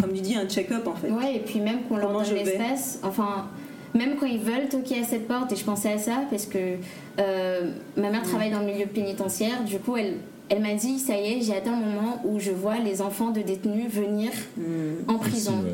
comme 0.00 0.12
tu 0.12 0.20
dis, 0.20 0.36
un 0.36 0.46
check-up 0.46 0.86
en 0.86 0.94
fait. 0.94 1.10
Ouais, 1.10 1.36
et 1.36 1.40
puis 1.40 1.60
même 1.60 1.84
qu'on 1.88 1.96
leur 1.96 2.12
donne 2.12 2.34
l'espace, 2.34 2.98
enfin, 3.02 3.46
même 3.94 4.16
quand 4.18 4.26
ils 4.26 4.40
veulent 4.40 4.68
toquer 4.68 5.00
à 5.00 5.04
cette 5.04 5.26
porte, 5.26 5.52
et 5.52 5.56
je 5.56 5.64
pensais 5.64 5.92
à 5.92 5.98
ça 5.98 6.22
parce 6.30 6.46
que 6.46 6.76
euh, 7.18 7.72
ma 7.96 8.10
mère 8.10 8.22
travaille 8.22 8.50
dans 8.50 8.60
le 8.60 8.66
milieu 8.66 8.86
pénitentiaire, 8.86 9.64
du 9.64 9.78
coup, 9.78 9.96
elle, 9.96 10.14
elle 10.48 10.60
m'a 10.60 10.74
dit 10.74 10.98
ça 10.98 11.16
y 11.16 11.32
est, 11.32 11.42
j'ai 11.42 11.56
atteint 11.56 11.78
le 11.78 11.86
moment 11.86 12.22
où 12.24 12.38
je 12.38 12.50
vois 12.50 12.78
les 12.78 13.02
enfants 13.02 13.30
de 13.30 13.40
détenus 13.40 13.90
venir 13.90 14.30
hmm. 14.56 15.08
en 15.10 15.18
prison. 15.18 15.64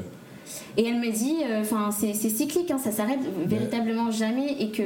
Et 0.76 0.86
elle 0.86 1.00
me 1.00 1.10
dit, 1.10 1.36
euh, 1.44 1.62
enfin, 1.62 1.90
c'est 1.90 2.12
cyclique, 2.14 2.70
hein, 2.70 2.78
ça 2.78 2.92
s'arrête 2.92 3.20
véritablement 3.46 4.10
jamais, 4.10 4.56
et 4.60 4.70
que 4.70 4.82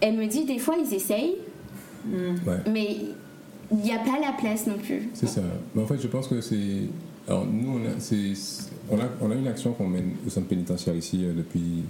elle 0.00 0.16
me 0.16 0.26
dit 0.26 0.44
des 0.44 0.58
fois 0.58 0.76
ils 0.78 0.94
essayent, 0.94 1.36
hmm. 2.06 2.36
mais 2.72 2.96
il 3.70 3.78
n'y 3.78 3.92
a 3.92 3.98
pas 3.98 4.18
la 4.20 4.32
place 4.32 4.66
non 4.66 4.78
plus. 4.78 5.08
C'est 5.14 5.28
ça. 5.28 5.42
Mais 5.74 5.82
en 5.82 5.86
fait, 5.86 6.00
je 6.00 6.08
pense 6.08 6.26
que 6.26 6.40
c'est 6.40 6.88
alors, 7.30 7.46
nous, 7.46 7.80
on 8.90 8.98
a, 8.98 9.04
on 9.20 9.30
a, 9.30 9.34
une 9.34 9.46
action 9.46 9.72
qu'on 9.72 9.86
mène 9.86 10.14
au 10.26 10.30
centre 10.30 10.48
pénitentiaire 10.48 10.96
ici 10.96 11.24
euh, 11.24 11.32
depuis 11.32 11.84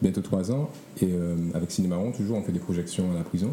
bientôt 0.00 0.20
trois 0.20 0.50
ans. 0.50 0.70
Et 1.00 1.08
euh, 1.12 1.34
avec 1.54 1.70
Cinémaron, 1.70 2.12
toujours, 2.12 2.36
on 2.38 2.42
fait 2.42 2.52
des 2.52 2.58
projections 2.58 3.10
à 3.12 3.14
la 3.14 3.22
prison. 3.24 3.50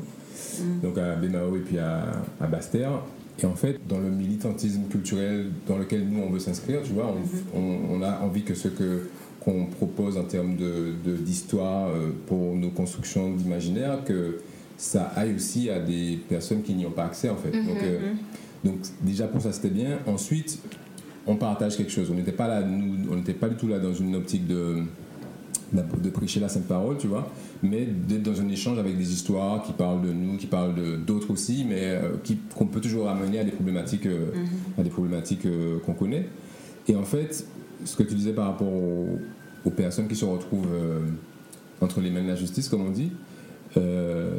Mm. 0.60 0.82
Donc 0.84 0.98
à 0.98 1.16
Bémao 1.16 1.56
et 1.56 1.60
puis 1.60 1.78
à, 1.80 2.04
à 2.40 2.48
Bastère. 2.48 2.92
Et 3.42 3.46
en 3.46 3.56
fait, 3.56 3.80
dans 3.88 4.00
le 4.00 4.10
militantisme 4.10 4.84
culturel 4.90 5.48
dans 5.68 5.78
lequel 5.78 6.06
nous, 6.10 6.22
on 6.22 6.30
veut 6.30 6.40
s'inscrire, 6.40 6.82
tu 6.84 6.92
vois, 6.94 7.08
on, 7.08 7.20
Mhm. 7.20 7.80
on- 7.92 7.96
on 7.96 8.02
a 8.02 8.20
envie 8.22 8.44
que 8.44 8.54
ce 8.54 8.68
que 8.68 9.08
qu'on 9.40 9.68
propose 9.68 10.18
en 10.18 10.24
termes 10.26 10.58
de, 10.58 10.92
de- 11.06 11.16
d'histoire 11.16 11.88
euh, 11.88 12.10
pour 12.28 12.56
nos 12.58 12.70
constructions 12.72 13.34
d'imaginaire, 13.34 14.04
que 14.04 14.40
ça 14.78 15.14
aille 15.16 15.34
aussi 15.36 15.70
à 15.70 15.80
des 15.80 16.20
personnes 16.28 16.62
qui 16.62 16.74
n'y 16.74 16.86
ont 16.86 16.92
pas 16.92 17.06
accès, 17.06 17.30
en 17.30 17.38
fait. 17.38 17.56
Mhm, 17.56 17.66
Donc, 17.68 17.78
euh, 17.82 18.00
donc, 18.66 18.76
déjà, 19.02 19.28
pour 19.28 19.42
ça, 19.42 19.54
c'était 19.54 19.70
bien. 19.70 20.00
Ensuite, 20.08 20.60
on 21.26 21.38
partage 21.38 21.78
quelque 21.78 21.92
chose. 21.92 22.10
On 22.12 22.16
n'était 22.16 22.34
pas 22.34 22.50
là, 22.50 22.62
nous, 22.62 23.10
on 23.10 23.16
n'était 23.16 23.34
pas 23.34 23.48
du 23.48 23.56
tout 23.56 23.70
là 23.70 23.80
dans 23.80 23.94
une 23.94 24.14
optique 24.18 24.46
de, 24.46 24.84
de 25.74 26.10
prêcher 26.10 26.40
la 26.40 26.50
sainte 26.50 26.68
parole, 26.68 26.98
tu 26.98 27.08
vois, 27.08 27.32
mais 27.64 27.86
d'être 27.86 28.24
dans 28.24 28.42
un 28.42 28.50
échange 28.50 28.80
avec 28.80 28.98
des 28.98 29.14
histoires 29.14 29.62
qui 29.64 29.74
parlent 29.74 30.02
de 30.02 30.12
nous, 30.12 30.38
qui 30.38 30.48
parlent 30.48 30.74
d'autres 31.06 31.32
aussi, 31.32 31.66
mais 31.68 31.82
euh, 31.84 32.14
qu'on 32.56 32.66
peut 32.66 32.82
toujours 32.82 33.10
amener 33.10 33.40
à 33.40 33.44
des 33.44 33.52
problématiques, 33.52 34.06
euh, 34.06 34.32
à 34.78 34.84
des 34.84 34.90
problématiques 34.90 35.46
euh, 35.46 35.80
qu'on 35.86 35.94
connaît. 35.94 36.28
Et 36.88 36.96
en 36.96 37.04
fait, 37.04 37.46
ce 37.86 37.96
que 37.96 38.04
tu 38.04 38.16
disais 38.16 38.34
par 38.34 38.46
rapport 38.46 38.72
aux, 38.74 39.20
aux 39.66 39.70
personnes 39.70 40.08
qui 40.08 40.16
se 40.16 40.26
retrouvent 40.26 40.74
euh, 40.74 41.00
entre 41.82 42.02
les 42.02 42.10
mains 42.10 42.24
de 42.24 42.30
la 42.30 42.36
justice, 42.36 42.68
comme 42.68 42.86
on 42.86 42.92
dit, 42.92 43.12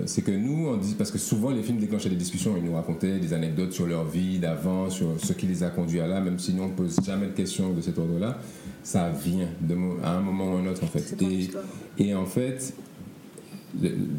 c'est 0.06 0.22
que 0.22 0.32
nous, 0.32 0.66
on 0.66 0.76
dit, 0.76 0.94
parce 0.98 1.12
que 1.12 1.16
souvent 1.16 1.50
les 1.50 1.62
films 1.62 1.78
déclenchaient 1.78 2.10
des 2.10 2.16
discussions, 2.16 2.56
ils 2.58 2.64
nous 2.64 2.74
racontaient 2.74 3.20
des 3.20 3.32
anecdotes 3.32 3.72
sur 3.72 3.86
leur 3.86 4.04
vie 4.04 4.40
d'avant, 4.40 4.90
sur 4.90 5.06
ce 5.22 5.32
qui 5.32 5.46
les 5.46 5.62
a 5.62 5.70
conduits 5.70 6.00
à 6.00 6.08
là, 6.08 6.20
même 6.20 6.38
si 6.38 6.52
nous 6.52 6.64
on 6.64 6.68
ne 6.68 6.72
pose 6.72 6.96
jamais 7.02 7.26
de 7.26 7.32
questions 7.32 7.72
de 7.72 7.80
cet 7.80 7.98
ordre-là, 7.98 8.38
ça 8.82 9.10
vient 9.10 9.48
de 9.60 9.76
à 10.02 10.12
un 10.16 10.20
moment 10.20 10.52
ou 10.52 10.56
un 10.56 10.66
autre 10.66 10.84
en 10.84 10.86
fait. 10.86 11.14
Et, 11.98 12.14
en 12.14 12.24
fait, 12.26 12.74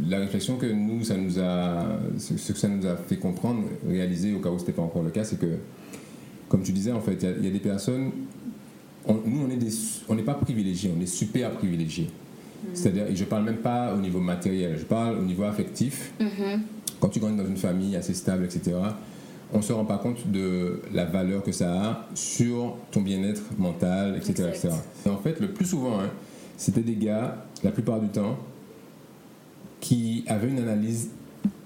la 0.10 0.20
réflexion 0.20 0.58
que 0.58 0.66
nous, 0.66 1.04
ça 1.04 1.18
nous 1.18 1.40
a, 1.40 2.00
ce 2.18 2.52
que 2.54 2.58
ça 2.60 2.68
nous 2.70 2.86
a 2.86 2.96
fait 2.96 3.18
comprendre, 3.18 3.64
réaliser 3.88 4.34
au 4.34 4.40
cas 4.40 4.50
où 4.50 4.58
ce 4.58 4.64
n'était 4.64 4.72
pas 4.74 4.82
encore 4.84 5.04
le 5.04 5.10
cas, 5.10 5.24
c'est 5.24 5.40
que, 5.40 5.58
comme 6.48 6.62
tu 6.64 6.72
disais, 6.72 6.92
en 6.92 7.02
fait, 7.02 7.18
il 7.22 7.24
y 7.24 7.28
a- 7.32 7.36
il 7.38 7.46
y, 7.46 7.48
a 7.48 7.52
des 7.52 7.60
personnes, 7.60 8.12
on- 9.06 9.16
nous, 9.26 9.48
on 10.08 10.16
n'est 10.16 10.22
pas 10.24 10.36
privilégiés, 10.36 10.92
on 10.98 11.02
est 11.02 11.06
super 11.06 11.52
privilégiés. 11.52 12.10
C'est-à-dire, 12.74 13.08
et 13.08 13.16
je 13.16 13.24
parle 13.26 13.44
même 13.44 13.58
pas 13.58 13.94
au 13.96 14.00
niveau 14.00 14.20
matériel, 14.20 14.78
je 14.80 14.86
parle 14.86 15.18
au 15.18 15.24
niveau 15.24 15.44
affectif. 15.44 16.12
Quand 17.00 17.10
tu 17.10 17.20
grandis 17.20 17.38
dans 17.38 17.48
une 17.48 17.58
famille 17.58 17.96
assez 17.96 18.14
stable, 18.14 18.46
etc., 18.46 18.78
on 19.54 19.58
ne 19.58 19.64
se 19.64 19.74
rend 19.74 19.86
pas 19.86 19.98
compte 19.98 20.28
de 20.28 20.82
la 20.94 21.06
valeur 21.06 21.44
que 21.44 21.52
ça 21.52 21.82
a 21.82 22.08
sur 22.16 22.78
ton 22.92 23.02
bien-être 23.02 23.42
mental, 23.58 24.16
etc. 24.16 24.50
Etc. 24.50 24.70
Et 25.06 25.10
en 25.10 25.18
fait, 25.18 25.40
le 25.40 25.50
plus 25.50 25.66
souvent, 25.66 26.00
hein, 26.00 26.10
c'était 26.58 26.82
des 26.82 26.96
gars, 26.96 27.46
la 27.64 27.72
plupart 27.72 28.00
du 28.00 28.08
temps, 28.08 28.38
qui 29.80 30.24
avaient 30.28 30.50
une 30.50 30.60
analyse 30.60 31.10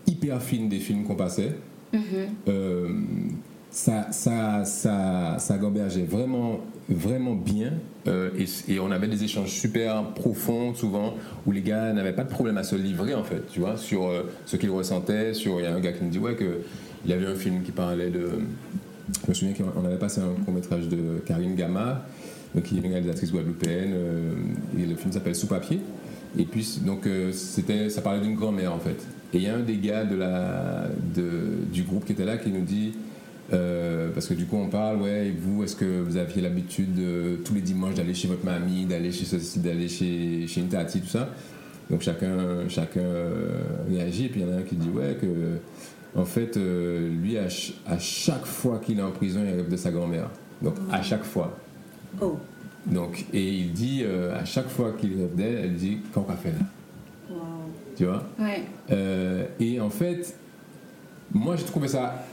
hyper 0.07 0.41
fine 0.41 0.69
des 0.69 0.79
films 0.79 1.03
qu'on 1.03 1.15
passait. 1.15 1.55
Euh, 2.47 2.89
ça, 3.69 4.07
ça, 4.11 4.63
ça, 4.63 5.35
ça 5.37 5.57
gambergeait 5.57 6.05
vraiment, 6.05 6.59
vraiment 6.89 7.35
bien. 7.35 7.73
Euh, 8.07 8.29
et, 8.37 8.73
et 8.73 8.79
on 8.79 8.91
avait 8.91 9.07
des 9.07 9.23
échanges 9.23 9.49
super 9.49 10.11
profonds, 10.13 10.73
souvent, 10.73 11.15
où 11.45 11.51
les 11.51 11.61
gars 11.61 11.91
n'avaient 11.91 12.13
pas 12.13 12.23
de 12.23 12.29
problème 12.29 12.57
à 12.57 12.63
se 12.63 12.75
livrer, 12.75 13.15
en 13.15 13.23
fait, 13.23 13.47
tu 13.51 13.59
vois, 13.59 13.75
sur 13.77 14.07
euh, 14.07 14.23
ce 14.45 14.55
qu'ils 14.55 14.69
ressentaient. 14.69 15.33
Sur, 15.33 15.59
il 15.59 15.63
y 15.63 15.65
a 15.65 15.73
un 15.73 15.79
gars 15.79 15.91
qui 15.91 16.03
me 16.03 16.09
dit, 16.09 16.19
ouais, 16.19 16.35
que 16.35 16.61
il 17.05 17.11
y 17.11 17.13
avait 17.13 17.27
un 17.27 17.35
film 17.35 17.61
qui 17.63 17.71
parlait 17.71 18.09
de. 18.09 18.29
Je 19.23 19.29
me 19.29 19.33
souviens 19.33 19.53
qu'on 19.53 19.85
avait 19.85 19.97
passé 19.99 20.19
un 20.19 20.43
court-métrage 20.43 20.89
de 20.89 21.19
Karine 21.25 21.55
Gama, 21.55 22.05
donc, 22.55 22.63
qui 22.63 22.77
est 22.77 22.81
une 22.81 22.91
réalisatrice 22.91 23.31
guadeloupéenne, 23.31 23.93
euh, 23.93 24.33
et 24.79 24.85
le 24.85 24.95
film 24.95 25.11
s'appelle 25.11 25.35
Sous 25.35 25.47
papier. 25.47 25.79
Et 26.37 26.43
puis, 26.43 26.81
donc, 26.85 27.05
euh, 27.07 27.31
ça 27.31 28.01
parlait 28.01 28.21
d'une 28.21 28.35
grand-mère, 28.35 28.73
en 28.73 28.79
fait. 28.79 29.05
Et 29.33 29.37
il 29.37 29.43
y 29.43 29.47
a 29.47 29.55
un 29.55 29.61
des 29.61 29.77
gars 29.77 30.03
de 30.03 30.15
la, 30.15 30.87
de, 31.13 31.63
du 31.71 31.83
groupe 31.83 32.05
qui 32.05 32.13
était 32.13 32.25
là 32.25 32.37
qui 32.37 32.49
nous 32.49 32.61
dit, 32.61 32.93
euh, 33.53 34.09
parce 34.13 34.27
que 34.27 34.33
du 34.33 34.45
coup, 34.45 34.57
on 34.57 34.69
parle, 34.69 35.01
ouais, 35.01 35.27
et 35.27 35.31
vous, 35.31 35.63
est-ce 35.63 35.75
que 35.75 36.01
vous 36.01 36.17
aviez 36.17 36.41
l'habitude 36.41 36.93
de, 36.95 37.37
tous 37.43 37.53
les 37.53 37.61
dimanches 37.61 37.95
d'aller 37.95 38.13
chez 38.13 38.27
votre 38.27 38.43
mamie, 38.43 38.85
d'aller 38.85 39.11
chez 39.11 39.25
ceci, 39.25 39.59
d'aller 39.59 39.87
chez, 39.87 40.47
chez 40.47 40.61
une 40.61 40.67
tati, 40.67 41.01
tout 41.01 41.07
ça? 41.07 41.29
Donc, 41.89 42.01
chacun, 42.01 42.67
chacun 42.67 43.01
euh, 43.01 43.49
réagit, 43.89 44.25
et 44.25 44.29
puis 44.29 44.41
il 44.41 44.47
y 44.47 44.49
en 44.49 44.53
a 44.53 44.59
un 44.59 44.63
qui 44.63 44.75
dit, 44.75 44.89
ouais, 44.89 45.17
que, 45.21 45.27
en 46.15 46.25
fait, 46.25 46.57
euh, 46.57 47.09
lui, 47.09 47.37
à, 47.37 47.49
ch- 47.49 47.73
à 47.85 47.99
chaque 47.99 48.45
fois 48.45 48.79
qu'il 48.79 48.99
est 48.99 49.03
en 49.03 49.11
prison, 49.11 49.41
il 49.45 49.53
rêve 49.55 49.69
de 49.69 49.77
sa 49.77 49.91
grand-mère. 49.91 50.29
Donc, 50.61 50.75
à 50.91 51.01
chaque 51.01 51.23
fois. 51.23 51.57
Oh, 52.21 52.37
Donc, 52.85 53.25
et 53.33 53.49
il 53.49 53.73
dit, 53.73 54.01
euh, 54.03 54.37
à 54.39 54.45
chaque 54.45 54.69
fois 54.69 54.93
qu'il 54.99 55.15
rêve 55.17 55.35
d'elle, 55.35 55.55
elle 55.65 55.73
dit, 55.75 55.97
quand 56.13 56.21
qu'a 56.21 56.35
fait 56.35 56.51
là 56.51 56.65
wow. 57.29 57.37
Tu 57.97 58.05
vois? 58.05 58.23
Ouais. 58.39 58.63
Euh, 58.91 59.45
et 59.59 59.79
en 59.81 59.89
fait, 59.89 60.35
moi 61.33 61.55
j'ai 61.55 61.65
trouvé 61.65 61.87
ça 61.87 62.23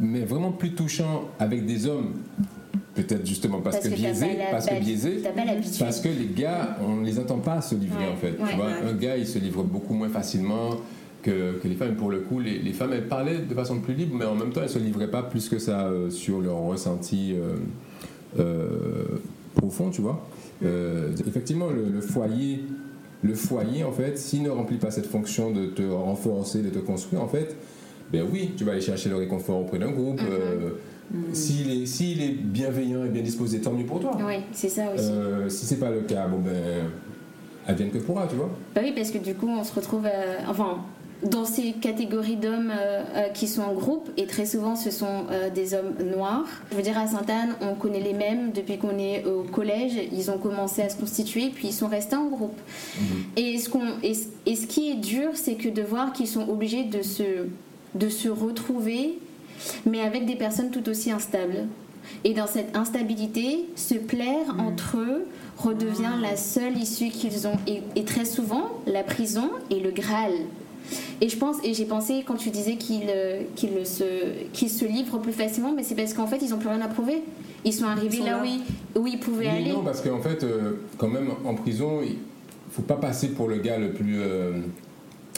mais 0.00 0.20
vraiment 0.24 0.50
plus 0.52 0.72
touchant 0.74 1.28
avec 1.38 1.64
des 1.66 1.86
hommes, 1.86 2.14
peut-être 2.94 3.24
justement 3.26 3.60
parce, 3.60 3.76
Parce 3.76 3.88
que, 3.88 3.94
que 3.94 4.02
la- 4.02 4.50
parce 4.50 4.66
que 4.66 4.74
l'habitude. 4.74 5.78
parce 5.78 6.00
que 6.00 6.08
les 6.08 6.30
gars, 6.34 6.76
on 6.82 6.96
ne 6.96 7.06
les 7.06 7.18
entend 7.18 7.38
pas 7.38 7.60
se 7.60 7.74
livrer 7.74 8.06
Ouais, 8.06 8.12
en 8.12 8.16
fait. 8.16 8.30
ouais, 8.32 8.50
tu 8.50 8.56
vois, 8.56 8.66
ouais. 8.66 8.88
un 8.90 8.92
gars 8.94 9.16
il 9.16 9.26
se 9.26 9.38
livre 9.38 9.62
beaucoup 9.62 9.94
moins 9.94 10.08
facilement 10.08 10.70
que, 11.24 11.58
que 11.58 11.66
les 11.68 11.74
femmes. 11.74 11.96
Pour 11.96 12.10
le 12.10 12.20
coup, 12.20 12.38
les, 12.38 12.58
les 12.58 12.72
femmes 12.72 12.92
elles 12.92 13.08
parlaient 13.08 13.38
de 13.38 13.54
façon 13.54 13.80
plus 13.80 13.94
libre, 13.94 14.14
mais 14.18 14.24
en 14.26 14.34
même 14.36 14.50
temps 14.50 14.60
elles 14.62 14.68
se 14.68 14.78
livraient 14.78 15.10
pas 15.10 15.22
plus 15.22 15.48
que 15.48 15.58
ça 15.58 15.86
euh, 15.86 16.10
sur 16.10 16.40
leur 16.40 16.58
ressenti 16.58 17.34
euh, 17.34 17.56
euh, 18.38 19.18
profond, 19.56 19.90
tu 19.90 20.02
vois. 20.02 20.20
Effectivement, 21.26 21.68
le, 21.68 21.88
le 21.88 22.00
foyer, 22.00 22.60
le 23.22 23.34
foyer 23.34 23.84
en 23.84 23.92
fait, 23.92 24.16
s'il 24.18 24.42
ne 24.42 24.50
remplit 24.50 24.78
pas 24.78 24.90
cette 24.90 25.06
fonction 25.06 25.50
de 25.50 25.66
te 25.66 25.82
renforcer, 25.82 26.62
de 26.62 26.70
te 26.70 26.78
construire, 26.78 27.22
en 27.22 27.28
fait, 27.28 27.54
ben 28.12 28.24
oui, 28.32 28.52
tu 28.56 28.64
vas 28.64 28.72
aller 28.72 28.80
chercher 28.80 29.08
le 29.10 29.16
réconfort 29.16 29.60
auprès 29.60 29.78
d'un 29.78 29.90
groupe. 29.90 30.20
euh, 30.22 30.70
S'il 31.34 31.70
est, 31.70 31.86
s'il 31.86 32.22
est 32.22 32.30
bienveillant 32.32 33.04
et 33.04 33.10
bien 33.10 33.22
disposé, 33.22 33.60
tant 33.60 33.72
mieux 33.72 33.84
pour 33.84 34.00
toi. 34.00 34.16
Oui, 34.26 34.36
c'est 34.52 34.70
ça 34.70 34.84
aussi. 34.94 35.10
Euh, 35.10 35.48
si 35.50 35.66
c'est 35.66 35.78
pas 35.78 35.90
le 35.90 36.00
cas, 36.00 36.26
bon 36.26 36.38
ben, 36.38 36.84
advienne 37.66 37.90
que 37.90 37.98
pourra, 37.98 38.26
tu 38.26 38.36
vois. 38.36 38.48
Bah 38.74 38.80
oui, 38.82 38.92
parce 38.96 39.10
que 39.10 39.18
du 39.18 39.34
coup, 39.34 39.46
on 39.48 39.62
se 39.64 39.74
retrouve, 39.74 40.06
enfin, 40.48 40.78
dans 41.24 41.44
ces 41.44 41.72
catégories 41.72 42.36
d'hommes 42.36 42.70
euh, 42.74 43.02
euh, 43.14 43.28
qui 43.30 43.48
sont 43.48 43.62
en 43.62 43.72
groupe, 43.72 44.10
et 44.16 44.26
très 44.26 44.46
souvent, 44.46 44.76
ce 44.76 44.90
sont 44.90 45.24
euh, 45.30 45.48
des 45.50 45.74
hommes 45.74 45.94
noirs. 46.14 46.44
Je 46.70 46.76
veux 46.76 46.82
dire, 46.82 46.98
à 46.98 47.06
Sainte-Anne, 47.06 47.54
on 47.62 47.74
connaît 47.74 48.00
les 48.00 48.12
mêmes 48.12 48.52
depuis 48.52 48.78
qu'on 48.78 48.98
est 48.98 49.24
au 49.24 49.42
collège. 49.42 49.92
Ils 50.12 50.30
ont 50.30 50.38
commencé 50.38 50.82
à 50.82 50.88
se 50.88 50.96
constituer, 50.96 51.50
puis 51.54 51.68
ils 51.68 51.72
sont 51.72 51.88
restés 51.88 52.16
en 52.16 52.26
groupe. 52.28 52.58
Et, 53.36 53.58
ce 53.58 53.68
qu'on, 53.70 53.86
et, 54.02 54.14
ce- 54.14 54.26
et 54.46 54.54
ce 54.56 54.66
qui 54.66 54.90
est 54.90 54.96
dur, 54.96 55.30
c'est 55.34 55.54
que 55.54 55.68
de 55.68 55.82
voir 55.82 56.12
qu'ils 56.12 56.28
sont 56.28 56.48
obligés 56.48 56.84
de 56.84 57.02
se, 57.02 57.46
de 57.94 58.08
se 58.08 58.28
retrouver, 58.28 59.18
mais 59.86 60.00
avec 60.02 60.26
des 60.26 60.36
personnes 60.36 60.70
tout 60.70 60.88
aussi 60.88 61.10
instables. 61.10 61.66
Et 62.24 62.34
dans 62.34 62.46
cette 62.46 62.76
instabilité, 62.76 63.64
se 63.76 63.94
plaire 63.94 64.54
entre 64.58 64.98
eux 64.98 65.26
redevient 65.56 66.20
la 66.20 66.36
seule 66.36 66.76
issue 66.76 67.08
qu'ils 67.08 67.46
ont. 67.46 67.56
Et, 67.66 67.80
et 67.96 68.04
très 68.04 68.26
souvent, 68.26 68.64
la 68.86 69.02
prison 69.02 69.48
est 69.70 69.80
le 69.80 69.90
Graal. 69.90 70.32
Et 71.20 71.28
je 71.28 71.36
pense, 71.36 71.56
et 71.64 71.72
j'ai 71.74 71.84
pensé 71.86 72.24
quand 72.26 72.34
tu 72.36 72.50
disais 72.50 72.76
qu'ils 72.76 73.06
euh, 73.08 73.42
qu'ils 73.56 73.86
se, 73.86 74.04
qu'ils 74.52 74.68
se 74.70 74.84
livrent 74.84 75.18
plus 75.18 75.32
facilement, 75.32 75.72
mais 75.74 75.82
c'est 75.82 75.94
parce 75.94 76.12
qu'en 76.14 76.26
fait, 76.26 76.38
ils 76.42 76.50
n'ont 76.50 76.58
plus 76.58 76.68
rien 76.68 76.80
à 76.80 76.88
prouver. 76.88 77.22
Ils 77.64 77.72
sont 77.72 77.86
arrivés 77.86 78.18
sont 78.18 78.24
là, 78.24 78.30
là. 78.32 78.42
Où, 78.42 78.44
ils, 78.44 79.00
où 79.00 79.06
ils 79.06 79.18
pouvaient 79.18 79.46
Oui, 79.48 79.62
aller. 79.62 79.72
non, 79.72 79.82
parce 79.82 80.00
qu'en 80.02 80.20
fait, 80.20 80.44
euh, 80.44 80.72
quand 80.98 81.08
même, 81.08 81.28
en 81.46 81.54
prison, 81.54 82.00
il 82.02 82.16
faut 82.70 82.82
pas 82.82 82.96
passer 82.96 83.28
pour 83.28 83.48
le 83.48 83.56
gars 83.58 83.78
le 83.78 83.92
plus. 83.92 84.16
euh, 84.20 84.52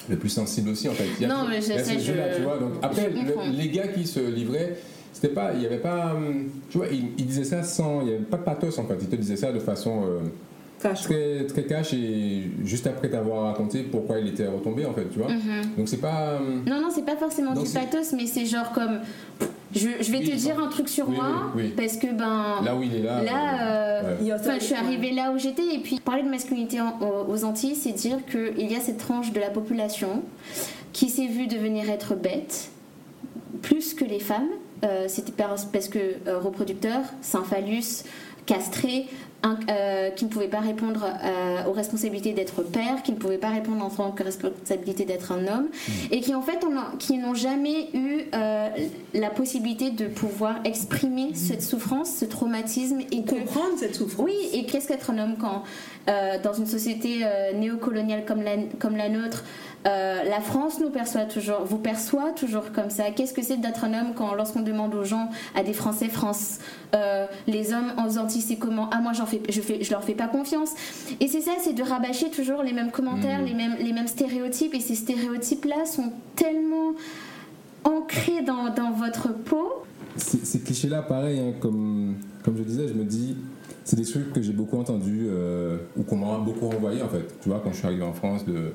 le 0.09 0.17
plus 0.17 0.29
sensible 0.29 0.71
aussi 0.71 0.89
en 0.89 0.93
fait. 0.93 1.05
Il 1.19 1.23
y 1.23 1.25
a 1.25 1.29
Non, 1.29 1.49
mais 1.49 1.57
je 1.61 1.67
ce 1.73 1.79
sais, 1.85 1.99
jeu-là, 1.99 2.31
je- 2.31 2.37
tu 2.37 2.43
vois. 2.43 2.59
Donc, 2.59 2.75
après, 2.81 3.11
le- 3.11 3.57
les 3.57 3.69
gars 3.71 3.89
qui 3.89 4.07
se 4.07 4.21
livraient, 4.21 4.77
c'était 5.13 5.35
pas, 5.35 5.53
il 5.55 5.63
y 5.63 5.67
avait 5.67 5.79
pas, 5.79 6.15
hum, 6.15 6.45
tu 6.71 6.79
vois, 6.79 6.87
ils 6.89 7.07
il 7.19 7.27
disaient 7.27 7.43
ça 7.43 7.65
sans, 7.65 8.03
il 8.03 8.09
y 8.09 8.15
avait 8.15 8.23
pas 8.23 8.37
de 8.37 8.43
pathos 8.45 8.79
en 8.79 8.85
fait. 8.85 8.97
Ils 9.01 9.09
te 9.09 9.17
disaient 9.17 9.37
ça 9.37 9.51
de 9.51 9.59
façon 9.59 10.05
euh, 10.05 10.19
Cash. 10.83 11.03
très 11.03 11.47
très 11.47 11.65
cash 11.65 11.95
et 11.95 12.51
juste 12.65 12.87
après 12.87 13.09
t'avoir 13.09 13.45
raconté 13.45 13.83
pourquoi 13.83 14.19
il 14.19 14.29
était 14.29 14.47
retombé 14.47 14.85
en 14.85 14.93
fait, 14.93 15.09
tu 15.11 15.19
vois. 15.19 15.29
Donc 15.77 15.89
c'est 15.89 15.97
pas. 16.01 16.37
hum, 16.37 16.65
Non, 16.67 16.81
non, 16.81 16.89
c'est 16.95 17.05
pas 17.05 17.17
forcément 17.17 17.55
Donc 17.55 17.65
du 17.65 17.71
c'est- 17.71 17.79
pathos, 17.81 18.13
mais 18.15 18.27
c'est 18.27 18.45
genre 18.47 18.73
comme. 18.73 19.01
Je, 19.75 19.89
je 20.01 20.11
vais 20.13 20.19
Oui, 20.19 20.31
te 20.31 20.37
dire 20.37 20.59
un 20.59 20.69
truc 20.69 20.89
sur 20.89 21.09
oui, 21.09 21.17
moi, 21.17 21.27
oui, 21.55 21.63
oui. 21.65 21.75
parce 21.77 21.97
que 21.97 22.07
ben. 22.07 22.63
Là 22.65 22.75
où 22.77 22.83
il 22.83 22.95
est 22.95 23.03
là. 23.03 23.23
Là, 23.23 23.61
euh, 24.03 24.23
ouais. 24.23 24.33
Enfin, 24.33 24.55
je 24.59 24.65
suis 24.65 24.75
arrivée 24.75 25.11
là 25.13 25.33
où 25.33 25.39
j'étais 25.39 25.75
et 25.75 25.79
puis 25.81 25.99
parler 26.01 26.23
de 26.23 26.29
masculinité 26.29 26.81
en- 26.81 26.99
aux 27.29 27.45
Antilles, 27.45 27.75
c'est 27.75 27.93
dire 27.93 28.19
qu'il 28.27 28.71
y 28.71 28.75
a 28.77 28.81
cette 28.81 28.99
tranche 28.99 29.33
de 29.33 29.41
la 29.41 29.51
population 29.51 30.23
qui 30.93 31.09
s'est 31.11 31.27
vue 31.27 31.47
devenir 31.47 31.91
être 31.91 32.15
bête 32.15 32.69
plus 33.63 33.95
que 33.95 34.05
les 34.05 34.21
femmes. 34.21 34.49
Euh, 34.85 35.07
C'était 35.09 35.33
par- 35.33 35.57
parce 35.73 35.89
que 35.89 35.99
euh, 36.27 36.39
reproducteurs, 36.39 37.03
synphallus, 37.23 38.05
castrés, 38.47 39.07
un- 39.47 39.59
euh, 39.71 40.11
qui 40.11 40.25
ne 40.27 40.31
pouvaient 40.31 40.49
pas 40.49 40.61
répondre 40.61 41.05
euh, 41.07 41.69
aux 41.69 41.73
responsabilités 41.73 42.33
d'être 42.33 42.63
père, 42.63 43.03
qui 43.05 43.13
ne 43.13 43.17
pouvaient 43.17 43.39
pas 43.39 43.51
répondre 43.51 43.85
en 43.85 43.91
tant 43.91 44.11
que 44.11 44.23
responsabilité 44.23 45.05
d'être 45.05 45.33
un 45.33 45.47
homme, 45.47 45.69
et 46.11 46.21
qui 46.21 46.35
en 46.35 46.43
fait 46.43 46.59
on 46.69 46.77
a- 46.77 46.93
qui 46.99 47.17
n'ont 47.19 47.35
jamais 47.35 47.89
eu 47.95 48.23
euh, 48.35 48.69
la 49.15 49.31
possibilité 49.31 49.91
de 49.91 50.07
pouvoir 50.07 50.57
exprimer 50.65 51.31
cette 51.35 51.63
souffrance, 51.63 52.11
ce 52.17 52.25
traumatisme, 52.25 53.01
et 53.13 53.23
que 53.23 53.31
Comprendre 53.37 53.79
cette 53.79 53.95
souffrance. 53.95 54.27
oui, 54.27 54.35
et 54.53 54.67
qu'est-ce 54.67 54.89
qu'être 54.89 55.11
un 55.11 55.19
homme 55.19 55.37
quand, 55.41 55.63
euh, 56.09 56.39
dans 56.43 56.53
une 56.53 56.67
société 56.67 57.21
euh, 57.25 57.53
néocoloniale 57.53 58.25
comme 58.27 58.43
la, 58.43 58.57
comme 58.81 58.97
la 58.97 59.09
nôtre, 59.09 59.45
Euh, 59.87 60.25
la 60.25 60.41
France 60.41 60.81
nous 60.81 60.91
perçoit 60.91 61.27
toujours, 61.27 61.65
vous 61.65 61.79
perçoit 61.79 62.33
toujours 62.33 62.73
comme 62.73 62.91
ça. 62.91 63.11
Qu'est-ce 63.13 63.33
que 63.33 63.43
c'est 63.43 63.57
d'être 63.59 63.85
un 63.85 63.95
homme 63.95 64.15
quand, 64.17 64.35
lorsqu'on 64.35 64.63
demande 64.63 64.95
aux 64.95 65.05
gens, 65.05 65.29
à 65.55 65.63
des 65.63 65.73
Français, 65.73 66.09
France, 66.09 66.59
euh, 66.95 67.27
les 67.47 67.73
hommes 67.73 67.93
aux 68.05 68.19
Antilles, 68.19 68.41
c'est 68.43 68.57
comment? 68.57 68.89
Ah, 68.93 69.01
moi, 69.01 69.13
j'en 69.13 69.27
fais, 69.27 69.41
je, 69.49 69.61
fais, 69.61 69.83
je 69.85 69.91
leur 69.93 70.03
fais 70.03 70.15
pas 70.15 70.27
confiance. 70.27 70.71
Et 71.21 71.29
c'est 71.29 71.41
ça, 71.41 71.53
c'est 71.61 71.73
de 71.75 71.83
rabâcher 71.83 72.31
toujours 72.31 72.63
les 72.63 72.73
mêmes 72.73 72.91
commentaires, 72.91 73.39
Mhm. 73.41 73.47
les, 73.47 73.55
mêmes, 73.55 73.77
les 73.79 73.93
mêmes 73.93 74.09
stéréotypes. 74.09 74.75
Et 74.75 74.81
ces 74.81 74.97
stéréotypes-là 74.97 75.85
sont 75.87 76.13
tellement 76.35 76.93
ancrés 77.85 78.43
dans, 78.43 78.71
dans 78.75 78.91
votre 78.91 79.33
peau. 79.33 79.85
Ces, 80.17 80.39
ces 80.39 80.61
clichés-là, 80.61 81.03
pareil, 81.03 81.39
hein, 81.39 81.53
comme, 81.61 82.17
comme 82.43 82.57
je 82.57 82.63
disais, 82.63 82.89
je 82.89 82.95
me 82.95 83.05
dis, 83.05 83.37
c'est 83.85 83.97
des 83.97 84.05
trucs 84.05 84.33
que 84.33 84.43
j'ai 84.43 84.53
beaucoup 84.53 84.79
entendus 84.79 85.27
euh, 85.29 85.77
ou 85.97 86.03
qu'on 86.03 86.17
m'a 86.17 86.39
beaucoup 86.39 86.69
renvoyé 86.69 87.03
en 87.03 87.09
fait. 87.09 87.25
Tu 87.41 87.49
vois, 87.51 87.61
quand 87.63 87.71
je 87.71 87.77
suis 87.77 87.87
arrivé 87.87 88.03
en 88.03 88.13
France, 88.15 88.45
de 88.45 88.73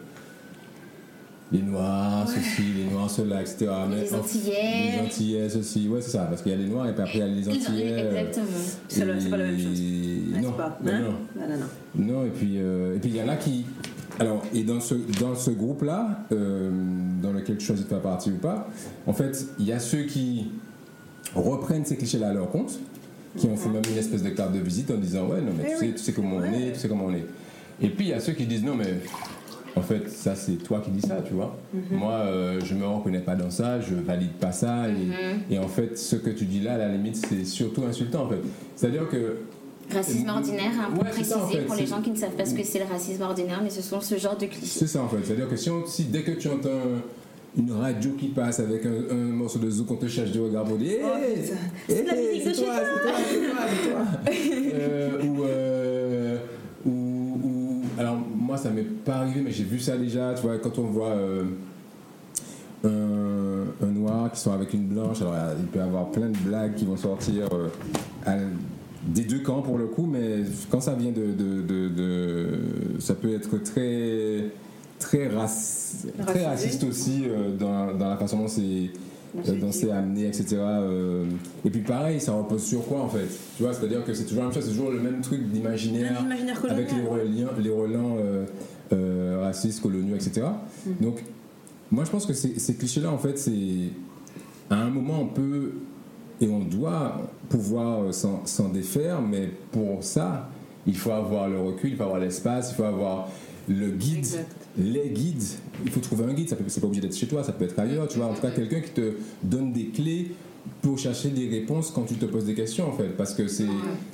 les 1.52 1.62
Noirs, 1.62 2.28
ceci, 2.30 2.62
les 2.78 2.86
Noirs, 2.94 3.10
cela, 3.10 3.42
etc. 3.42 3.68
Les 3.90 4.14
Antillais. 4.14 4.54
Les 4.96 5.00
Antillais, 5.06 5.50
ceci. 5.50 5.88
Ouais, 5.90 6.00
c'est 6.02 6.12
ça, 6.12 6.24
parce 6.24 6.42
qu'il 6.42 6.52
y 6.52 6.56
a 6.56 6.58
les 6.58 6.68
Noirs 6.68 6.88
et 6.88 6.94
puis 6.94 7.02
après 7.04 7.18
il 7.18 7.20
y 7.20 7.24
a 7.24 7.28
les 7.28 7.50
Antillais. 7.50 7.92
euh, 7.94 8.20
Exactement. 8.28 8.46
C'est 8.88 9.30
pas 9.30 9.38
la 9.38 9.44
même 9.46 9.60
chose. 9.60 9.80
et- 9.82 10.34
N'est-ce 10.34 10.46
Non, 10.48 10.52
pas? 10.54 10.80
non, 10.84 10.92
Hein? 10.92 11.00
non. 11.02 11.42
Non, 11.42 11.48
non, 11.50 11.58
non. 11.58 12.14
Non, 12.14 12.26
et 12.26 12.30
puis 12.30 12.54
euh, 12.58 12.96
et 12.96 13.00
puis 13.00 13.10
il 13.10 13.16
y 13.18 13.22
en 13.22 13.28
a 13.28 13.36
qui. 13.36 13.66
Alors, 14.20 14.44
et 14.54 14.64
dans 14.64 14.80
ce, 14.80 14.94
dans 15.20 15.36
ce 15.36 15.52
groupe-là, 15.52 16.26
euh, 16.32 16.70
dans 17.22 17.32
lequel 17.34 17.58
tu 17.58 17.66
choisis 17.66 17.86
de 17.86 17.90
faire 17.90 18.02
partie 18.02 18.30
ou 18.30 18.36
pas, 18.38 18.70
en 19.08 19.14
fait, 19.14 19.46
il 19.60 19.66
y 19.66 19.72
a 19.74 19.80
ceux 19.80 20.04
qui 20.04 20.52
reprennent 21.36 21.86
ces 21.86 21.98
clichés-là 21.98 22.30
à 22.30 22.34
leur 22.34 22.50
compte, 22.52 22.78
qui 23.38 23.48
ont 23.48 23.56
fait 23.58 23.70
même 23.70 23.82
une 23.90 23.98
espèce 23.98 24.22
de 24.22 24.30
carte 24.30 24.54
de 24.54 24.60
visite 24.60 24.92
en 24.92 24.98
disant 24.98 25.28
Ouais, 25.28 25.42
non, 25.42 25.52
mais 25.58 25.64
tu, 25.64 25.70
Eh 25.74 25.76
sais, 25.80 25.86
oui. 25.86 25.92
tu 25.94 25.98
sais 26.04 26.12
comment 26.14 26.36
on 26.36 26.42
Ouais. 26.42 26.68
est, 26.68 26.72
tu 26.74 26.80
sais 26.80 26.88
comment 26.88 27.06
on 27.06 27.14
est. 27.14 27.26
Et 27.82 27.90
puis 27.90 28.06
il 28.06 28.10
y 28.10 28.14
a 28.14 28.20
ceux 28.20 28.34
qui 28.34 28.46
disent 28.46 28.64
Non, 28.64 28.76
mais 28.76 29.00
en 29.76 29.82
fait, 29.82 30.10
ça, 30.10 30.36
c'est 30.36 30.58
toi 30.64 30.82
qui 30.84 30.92
dis 30.92 31.02
ça, 31.02 31.18
tu 31.26 31.34
vois. 31.34 31.58
Mhm. 31.74 31.98
Moi, 31.98 32.12
euh, 32.14 32.60
je 32.64 32.74
me 32.76 32.86
reconnais 32.86 33.20
pas 33.20 33.36
dans 33.36 33.50
ça, 33.50 33.80
je 33.80 33.96
valide 33.96 34.34
pas 34.34 34.52
ça. 34.52 34.88
Et, 34.90 34.92
Mhm. 34.92 35.40
et 35.50 35.60
en 35.60 35.68
fait, 35.68 35.98
ce 35.98 36.16
que 36.18 36.30
tu 36.30 36.46
dis 36.46 36.60
là, 36.60 36.74
à 36.74 36.78
la 36.78 36.90
limite, 36.90 37.16
c'est 37.16 37.46
surtout 37.46 37.84
insultant, 37.84 38.26
en 38.26 38.30
fait. 38.30 38.42
C'est-à-dire 38.76 39.08
que. 39.10 39.38
Racisme 39.94 40.30
ordinaire, 40.30 40.72
hein, 40.80 40.90
pour 40.94 41.04
Ouais, 41.04 41.10
c'est 41.12 41.24
ça, 41.24 41.36
préciser 41.38 41.58
en 41.58 41.62
fait, 41.62 41.66
pour 41.68 41.76
les 41.76 41.86
gens 41.86 42.02
qui 42.02 42.12
ne 42.12 42.16
savent 42.16 42.32
pas 42.36 42.46
ce 42.46 42.54
que 42.56 42.64
c'est 42.64 42.80
le 42.80 42.86
racisme 42.86 43.24
ordinaire, 43.24 43.60
mais 43.62 43.70
ce 43.70 43.82
sont 43.82 44.00
ce 44.00 44.18
genre 44.18 44.38
de 44.38 44.46
clichés. 44.46 44.66
C'est 44.66 44.88
ça 44.88 45.02
en 45.04 45.10
fait, 45.10 45.18
c'est-à-dire 45.24 45.50
que 45.50 45.58
si, 45.58 45.70
on- 45.70 45.86
si 45.86 46.06
dès 46.06 46.22
que 46.22 46.32
tu 46.32 46.48
entends 46.48 46.70
une 47.58 47.74
radio 47.74 48.12
qui 48.18 48.28
passe 48.30 48.62
avec 48.62 48.86
un, 48.86 48.94
un 49.14 49.16
morceau 49.16 49.60
de 49.60 49.70
zouk, 49.70 49.92
on 49.92 49.96
te 49.98 50.08
cherche 50.08 50.32
du 50.32 50.40
regard 50.40 50.64
dire 50.64 51.00
Oh, 51.04 51.18
Hey, 51.18 51.44
C'est 51.90 52.04
la 52.06 52.14
musique 52.16 52.48
de 52.48 52.54
c'est 52.54 52.64
toi, 52.64 52.74
c'est 52.78 53.02
toi, 53.02 53.20
c'est 53.68 53.90
toi. 53.90 54.32
Euh, 54.74 55.10
ou, 55.26 55.44
euh, 55.44 56.21
moi 58.52 58.58
ça 58.58 58.70
m'est 58.70 58.84
pas 58.84 59.16
arrivé 59.16 59.40
mais 59.42 59.52
j'ai 59.52 59.64
vu 59.64 59.80
ça 59.80 59.96
déjà, 59.96 60.34
tu 60.34 60.42
vois, 60.42 60.58
quand 60.58 60.78
on 60.78 60.84
voit 60.84 61.12
euh, 61.14 61.44
un, 62.84 63.86
un 63.86 63.92
noir 63.92 64.30
qui 64.32 64.40
sort 64.42 64.54
avec 64.54 64.74
une 64.74 64.88
blanche, 64.88 65.22
alors 65.22 65.36
il 65.58 65.66
peut 65.68 65.80
y 65.80 65.82
avoir 65.82 66.10
plein 66.12 66.30
de 66.30 66.38
blagues 66.38 66.76
qui 66.76 66.84
vont 66.86 66.98
sortir 66.98 67.48
euh, 67.54 67.68
à- 68.26 68.36
des 69.08 69.24
deux 69.24 69.40
camps 69.40 69.62
pour 69.62 69.78
le 69.78 69.86
coup, 69.88 70.06
mais 70.06 70.44
quand 70.70 70.82
ça 70.82 70.94
vient 70.94 71.12
de, 71.12 71.32
de, 71.32 71.62
de- 71.62 71.88
de- 71.90 72.60
ça 73.00 73.14
peut 73.16 73.34
être 73.34 73.58
très 73.64 74.46
très, 75.00 75.28
raci- 75.30 76.12
très 76.28 76.46
Racisé. 76.46 76.46
raciste 76.46 76.84
aussi 76.84 77.24
euh, 77.26 77.56
dans, 77.58 77.98
dans 77.98 78.10
la 78.10 78.18
façon 78.18 78.40
dont 78.40 78.48
c'est 78.48 78.92
euh, 79.36 79.60
dont 79.60 79.72
c'est 79.72 79.92
amené, 79.92 80.28
etc. 80.28 80.58
euh. 80.60 81.26
et 81.66 81.70
puis 81.70 81.82
pareil, 81.82 82.20
ça 82.20 82.34
repose 82.34 82.64
sur 82.64 82.86
quoi 82.86 83.02
en 83.02 83.10
fait? 83.10 83.28
Tu 83.56 83.64
vois, 83.64 83.74
c'est-à-dire 83.74 84.04
que 84.04 84.14
c'est 84.14 84.26
toujours 84.26 84.40
la 84.40 84.46
même 84.46 84.54
chose, 84.54 84.66
c'est 84.66 84.72
toujours 84.72 84.92
le 84.92 85.00
même 85.00 85.22
truc 85.22 85.48
d'imaginaire 85.50 86.24
avec 86.70 86.92
les 86.92 87.04
relents, 87.04 87.52
les 87.58 87.70
relents 87.70 88.16
euh, 88.20 88.46
euh, 88.94 89.40
racistes, 89.42 89.82
coloniaux, 89.82 90.16
etc. 90.16 90.48
Mm. 90.86 90.92
Donc, 91.04 91.24
moi 91.92 92.04
je 92.04 92.12
pense 92.12 92.26
que 92.26 92.34
ces, 92.34 92.60
ces 92.60 92.76
clichés-là, 92.76 93.12
en 93.12 93.18
fait, 93.18 93.38
c'est. 93.38 93.92
À 94.70 94.76
un 94.76 94.90
moment, 94.90 95.20
on 95.22 95.28
peut 95.28 95.74
et 96.42 96.50
on 96.50 96.60
doit 96.60 97.22
pouvoir 97.50 98.04
euh, 98.04 98.12
s'en 98.12 98.46
s'en 98.46 98.70
défaire, 98.70 99.22
mais 99.22 99.50
pour 99.72 100.04
ça, 100.04 100.50
il 100.88 100.98
faut 100.98 101.12
avoir 101.12 101.48
le 101.48 101.60
recul, 101.60 101.92
il 101.92 101.96
faut 101.96 102.04
avoir 102.04 102.20
l'espace, 102.20 102.72
il 102.72 102.76
faut 102.76 102.84
avoir 102.84 103.30
le 103.70 103.92
guide, 103.92 104.18
Exact. 104.18 104.61
Les 104.78 105.10
guides. 105.10 105.44
Il 105.86 105.92
faut 105.92 106.00
trouver 106.00 106.26
un 106.26 106.34
guide, 106.34 106.50
ça 106.50 106.56
c'est 106.68 106.80
pas 106.82 106.88
obligé 106.88 107.02
d'être 107.02 107.16
chez 107.16 107.28
toi, 107.28 107.44
ça 107.44 107.52
peut 107.52 107.66
être 107.66 107.78
ailleurs, 107.80 108.08
tu 108.08 108.18
vois. 108.18 108.28
En 108.28 108.34
tout 108.34 108.42
cas, 108.42 108.52
quelqu'un 108.52 108.82
qui 108.82 108.92
te 108.92 109.14
donne 109.44 109.72
des 109.74 109.86
clés 109.88 110.32
pour 110.82 110.98
chercher 110.98 111.30
des 111.30 111.48
réponses 111.50 111.92
quand 111.92 112.04
tu 112.04 112.16
te 112.16 112.26
poses 112.26 112.46
des 112.46 112.54
questions, 112.54 112.88
en 112.88 112.94
fait. 112.94 113.10
Parce 113.18 113.34
que 113.34 113.48
c'est, 113.48 113.66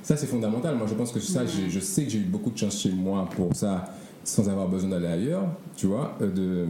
ça, 0.03 0.15
c'est 0.17 0.27
fondamental. 0.27 0.75
Moi, 0.77 0.87
je 0.87 0.93
pense 0.95 1.11
que 1.11 1.19
ça, 1.19 1.43
je 1.45 1.79
sais 1.79 2.03
que 2.05 2.09
j'ai 2.09 2.19
eu 2.19 2.23
beaucoup 2.23 2.51
de 2.51 2.57
chance 2.57 2.79
chez 2.81 2.91
moi 2.91 3.29
pour 3.35 3.53
ça, 3.55 3.93
sans 4.23 4.47
avoir 4.49 4.67
besoin 4.69 4.89
d'aller 4.91 5.07
ailleurs, 5.07 5.45
tu 5.75 5.87
vois, 5.87 6.17
euh, 6.21 6.31
de 6.31 6.65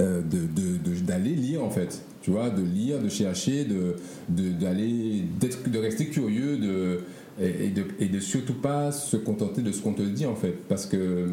euh, 0.00 0.22
de- 0.22 0.38
de- 0.38 0.90
de- 0.90 1.00
d'aller 1.06 1.30
lire 1.36 1.62
en 1.62 1.70
fait 1.70 2.02
tu 2.20 2.32
vois 2.32 2.50
de 2.50 2.62
lire 2.62 3.00
de 3.00 3.08
chercher 3.08 3.64
de 3.64 3.94
de- 4.28 4.50
d'aller 4.50 5.22
d'être 5.38 5.70
de 5.70 5.78
rester 5.78 6.06
curieux 6.06 6.56
de 6.58 7.00
et, 7.40 7.66
et 7.66 7.68
de 7.70 7.84
et 8.00 8.06
de 8.08 8.18
surtout 8.18 8.54
pas 8.54 8.90
se 8.90 9.16
contenter 9.16 9.62
de 9.62 9.70
ce 9.70 9.80
qu'on 9.80 9.92
te 9.92 10.02
dit 10.02 10.26
en 10.26 10.34
fait 10.34 10.56
parce 10.68 10.86
que 10.86 11.28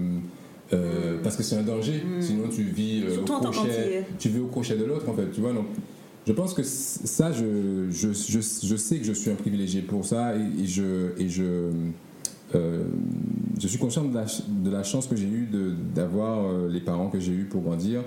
euh, 0.74 1.17
parce 1.24 1.36
que 1.36 1.43
c'est 1.43 1.57
un 1.57 1.63
danger. 1.63 2.03
Sinon 2.19 2.47
tu 2.49 2.63
vis 2.63 3.03
euh, 3.03 3.22
au 3.22 3.24
crochet. 3.24 4.05
tu 4.19 4.30
vis 4.30 4.39
au 4.39 4.47
crochet 4.47 4.76
de 4.76 4.86
l'autre 4.86 5.07
en 5.09 5.13
fait 5.13 5.30
tu 5.32 5.41
vois. 5.41 5.53
Donc 5.53 5.65
je 6.26 6.32
pense 6.34 6.53
que 6.53 6.63
ça 6.63 7.32
je, 7.32 7.89
je, 7.89 8.13
je, 8.13 8.39
je 8.39 8.76
sais 8.76 8.97
que 8.99 9.03
je 9.05 9.13
suis 9.13 9.32
un 9.32 9.36
privilégié 9.36 9.82
pour 9.82 10.05
ça 10.05 10.36
et, 10.36 10.63
et 10.63 10.65
je 10.67 11.11
et 11.17 11.30
je 11.30 11.69
euh, 12.53 12.84
je 13.59 13.67
suis 13.67 13.78
conscient 13.80 14.03
de 14.03 14.13
la, 14.15 14.26
de 14.47 14.69
la 14.69 14.84
chance 14.84 15.07
que 15.07 15.15
j'ai 15.15 15.28
eue 15.28 15.47
d'avoir 15.95 16.67
les 16.67 16.82
parents 16.82 17.09
que 17.09 17.19
j'ai 17.19 17.32
eus 17.32 17.45
pour 17.45 17.61
grandir, 17.61 18.03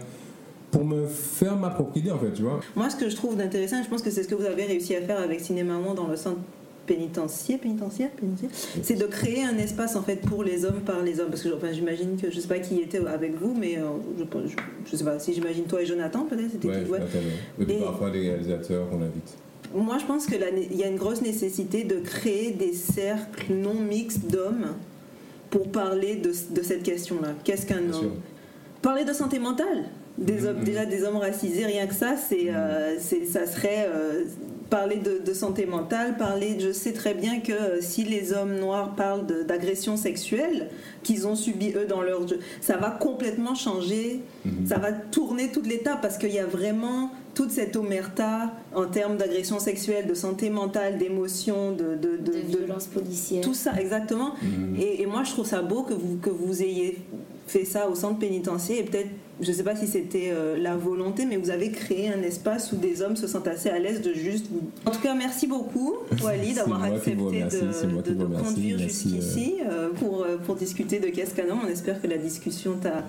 pour 0.71 0.85
me 0.85 1.07
faire 1.07 1.57
ma 1.57 1.71
propre 1.71 1.97
idée 1.97 2.11
en 2.11 2.19
fait, 2.19 2.33
tu 2.33 2.43
vois. 2.43 2.61
Moi, 2.77 2.91
ce 2.91 2.97
que 2.97 3.09
je 3.09 3.17
trouve 3.17 3.37
d'intéressant, 3.37 3.83
je 3.83 3.89
pense 3.89 4.03
que 4.03 4.11
c'est 4.11 4.23
ce 4.23 4.29
que 4.29 4.35
vous 4.35 4.45
avez 4.45 4.65
réussi 4.65 4.95
à 4.97 5.01
faire 5.01 5.21
avec 5.21 5.41
Cinéma 5.41 5.79
Monde 5.79 5.97
dans 5.97 6.09
le 6.09 6.17
centre 6.17 6.41
pénitentiaire, 6.87 7.59
pénitentiaire, 7.59 8.11
pénitentiaire, 8.11 8.51
c'est 8.83 8.95
de 8.99 9.05
créer 9.07 9.43
un 9.45 9.57
espace 9.59 9.97
en 9.97 10.03
fait 10.03 10.17
pour 10.17 10.45
les 10.45 10.65
hommes 10.65 10.81
par 10.85 11.03
les 11.03 11.21
hommes. 11.21 11.31
Parce 11.31 11.43
que 11.43 11.49
enfin, 11.55 11.73
j'imagine 11.73 12.17
que 12.21 12.31
je 12.31 12.41
sais 12.41 12.49
pas 12.49 12.59
qui 12.59 12.81
était 12.81 13.05
avec 13.07 13.35
vous, 13.41 13.55
mais 13.59 13.79
euh, 13.79 13.83
je, 14.19 14.25
je, 14.49 14.57
je 14.91 14.97
sais 14.97 15.05
pas 15.05 15.19
si 15.19 15.33
j'imagine 15.35 15.65
toi 15.65 15.83
et 15.83 15.87
Jonathan 15.87 16.25
peut-être 16.25 16.51
c'était 16.53 16.69
Ouais, 16.69 16.85
qui 16.85 16.91
ouais. 16.91 16.99
Puis 17.59 17.73
Et- 17.77 17.81
parfois 17.81 18.11
des 18.11 18.21
réalisateurs 18.21 18.89
qu'on 18.91 19.03
invite. 19.03 19.35
Moi, 19.75 19.97
je 19.99 20.05
pense 20.05 20.27
qu'il 20.27 20.41
y 20.79 20.85
a 20.85 20.87
une 20.87 20.97
grosse 20.97 21.21
nécessité 21.23 21.83
de 21.83 21.97
créer 21.97 22.53
des 22.53 22.73
cercles 22.75 23.53
non 23.55 23.75
mixtes 23.75 24.27
d'hommes 24.31 24.69
pour 25.51 25.69
parler 25.73 26.15
de, 26.17 26.31
de 26.31 26.63
cette 26.63 26.83
question-là. 26.85 27.31
Qu'est-ce 27.43 27.67
qu'un 27.67 27.93
homme 27.93 28.13
Parler 28.83 29.05
de 29.05 29.13
santé 29.13 29.39
mentale. 29.41 29.85
Des 30.17 30.47
hommes, 30.47 30.59
Mhm. 30.59 30.65
Déjà, 30.65 30.87
des 30.87 31.03
hommes 31.03 31.17
racisés, 31.17 31.65
rien 31.67 31.89
que 31.89 31.95
ça, 31.95 32.15
c'est, 32.17 32.51
euh, 32.51 32.95
c'est- 33.01 33.25
ça 33.27 33.47
serait 33.49 33.89
euh, 33.89 34.23
parler 34.71 34.97
de, 34.97 35.19
de 35.25 35.33
santé 35.35 35.67
mentale, 35.67 36.17
parler. 36.17 36.57
Je 36.59 36.73
sais 36.73 36.93
très 36.93 37.15
bien 37.15 37.41
que 37.41 37.53
euh, 37.53 37.81
si 37.81 38.05
les 38.05 38.33
hommes 38.33 38.57
noirs 38.59 38.95
parlent 38.95 39.27
de- 39.27 39.43
d'agressions 39.43 39.97
sexuelles 39.97 40.69
qu'ils 41.03 41.27
ont 41.27 41.37
subies 41.37 41.73
eux 41.77 41.87
dans 41.87 42.03
leur 42.03 42.27
jeu, 42.27 42.39
ça 42.61 42.77
va 42.77 42.91
complètement 42.91 43.55
changer, 43.55 44.21
Mhm. 44.45 44.67
ça 44.67 44.79
va 44.79 44.93
tourner 44.93 45.51
toute 45.53 45.67
l'étape 45.67 46.01
parce 46.03 46.19
qu'il 46.19 46.33
y 46.33 46.39
a 46.39 46.47
vraiment 46.47 47.11
toute 47.35 47.51
cette 47.51 47.75
omerta 47.77 48.53
en 48.75 48.87
termes 48.87 49.17
d'agression 49.17 49.59
sexuelle, 49.59 50.07
de 50.07 50.15
santé 50.15 50.51
mentale, 50.51 50.99
d'émotions, 50.99 51.73
de, 51.73 51.95
de, 51.97 52.17
de- 52.17 52.17
de 52.17 52.33
de- 52.53 52.59
violence 52.59 52.87
policière. 52.87 53.43
tout 53.43 53.55
ça, 53.55 53.73
exactement. 53.81 54.35
Mhm. 54.43 54.77
Et, 54.81 55.03
et 55.03 55.07
moi, 55.07 55.25
je 55.25 55.33
trouve 55.33 55.47
ça 55.47 55.61
beau 55.63 55.83
que 55.83 55.95
vous, 55.95 56.17
que 56.19 56.31
vous 56.31 56.63
ayez 56.63 56.99
fait 57.47 57.65
ça 57.65 57.89
au 57.89 57.95
centre 57.95 58.19
pénitentiaire. 58.19 58.79
Et 58.81 58.85
peut-être, 58.85 59.09
je 59.41 59.51
ne 59.51 59.55
sais 59.57 59.63
pas 59.63 59.77
si 59.77 59.87
c'était 59.87 60.31
euh, 60.33 60.57
la 60.59 60.77
volonté, 60.77 61.27
mais 61.27 61.37
vous 61.37 61.51
avez 61.51 61.71
créé 61.71 62.09
un 62.09 62.23
espace 62.23 62.73
où 62.73 62.77
des 62.77 63.03
hommes 63.03 63.17
se 63.17 63.27
sentent 63.27 63.49
assez 63.49 63.69
à 63.69 63.79
l'aise 63.79 64.01
de 64.01 64.13
juste 64.15 64.47
vous. 64.51 64.63
En 64.87 64.91
tout 64.91 65.01
cas, 65.01 65.15
merci 65.15 65.47
beaucoup, 65.47 65.95
Wally, 66.23 66.55
d'avoir 66.55 66.83
accepté 66.85 67.13
de, 67.21 68.15
de 68.15 68.25
conduire 68.25 68.79
jusqu'ici 68.79 69.55
euh, 69.69 69.91
pour, 69.91 70.23
euh, 70.23 70.37
pour 70.39 70.55
discuter 70.57 71.01
de 71.01 71.09
homme. 71.09 71.59
On 71.65 71.69
espère 71.69 72.01
que 72.01 72.07
la 72.07 72.19
discussion 72.19 72.77
t'a 72.81 73.05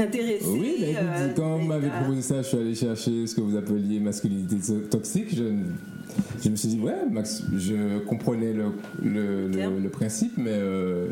intéressé. 0.00 0.46
Oui, 0.48 0.76
bah, 0.94 1.00
écoute, 1.24 1.32
quand 1.36 1.58
vous 1.58 1.66
m'avez 1.66 1.88
proposé 1.88 2.22
ça, 2.22 2.42
je 2.42 2.48
suis 2.48 2.58
allé 2.58 2.74
chercher 2.74 3.26
ce 3.26 3.34
que 3.34 3.40
vous 3.40 3.56
appeliez 3.56 3.98
masculinité 4.00 4.56
to- 4.66 4.80
toxique. 4.90 5.34
Je, 5.34 5.44
je 6.42 6.48
me 6.50 6.56
suis 6.56 6.68
dit, 6.68 6.78
ouais, 6.80 6.94
Max, 7.10 7.42
je 7.56 7.98
comprenais 8.00 8.52
le, 8.52 8.64
le, 9.02 9.48
Bien. 9.48 9.70
le, 9.70 9.80
le 9.80 9.88
principe, 9.88 10.32
mais 10.36 10.50
euh, 10.52 11.08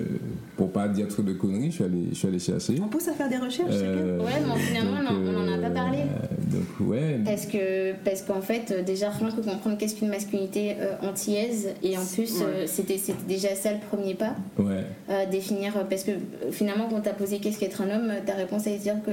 pour 0.57 0.70
pas 0.70 0.86
dire 0.88 1.09
trop 1.09 1.22
de 1.22 1.32
conneries, 1.32 1.70
je 1.70 1.74
suis 1.76 1.84
allé, 1.84 2.02
je 2.11 2.14
suis 2.14 2.28
allé 2.28 2.38
chercher. 2.38 2.74
On 2.82 2.88
pousse 2.88 3.09
à 3.09 3.12
faire 3.12 3.28
des 3.28 3.36
recherches. 3.38 3.70
Euh, 3.72 4.18
Ouais, 4.20 4.30
mais 4.46 4.61
finalement, 4.61 4.98
on 5.02 5.07
en- 5.07 5.34
on 5.34 5.48
en 5.48 5.52
a 5.52 5.59
pas 5.59 5.70
parlé. 5.70 5.98
euh, 5.98 6.26
donc, 6.57 6.88
ouais. 6.88 7.18
Parce 7.24 7.46
que 7.46 7.92
parce 8.05 8.22
qu'en 8.22 8.40
fait 8.40 8.70
euh, 8.70 8.82
déjà 8.82 9.11
rien 9.11 9.30
que 9.30 9.40
comprendre 9.40 9.76
qu'est-ce 9.78 9.96
qu'une 9.96 10.09
masculinité 10.09 10.76
euh, 10.78 10.94
antillaise 11.09 11.70
et 11.82 11.98
en 11.98 12.05
plus 12.05 12.38
Ouais. 12.38 12.44
euh, 12.46 12.66
c'était 12.66 12.98
c'était 12.98 13.24
déjà 13.26 13.55
ça 13.57 13.72
le 13.72 13.80
premier 13.80 14.14
pas 14.14 14.34
Ouais. 14.59 14.84
euh, 15.11 15.26
définir 15.30 15.72
parce 15.90 16.05
que 16.05 16.12
finalement 16.52 16.86
quand 16.88 16.96
on 16.96 17.00
t'a 17.00 17.12
posé 17.14 17.38
qu'est-ce 17.38 17.59
qu'être 17.59 17.80
un 17.82 17.90
homme 17.90 18.12
ta 18.24 18.34
réponse 18.34 18.66
est 18.68 18.76
de 18.76 18.82
dire 18.82 18.96
que 19.05 19.11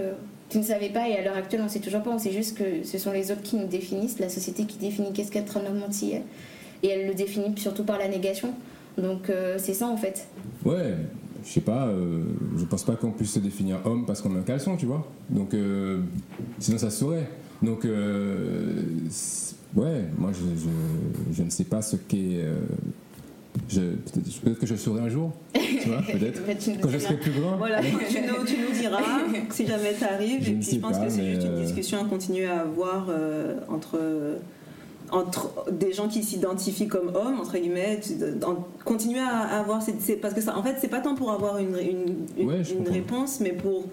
tu 0.49 0.57
ne 0.59 0.63
savais 0.63 0.89
pas 0.89 1.07
et 1.09 1.15
à 1.17 1.23
l'heure 1.23 1.37
actuelle 1.37 1.61
on 1.63 1.69
sait 1.69 1.79
toujours 1.79 2.01
pas 2.03 2.11
on 2.11 2.19
sait 2.19 2.31
juste 2.31 2.57
que 2.57 2.83
ce 2.85 2.97
sont 2.99 3.11
les 3.11 3.31
autres 3.31 3.41
qui 3.41 3.55
nous 3.55 3.67
définissent 3.67 4.19
la 4.19 4.29
société 4.29 4.65
qui 4.65 4.77
définit 4.77 5.11
qu'est-ce 5.13 5.31
qu'être 5.31 5.57
un 5.57 5.61
homme 5.65 5.81
antillais 5.87 6.21
et 6.83 6.89
elle 6.89 7.07
le 7.07 7.13
définit 7.15 7.53
surtout 7.57 7.83
par 7.83 7.97
la 7.97 8.07
négation 8.07 8.49
donc 8.97 9.29
euh, 9.29 9.55
c'est 9.57 9.73
ça 9.73 9.87
en 9.87 9.97
fait 9.97 10.27
Ouais, 10.65 10.95
je 11.43 11.49
sais 11.51 11.61
pas, 11.61 11.87
euh, 11.87 12.21
je 12.57 12.65
pense 12.65 12.83
pas 12.83 12.95
qu'on 12.95 13.11
puisse 13.11 13.33
se 13.33 13.39
définir 13.39 13.77
homme 13.85 14.05
parce 14.05 14.21
qu'on 14.21 14.29
met 14.29 14.39
un 14.39 14.43
caleçon, 14.43 14.77
tu 14.77 14.85
vois. 14.85 15.07
Donc, 15.29 15.53
euh, 15.53 15.99
sinon 16.59 16.77
ça 16.77 16.89
se 16.89 16.99
saurait. 16.99 17.27
Donc, 17.61 17.85
euh, 17.85 18.81
ouais, 19.75 20.05
moi 20.17 20.31
je, 20.33 20.39
je, 20.61 21.33
je 21.35 21.43
ne 21.43 21.49
sais 21.49 21.63
pas 21.65 21.81
ce 21.81 21.95
qu'est. 21.95 22.41
euh, 22.43 22.55
peut-être 24.43 24.59
que 24.59 24.65
je 24.65 24.73
le 24.73 24.79
saurai 24.79 25.01
un 25.01 25.09
jour, 25.09 25.31
tu 25.53 25.89
vois, 25.89 26.01
peut-être. 26.11 26.41
Quand 26.81 26.89
je 26.89 26.97
serai 26.97 27.17
plus 27.17 27.31
grand. 27.31 27.57
Voilà, 27.57 27.81
tu 27.81 28.21
nous, 28.21 28.45
tu 28.45 28.55
nous 28.57 28.71
diras 28.79 29.01
si 29.49 29.65
jamais 29.67 29.93
tu 29.97 30.03
arrives. 30.03 30.43
Je 30.43 30.51
Et 30.51 30.53
puis 30.53 30.71
je 30.75 30.79
pense 30.79 30.97
pas, 30.97 31.05
que 31.05 31.11
c'est 31.11 31.35
juste 31.35 31.47
une 31.47 31.61
discussion 31.61 32.01
à 32.03 32.07
continuer 32.07 32.45
à 32.47 32.61
avoir 32.61 33.09
entre, 33.69 33.99
entre 35.11 35.49
des 35.71 35.91
gens 35.93 36.07
qui 36.07 36.23
s'identifient 36.23 36.87
comme 36.87 37.09
hommes, 37.15 37.39
entre 37.39 37.57
guillemets. 37.57 37.99
continuer 38.85 39.19
à, 39.19 39.59
avoir. 39.59 39.81
ces- 39.81 40.15
parce 40.15 40.33
que 40.33 40.41
ça, 40.41 40.57
en 40.57 40.63
fait, 40.63 40.75
c'est 40.79 40.87
pas 40.87 40.99
tant 41.01 41.15
pour 41.15 41.31
avoir 41.31 41.57
une, 41.57 41.77
une, 41.79 42.15
une- 42.37 42.47
Ouais, 42.49 42.63
je 42.63 42.71
une 42.71 42.77
comprends. 42.79 42.93
réponse, 42.93 43.39
mais 43.39 43.51
pour 43.51 43.83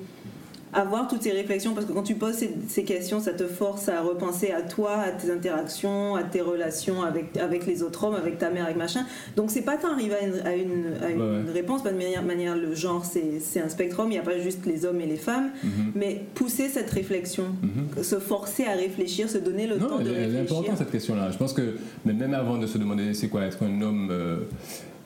avoir 0.72 1.08
toutes 1.08 1.22
ces 1.22 1.32
réflexions 1.32 1.72
parce 1.74 1.86
que 1.86 1.92
quand 1.92 2.02
tu 2.02 2.14
poses 2.14 2.34
ces, 2.34 2.50
ces 2.68 2.84
questions 2.84 3.20
ça 3.20 3.32
te 3.32 3.44
force 3.44 3.88
à 3.88 4.02
repenser 4.02 4.50
à 4.50 4.60
toi 4.62 4.92
à 4.98 5.10
tes 5.12 5.30
interactions 5.30 6.14
à 6.14 6.22
tes 6.22 6.40
relations 6.40 7.02
avec, 7.02 7.36
avec 7.38 7.66
les 7.66 7.82
autres 7.82 8.04
hommes 8.04 8.14
avec 8.14 8.38
ta 8.38 8.50
mère 8.50 8.64
avec 8.64 8.76
machin 8.76 9.06
donc 9.36 9.50
c'est 9.50 9.62
pas 9.62 9.76
tant 9.78 9.92
arriver 9.92 10.14
à 10.16 10.24
une, 10.26 10.34
à 10.46 10.54
une, 10.54 10.84
à 11.02 11.10
une 11.10 11.20
Ouais, 11.20 11.44
ouais. 11.46 11.52
réponse 11.52 11.82
pas 11.82 11.90
de 11.92 11.96
manière, 11.96 12.22
manière 12.22 12.56
le 12.56 12.74
genre 12.74 13.04
c'est 13.04 13.40
c'est 13.40 13.60
un 13.60 13.68
spectrum 13.68 14.08
il 14.08 14.12
n'y 14.14 14.18
a 14.18 14.22
pas 14.22 14.38
juste 14.38 14.66
les 14.66 14.84
hommes 14.84 15.00
et 15.00 15.06
les 15.06 15.16
femmes 15.16 15.50
Mhm. 15.64 15.92
mais 15.94 16.22
pousser 16.34 16.68
cette 16.68 16.90
réflexion 16.90 17.44
Mhm. 17.62 18.02
se 18.04 18.16
forcer 18.18 18.64
à 18.64 18.72
réfléchir 18.74 19.28
se 19.30 19.38
donner 19.38 19.66
le 19.66 19.76
Non, 19.78 19.86
temps 19.88 19.98
de 20.00 20.10
réfléchir 20.10 20.40
importante 20.58 20.78
cette 20.78 20.90
question-là. 20.90 21.30
Je 21.30 21.38
pense 21.38 21.52
que 21.52 21.76
mais 22.04 22.12
même 22.12 22.34
avant 22.34 22.58
de 22.58 22.66
se 22.66 22.76
demander 22.78 23.14
c'est 23.14 23.28
quoi 23.28 23.42
être 23.42 23.62
un 23.62 23.80
homme 23.80 24.08
euh, 24.10 24.36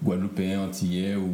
guadeloupéen, 0.04 0.60
antillais 0.66 1.14
ou, 1.14 1.28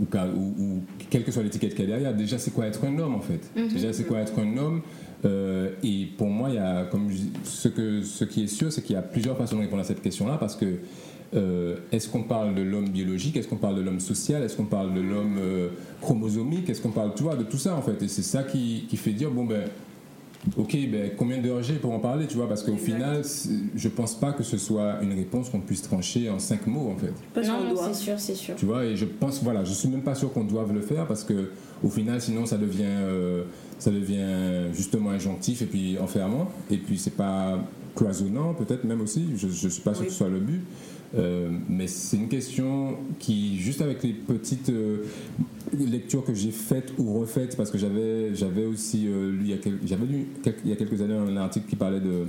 ou, 0.00 0.06
ou- 0.36 0.54
ou 0.62 0.80
quelle 1.10 1.24
que 1.24 1.30
soit 1.32 1.42
l'étiquette 1.42 1.74
qu'il 1.74 1.84
y 1.84 1.88
a 1.88 1.90
derrière, 1.90 2.14
déjà 2.14 2.38
c'est 2.38 2.50
quoi 2.52 2.66
être 2.66 2.84
un 2.84 2.98
homme 2.98 3.14
en 3.14 3.20
fait? 3.20 3.40
Déjà 3.72 3.92
c'est 3.92 4.04
quoi 4.04 4.18
être 4.20 4.38
un 4.38 4.56
homme? 4.56 4.82
euh, 5.24 5.70
et 5.82 6.06
pour 6.18 6.28
moi, 6.28 6.50
il 6.50 6.56
y 6.56 6.58
a, 6.58 6.84
comme 6.84 7.10
je 7.10 7.16
ce, 7.44 7.68
que, 7.68 8.02
ce 8.02 8.24
qui 8.24 8.44
est 8.44 8.46
sûr, 8.46 8.70
c'est 8.72 8.82
qu'il 8.82 8.94
y 8.94 8.98
a 8.98 9.02
plusieurs 9.02 9.36
façons 9.38 9.56
de 9.56 9.62
répondre 9.62 9.80
à 9.80 9.84
cette 9.84 10.02
question-là 10.02 10.36
parce 10.38 10.54
que 10.56 10.66
euh, 11.34 11.76
est-ce 11.90 12.08
qu'on 12.08 12.22
parle 12.24 12.54
de 12.54 12.62
l'homme 12.62 12.90
biologique? 12.90 13.36
Est-ce 13.36 13.48
qu'on 13.48 13.56
parle 13.56 13.76
de 13.76 13.80
l'homme 13.80 14.00
social? 14.00 14.42
Est-ce 14.42 14.56
qu'on 14.56 14.66
parle 14.66 14.92
de 14.94 15.00
l'homme 15.00 15.36
euh, 15.40 15.68
chromosomique? 16.00 16.68
Est-ce 16.70 16.80
qu'on 16.82 16.90
parle 16.92 17.12
tu 17.16 17.22
vois, 17.22 17.36
de 17.36 17.42
tout 17.44 17.56
ça 17.56 17.74
en 17.74 17.82
fait? 17.82 18.00
Et 18.02 18.08
c'est 18.08 18.22
ça 18.22 18.42
qui, 18.42 18.84
qui 18.88 18.96
fait 18.96 19.12
dire 19.12 19.30
bon 19.30 19.44
ben 19.44 19.62
Ok, 20.58 20.76
ben, 20.90 21.10
combien 21.16 21.38
d'heures 21.40 21.62
j'ai 21.62 21.74
pour 21.76 21.92
en 21.92 21.98
parler, 21.98 22.26
tu 22.26 22.36
vois 22.36 22.48
Parce 22.48 22.62
qu'au 22.62 22.76
final, 22.76 23.22
je 23.74 23.88
pense 23.88 24.14
pas 24.14 24.32
que 24.32 24.42
ce 24.42 24.58
soit 24.58 25.02
une 25.02 25.12
réponse 25.14 25.48
qu'on 25.48 25.60
puisse 25.60 25.82
trancher 25.82 26.28
en 26.28 26.38
cinq 26.38 26.66
mots, 26.66 26.90
en 26.94 26.96
fait. 26.96 27.12
Parce 27.32 27.48
qu'on 27.48 27.64
Non, 27.64 27.72
doit. 27.72 27.88
c'est 27.88 27.94
sûr, 28.04 28.20
c'est 28.20 28.34
sûr. 28.34 28.54
Tu 28.56 28.66
vois, 28.66 28.84
et 28.84 28.94
je 28.96 29.06
pense, 29.06 29.42
voilà, 29.42 29.64
je 29.64 29.72
suis 29.72 29.88
même 29.88 30.02
pas 30.02 30.14
sûr 30.14 30.32
qu'on 30.32 30.44
doive 30.44 30.72
le 30.72 30.80
faire 30.82 31.06
parce 31.06 31.24
que 31.24 31.50
au 31.82 31.88
final, 31.88 32.20
sinon, 32.20 32.44
ça 32.46 32.58
devient, 32.58 32.82
euh, 32.84 33.44
ça 33.78 33.90
devient 33.90 34.74
justement 34.74 35.10
injonctif 35.10 35.62
et 35.62 35.66
puis 35.66 35.98
enfermant. 35.98 36.48
Et 36.70 36.76
puis, 36.76 36.98
c'est 36.98 37.16
pas 37.16 37.58
cloisonnant, 37.96 38.54
peut-être 38.54 38.84
même 38.84 39.00
aussi. 39.00 39.26
Je, 39.36 39.48
je 39.48 39.68
suis 39.68 39.82
pas 39.82 39.94
sûr 39.94 40.02
Oui. 40.02 40.06
que 40.08 40.12
ce 40.12 40.18
soit 40.18 40.28
le 40.28 40.40
but. 40.40 40.60
Euh, 41.16 41.48
mais 41.68 41.86
c'est 41.86 42.16
une 42.16 42.28
question 42.28 42.96
qui, 43.20 43.58
juste 43.58 43.80
avec 43.80 44.02
les 44.02 44.12
petites 44.12 44.70
euh, 44.70 45.04
lectures 45.72 46.24
que 46.24 46.34
j'ai 46.34 46.50
faites 46.50 46.92
ou 46.98 47.20
refaites, 47.20 47.56
parce 47.56 47.70
que 47.70 47.78
j'avais, 47.78 48.34
j'avais 48.34 48.64
aussi 48.66 49.06
euh, 49.06 49.30
lu, 49.30 49.38
il 49.42 49.50
y 49.50 49.52
a 49.52 49.58
quel- 49.58 49.78
j'avais 49.86 50.06
lu 50.06 50.26
il 50.64 50.70
y 50.70 50.72
a 50.72 50.76
quelques 50.76 51.00
années 51.00 51.14
un 51.14 51.36
article 51.36 51.66
qui 51.68 51.76
parlait 51.76 52.00
de 52.00 52.24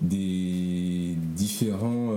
des 0.00 1.16
différents 1.34 2.12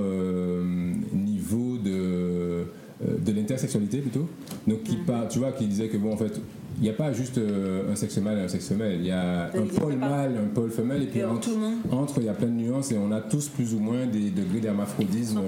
niveaux 1.13 1.77
de, 1.83 2.65
de 3.05 3.31
l'intersexualité 3.31 3.99
plutôt. 3.99 4.27
Donc 4.67 4.83
qui 4.83 4.95
part, 4.97 5.27
tu 5.27 5.39
vois, 5.39 5.51
qui 5.51 5.67
disait 5.67 5.87
que 5.87 5.97
bon 5.97 6.13
en 6.13 6.17
fait, 6.17 6.39
il 6.77 6.83
n'y 6.83 6.89
a 6.89 6.93
pas 6.93 7.13
juste 7.13 7.37
euh, 7.37 7.91
un 7.91 7.95
sexe 7.95 8.17
mâle 8.17 8.39
et 8.39 8.41
un 8.41 8.47
sexe 8.47 8.69
femelle, 8.69 8.97
il 8.99 9.05
y 9.05 9.11
a 9.11 9.45
un 9.47 9.65
pôle 9.67 9.95
mâle, 9.95 10.35
un 10.37 10.53
pôle 10.53 10.71
femelle 10.71 11.03
et 11.03 11.07
puis 11.07 11.23
entre, 11.23 11.49
il 12.17 12.23
y 12.23 12.29
a 12.29 12.33
plein 12.33 12.47
de 12.47 12.53
nuances 12.53 12.91
et 12.91 12.97
on 12.97 13.11
a 13.11 13.21
tous 13.21 13.49
plus 13.49 13.73
ou 13.73 13.79
moins 13.79 14.05
des 14.05 14.29
degrés 14.31 14.59
d'hermaphrodisme 14.61 15.39
100%. 15.39 15.41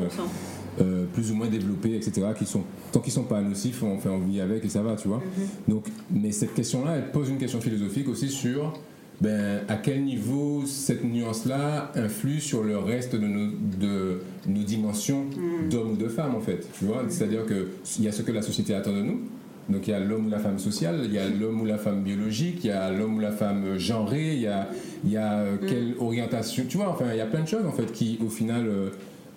euh, 0.81 1.05
plus 1.13 1.31
ou 1.31 1.35
moins 1.35 1.47
développés, 1.47 1.95
etc., 1.95 2.27
qui 2.37 2.45
sont, 2.45 2.63
tant 2.91 2.99
qu'ils 2.99 3.13
sont 3.13 3.23
pas 3.23 3.41
nocifs, 3.41 3.81
on 3.83 3.97
fait 3.97 4.09
envie 4.09 4.41
avec 4.41 4.63
et 4.65 4.69
ça 4.69 4.81
va, 4.83 4.95
tu 4.95 5.07
vois. 5.07 5.21
Donc, 5.67 5.87
mais 6.11 6.31
cette 6.31 6.53
question-là, 6.53 6.97
elle 6.97 7.11
pose 7.11 7.29
une 7.29 7.37
question 7.37 7.61
philosophique 7.61 8.07
aussi 8.09 8.29
sur 8.29 8.73
ben, 9.21 9.61
à 9.67 9.75
quel 9.75 10.03
niveau 10.03 10.63
cette 10.65 11.03
nuance-là 11.03 11.91
influe 11.95 12.39
sur 12.39 12.63
le 12.63 12.77
reste 12.77 13.15
de 13.15 13.27
nos, 13.27 13.51
de 13.79 14.19
nos 14.47 14.63
dimensions 14.63 15.25
d'homme 15.69 15.91
ou 15.91 15.95
de 15.95 16.07
femme, 16.07 16.35
en 16.35 16.41
fait. 16.41 16.67
Tu 16.77 16.85
vois, 16.85 17.05
c'est-à-dire 17.09 17.45
qu'il 17.45 18.03
y 18.03 18.07
a 18.07 18.11
ce 18.11 18.21
que 18.21 18.31
la 18.31 18.41
société 18.41 18.73
attend 18.73 18.93
de 18.93 19.01
nous. 19.01 19.21
Donc 19.69 19.87
il 19.87 19.91
y 19.91 19.93
a 19.93 19.99
l'homme 19.99 20.27
ou 20.27 20.29
la 20.29 20.39
femme 20.39 20.59
sociale, 20.59 21.01
il 21.05 21.13
y 21.13 21.17
a 21.17 21.27
l'homme 21.27 21.61
ou 21.61 21.65
la 21.65 21.77
femme 21.77 22.03
biologique, 22.03 22.63
il 22.63 22.67
y 22.67 22.71
a 22.71 22.91
l'homme 22.91 23.15
ou 23.15 23.19
la 23.19 23.31
femme 23.31 23.77
genrée, 23.77 24.33
il 24.33 24.41
y 24.41 24.47
a, 24.47 24.67
il 25.05 25.11
y 25.11 25.17
a 25.17 25.39
euh, 25.39 25.55
quelle 25.67 25.95
orientation, 25.99 26.65
tu 26.67 26.77
vois, 26.77 26.89
enfin 26.89 27.05
il 27.11 27.17
y 27.17 27.21
a 27.21 27.25
plein 27.25 27.43
de 27.43 27.47
choses 27.47 27.65
en 27.65 27.71
fait 27.71 27.91
qui 27.93 28.19
au 28.21 28.29
final 28.29 28.67
euh, 28.67 28.89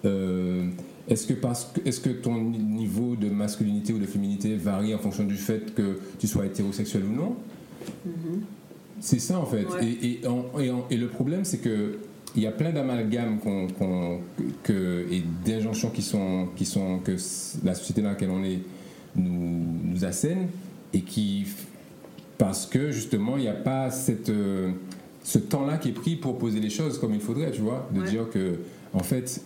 euh, 0.04 0.64
est-ce 1.08 1.28
que, 1.28 1.34
parce 1.34 1.70
que, 1.72 1.88
est-ce 1.88 2.00
que 2.00 2.10
ton 2.10 2.34
niveau 2.40 3.14
de 3.14 3.28
masculinité 3.28 3.92
ou 3.92 3.98
de 3.98 4.06
féminité 4.06 4.56
varie 4.56 4.94
en 4.94 4.98
fonction 4.98 5.24
du 5.24 5.36
fait 5.36 5.72
que 5.74 6.00
tu 6.18 6.26
sois 6.26 6.46
hétérosexuel 6.46 7.04
ou 7.04 7.14
non? 7.14 7.36
C'est 9.00 9.18
ça 9.18 9.38
en 9.38 9.46
fait. 9.46 9.64
Ouais. 9.66 9.84
Et, 10.02 10.20
et, 10.22 10.26
en- 10.26 10.58
et 10.58 10.70
en- 10.70 10.86
et 10.90 10.96
le 10.96 11.08
problème, 11.08 11.44
c'est 11.44 11.58
que 11.58 11.98
il 12.34 12.42
y 12.42 12.46
a 12.46 12.52
plein 12.52 12.70
d'amalgames 12.70 13.38
qu'on, 13.38 13.66
qu'on- 13.68 14.20
que, 14.62 15.06
et 15.10 15.22
d'injonctions 15.44 15.88
qui 15.90 16.02
sont, 16.02 16.48
qui 16.54 16.66
sont 16.66 16.98
que 16.98 17.12
la 17.64 17.74
société 17.74 18.02
dans 18.02 18.10
laquelle 18.10 18.30
on 18.30 18.44
est 18.44 18.58
nous, 19.14 19.64
nous 19.84 20.04
assène 20.04 20.48
et 20.92 21.00
qui, 21.00 21.46
parce 22.36 22.66
que 22.66 22.90
justement, 22.90 23.36
il 23.38 23.42
n'y 23.42 23.48
a 23.48 23.52
pas 23.54 23.90
cette, 23.90 24.28
euh, 24.28 24.70
ce 25.24 25.38
temps-là 25.38 25.78
qui 25.78 25.88
est 25.88 25.92
pris 25.92 26.16
pour 26.16 26.36
poser 26.38 26.60
les 26.60 26.68
choses 26.68 26.98
comme 26.98 27.14
il 27.14 27.20
faudrait, 27.20 27.50
tu 27.52 27.62
vois, 27.62 27.88
de 27.94 28.00
Ouais. 28.00 28.08
dire 28.10 28.28
que 28.30 28.56
en 28.92 29.02
fait, 29.02 29.40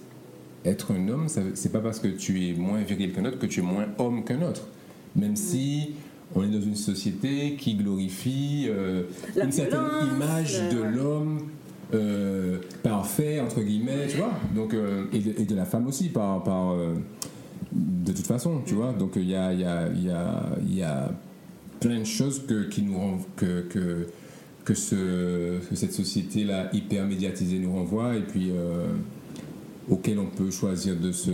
être 0.65 0.93
un 0.93 1.09
homme, 1.09 1.29
ça- 1.29 1.43
c'est 1.55 1.71
pas 1.73 1.79
parce 1.81 2.01
que 2.01 2.09
tu 2.09 2.49
es 2.49 2.55
moins 2.55 2.81
viril 2.83 3.13
qu'un 3.13 3.25
autre 3.25 3.39
que 3.39 3.47
tu 3.47 3.61
es 3.61 3.63
moins 3.63 3.87
homme 3.99 4.25
qu'un 4.25 4.43
autre. 4.43 4.67
Même 5.15 5.37
si 5.37 5.91
on 6.35 6.43
est 6.45 6.49
dans 6.49 6.61
une 6.61 6.77
société 6.77 7.57
qui 7.57 7.75
glorifie 7.75 8.67
euh, 8.69 9.03
une 9.43 9.53
certaine 9.53 9.81
image 10.15 10.61
de 10.71 10.83
l'homme 10.83 11.49
euh, 11.93 12.59
parfait, 12.83 13.41
entre 13.41 13.63
guillemets, 13.63 14.07
tu 14.09 14.19
vois. 14.19 14.33
Donc, 14.55 14.75
euh, 14.75 15.07
et, 15.13 15.19
de, 15.19 15.41
et 15.41 15.45
de 15.45 15.55
la 15.57 15.65
femme 15.65 15.87
aussi, 15.89 16.09
par, 16.09 16.43
par, 16.45 16.73
euh, 16.73 16.95
de 17.73 18.13
toute 18.13 18.27
façon, 18.27 18.61
tu 18.65 18.75
vois. 18.75 18.93
Donc, 18.93 19.13
il 19.17 19.29
y 19.29 19.35
a, 19.35 19.53
y, 19.53 19.65
a, 19.65 19.89
y, 19.89 20.09
a, 20.11 20.43
y 20.69 20.83
a 20.83 21.11
plein 21.81 21.99
de 21.99 22.05
choses 22.05 22.47
que, 22.47 22.69
qui 22.69 22.83
nous 22.83 22.97
que, 23.37 23.63
que, 23.63 24.07
que, 24.65 24.75
ce, 24.75 25.59
que 25.69 25.75
cette 25.75 25.93
société-là 25.93 26.71
hyper 26.73 27.07
médiatisée 27.07 27.59
nous 27.59 27.73
renvoie 27.73 28.17
et 28.17 28.23
puis 28.23 28.53
auquel 29.91 30.19
on 30.21 30.27
peut 30.27 30.51
choisir 30.51 30.95
de 30.97 31.11
se 31.11 31.31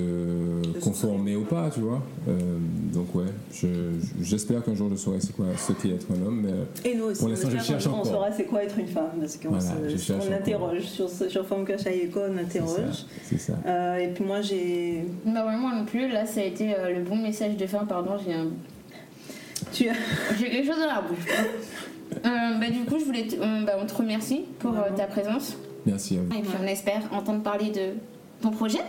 conformer 0.80 1.36
ou 1.36 1.44
pas, 1.44 1.68
tu 1.72 1.80
vois. 1.80 2.02
Euh, 2.28 2.58
donc 2.92 3.14
ouais, 3.14 3.24
je- 3.52 3.66
je- 3.66 4.24
j'espère 4.24 4.64
qu'un 4.64 4.74
jour 4.74 4.88
je 4.90 4.96
saurai 4.96 5.20
c'est 5.20 5.34
quoi 5.36 5.46
ce 5.56 5.72
qu'est 5.72 5.90
être 5.90 6.06
un 6.10 6.26
homme. 6.26 6.40
Mais, 6.42 6.90
Et 6.90 6.94
nous 6.96 7.04
aussi, 7.04 7.18
Pour 7.18 7.28
on 7.28 7.30
l'instant, 7.30 7.50
je 7.50 7.58
cherche 7.62 7.84
jour, 7.84 7.92
on 7.94 7.96
encore. 8.00 8.12
saura 8.12 8.32
c'est 8.32 8.44
quoi 8.44 8.64
être 8.64 8.78
une 8.78 8.86
femme, 8.88 9.10
parce 9.20 9.36
qu'on 9.36 9.50
Voilà, 9.50 9.62
se- 9.64 9.88
je 9.90 9.96
cherche 9.98 10.22
on 10.22 10.26
encore. 10.28 10.38
interroge 10.40 10.82
sur, 10.84 11.08
sur 11.10 11.46
Femme 11.46 11.64
Kachayeko, 11.66 12.20
on 12.32 12.38
interroge. 12.38 13.04
c'est 13.24 13.38
ça. 13.38 13.52
Euh, 13.66 13.96
et 13.98 14.08
puis 14.08 14.24
moi 14.24 14.40
j'ai. 14.40 15.04
Bah 15.26 15.46
ouais, 15.46 15.56
moi 15.56 15.72
non 15.74 15.84
plus, 15.84 16.08
là 16.10 16.24
ça 16.26 16.40
a 16.40 16.44
été 16.44 16.74
euh, 16.74 16.94
le 16.94 17.02
bon 17.02 17.16
message 17.16 17.56
de 17.56 17.66
fin, 17.66 17.84
pardon, 17.84 18.12
j'ai 18.24 18.32
un- 18.32 18.48
Tu 19.72 19.88
as. 19.88 19.92
j'ai 20.38 20.48
quelque 20.50 20.66
chose 20.66 20.80
dans 20.80 20.86
la 20.94 21.02
bouche. 21.02 21.26
Euh, 22.24 22.58
bah, 22.58 22.70
du 22.70 22.84
coup, 22.84 22.98
je 22.98 23.04
voulais 23.04 23.26
euh, 23.38 23.64
bah, 23.64 23.72
on 23.82 23.86
te 23.86 23.94
remercie 23.94 24.44
pour 24.60 24.72
euh, 24.72 24.90
ta 24.96 25.04
présence 25.04 25.56
Merci 25.84 26.16
à 26.16 26.20
vous. 26.20 26.38
et 26.38 26.42
puis 26.42 26.50
on 26.62 26.66
espère 26.66 27.02
entendre 27.12 27.42
parler 27.42 27.70
de 27.70 27.92
ton 28.40 28.50
projet? 28.50 28.80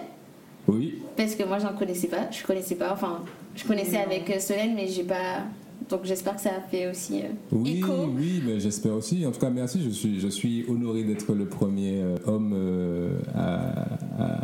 Oui, 0.67 0.95
parce 1.15 1.35
que 1.35 1.43
moi 1.43 1.59
j'en 1.59 1.73
connaissais 1.73 2.07
pas, 2.07 2.29
je 2.31 2.43
connaissais 2.45 2.75
pas, 2.75 2.91
enfin 2.91 3.21
je 3.55 3.63
connaissais 3.63 3.97
avec 3.97 4.29
euh, 4.29 4.39
Solène 4.39 4.75
mais 4.75 4.87
j'ai 4.87 5.03
pas. 5.03 5.43
Donc 5.89 6.01
j'espère 6.03 6.35
que 6.35 6.41
ça 6.41 6.49
a 6.57 6.59
fait 6.69 6.89
aussi 6.89 7.21
euh, 7.21 7.27
oui, 7.51 7.77
écho. 7.77 7.93
oui, 8.17 8.41
mais 8.45 8.59
j'espère 8.59 8.93
aussi. 8.93 9.25
En 9.25 9.31
tout 9.31 9.39
cas, 9.39 9.49
merci. 9.49 9.81
Je 9.81 9.89
suis, 9.91 10.19
je 10.19 10.27
suis 10.27 10.65
honoré 10.67 11.03
d'être 11.03 11.33
le 11.33 11.45
premier 11.45 12.01
euh, 12.01 12.17
homme 12.25 12.51
euh, 12.53 13.19
à, 13.33 13.93
à 14.19 14.37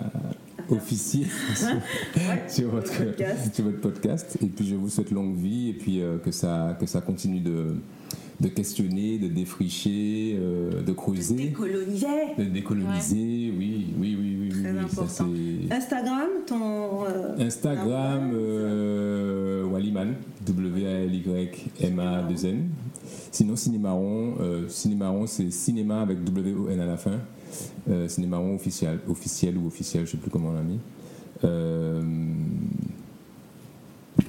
officier 0.69 1.25
sur, 1.55 1.67
sur 2.47 2.69
votre, 2.69 2.97
podcast. 2.97 3.55
sur 3.55 3.65
votre 3.65 3.81
podcast. 3.81 4.37
Et 4.41 4.45
puis, 4.45 4.65
je 4.65 4.75
vous 4.75 4.89
souhaite 4.89 5.11
longue 5.11 5.35
vie 5.35 5.69
et 5.69 5.73
puis 5.73 6.01
euh, 6.01 6.17
que 6.19 6.31
ça, 6.31 6.77
que 6.79 6.85
ça 6.85 7.01
continue 7.01 7.41
de, 7.41 7.75
de 8.39 8.47
questionner, 8.47 9.17
de 9.17 9.27
défricher, 9.27 10.37
euh, 10.39 10.81
de 10.81 10.91
creuser, 10.93 11.35
de 12.37 12.43
décoloniser. 12.43 13.51
Oui, 13.57 13.57
oui, 13.57 13.85
oui, 13.99 14.17
oui, 14.17 14.17
oui, 14.19 14.32
Très 14.63 14.71
oui, 14.71 14.77
ça, 14.89 15.01
important. 15.01 15.27
Instagram, 15.71 16.29
ton. 16.47 17.05
euh, 17.05 17.35
Instagram, 17.39 18.31
euh, 18.33 19.65
Waliman, 19.65 20.13
W-A-L-Y-M-A-2-N. 20.45 22.69
Sinon, 23.31 23.55
Cinémaron, 23.55 24.35
euh, 24.39 24.67
Cinémaron, 24.69 25.25
c'est 25.27 25.51
cinéma 25.51 26.01
avec 26.01 26.23
W-O-N 26.23 26.79
à 26.79 26.85
la 26.85 26.97
fin. 26.97 27.19
Euh, 27.89 28.07
Cinémaron 28.07 28.55
officiel, 28.55 28.99
officiel 29.09 29.57
ou 29.57 29.67
officiel, 29.67 30.05
je 30.05 30.11
sais 30.11 30.17
plus 30.17 30.31
comment 30.31 30.49
on 30.49 30.53
l'a 30.53 30.63
mis. 30.63 30.79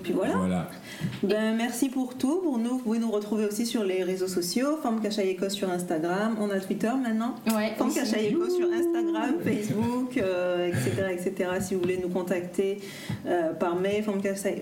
Puis 0.02 0.12
voilà. 0.12 0.34
Voilà. 0.36 0.68
Ben, 1.22 1.56
merci 1.56 1.88
pour 1.88 2.16
tout. 2.16 2.40
Pour 2.42 2.58
nous, 2.58 2.70
vous 2.70 2.78
pouvez 2.78 2.98
nous 2.98 3.10
retrouver 3.10 3.46
aussi 3.46 3.64
sur 3.66 3.84
les 3.84 4.02
réseaux 4.02 4.28
sociaux. 4.28 4.78
Forme 4.82 5.00
Kachayeko 5.00 5.48
sur 5.48 5.70
Instagram. 5.70 6.36
On 6.40 6.50
a 6.50 6.58
Twitter 6.60 6.90
maintenant. 7.02 7.34
Ouais. 7.54 7.72
Forme. 7.76 7.92
Kachayeko 7.92 8.48
sur 8.48 8.68
Instagram, 8.72 9.34
Facebook, 9.42 10.16
euh, 10.16 10.68
etc., 10.68 11.08
etc. 11.12 11.50
Si 11.60 11.74
vous 11.74 11.80
voulez 11.80 11.98
nous 11.98 12.08
contacter 12.08 12.78
euh, 13.26 13.52
par 13.52 13.76
mail, 13.76 14.04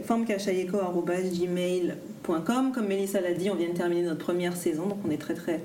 formekachayeko.gmail.com. 0.05 2.73
Comme 2.73 2.87
Mélissa 2.87 3.21
l'a 3.21 3.35
dit, 3.35 3.51
on 3.51 3.57
vient 3.57 3.69
de 3.69 3.75
terminer 3.75 4.03
notre 4.03 4.25
première 4.25 4.57
saison, 4.57 4.87
donc 4.87 4.99
on 5.07 5.11
est 5.11 5.21
très 5.21 5.35
très 5.35 5.61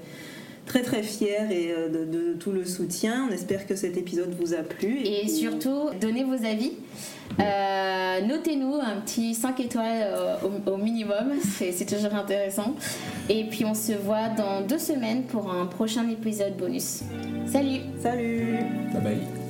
très 0.67 0.81
très 0.83 1.01
fiers 1.01 1.47
et 1.49 1.71
euh, 1.71 1.89
de, 1.89 2.05
de 2.05 2.33
tout 2.33 2.51
le 2.51 2.65
soutien. 2.65 3.27
On 3.29 3.33
espère 3.33 3.65
que 3.65 3.75
cet 3.75 3.97
épisode 3.97 4.35
vous 4.39 4.53
a 4.53 4.57
plu. 4.57 4.99
Et 5.03 5.27
surtout, 5.27 5.89
donnez 5.99 6.23
vos 6.23 6.45
avis. 6.45 6.73
Euh, 7.39 8.21
Notez-nous 8.21 8.75
un 8.75 8.99
petit 9.01 9.33
5 9.35 9.59
étoiles 9.59 9.85
euh, 10.01 10.35
au, 10.43 10.71
au 10.71 10.77
minimum, 10.77 11.33
c'est 11.57 11.71
c'est 11.71 11.85
toujours 11.85 12.13
intéressant. 12.13 12.75
Et 13.29 13.45
puis 13.45 13.65
on 13.65 13.73
se 13.73 13.93
voit 13.93 14.29
dans 14.29 14.61
deux 14.61 14.79
semaines 14.79 15.23
pour 15.23 15.51
un 15.51 15.65
prochain 15.65 16.07
épisode 16.09 16.55
bonus. 16.57 17.01
Salut 17.45 17.81
Salut 18.01 18.57
Bye 18.93 19.01
bye. 19.01 19.46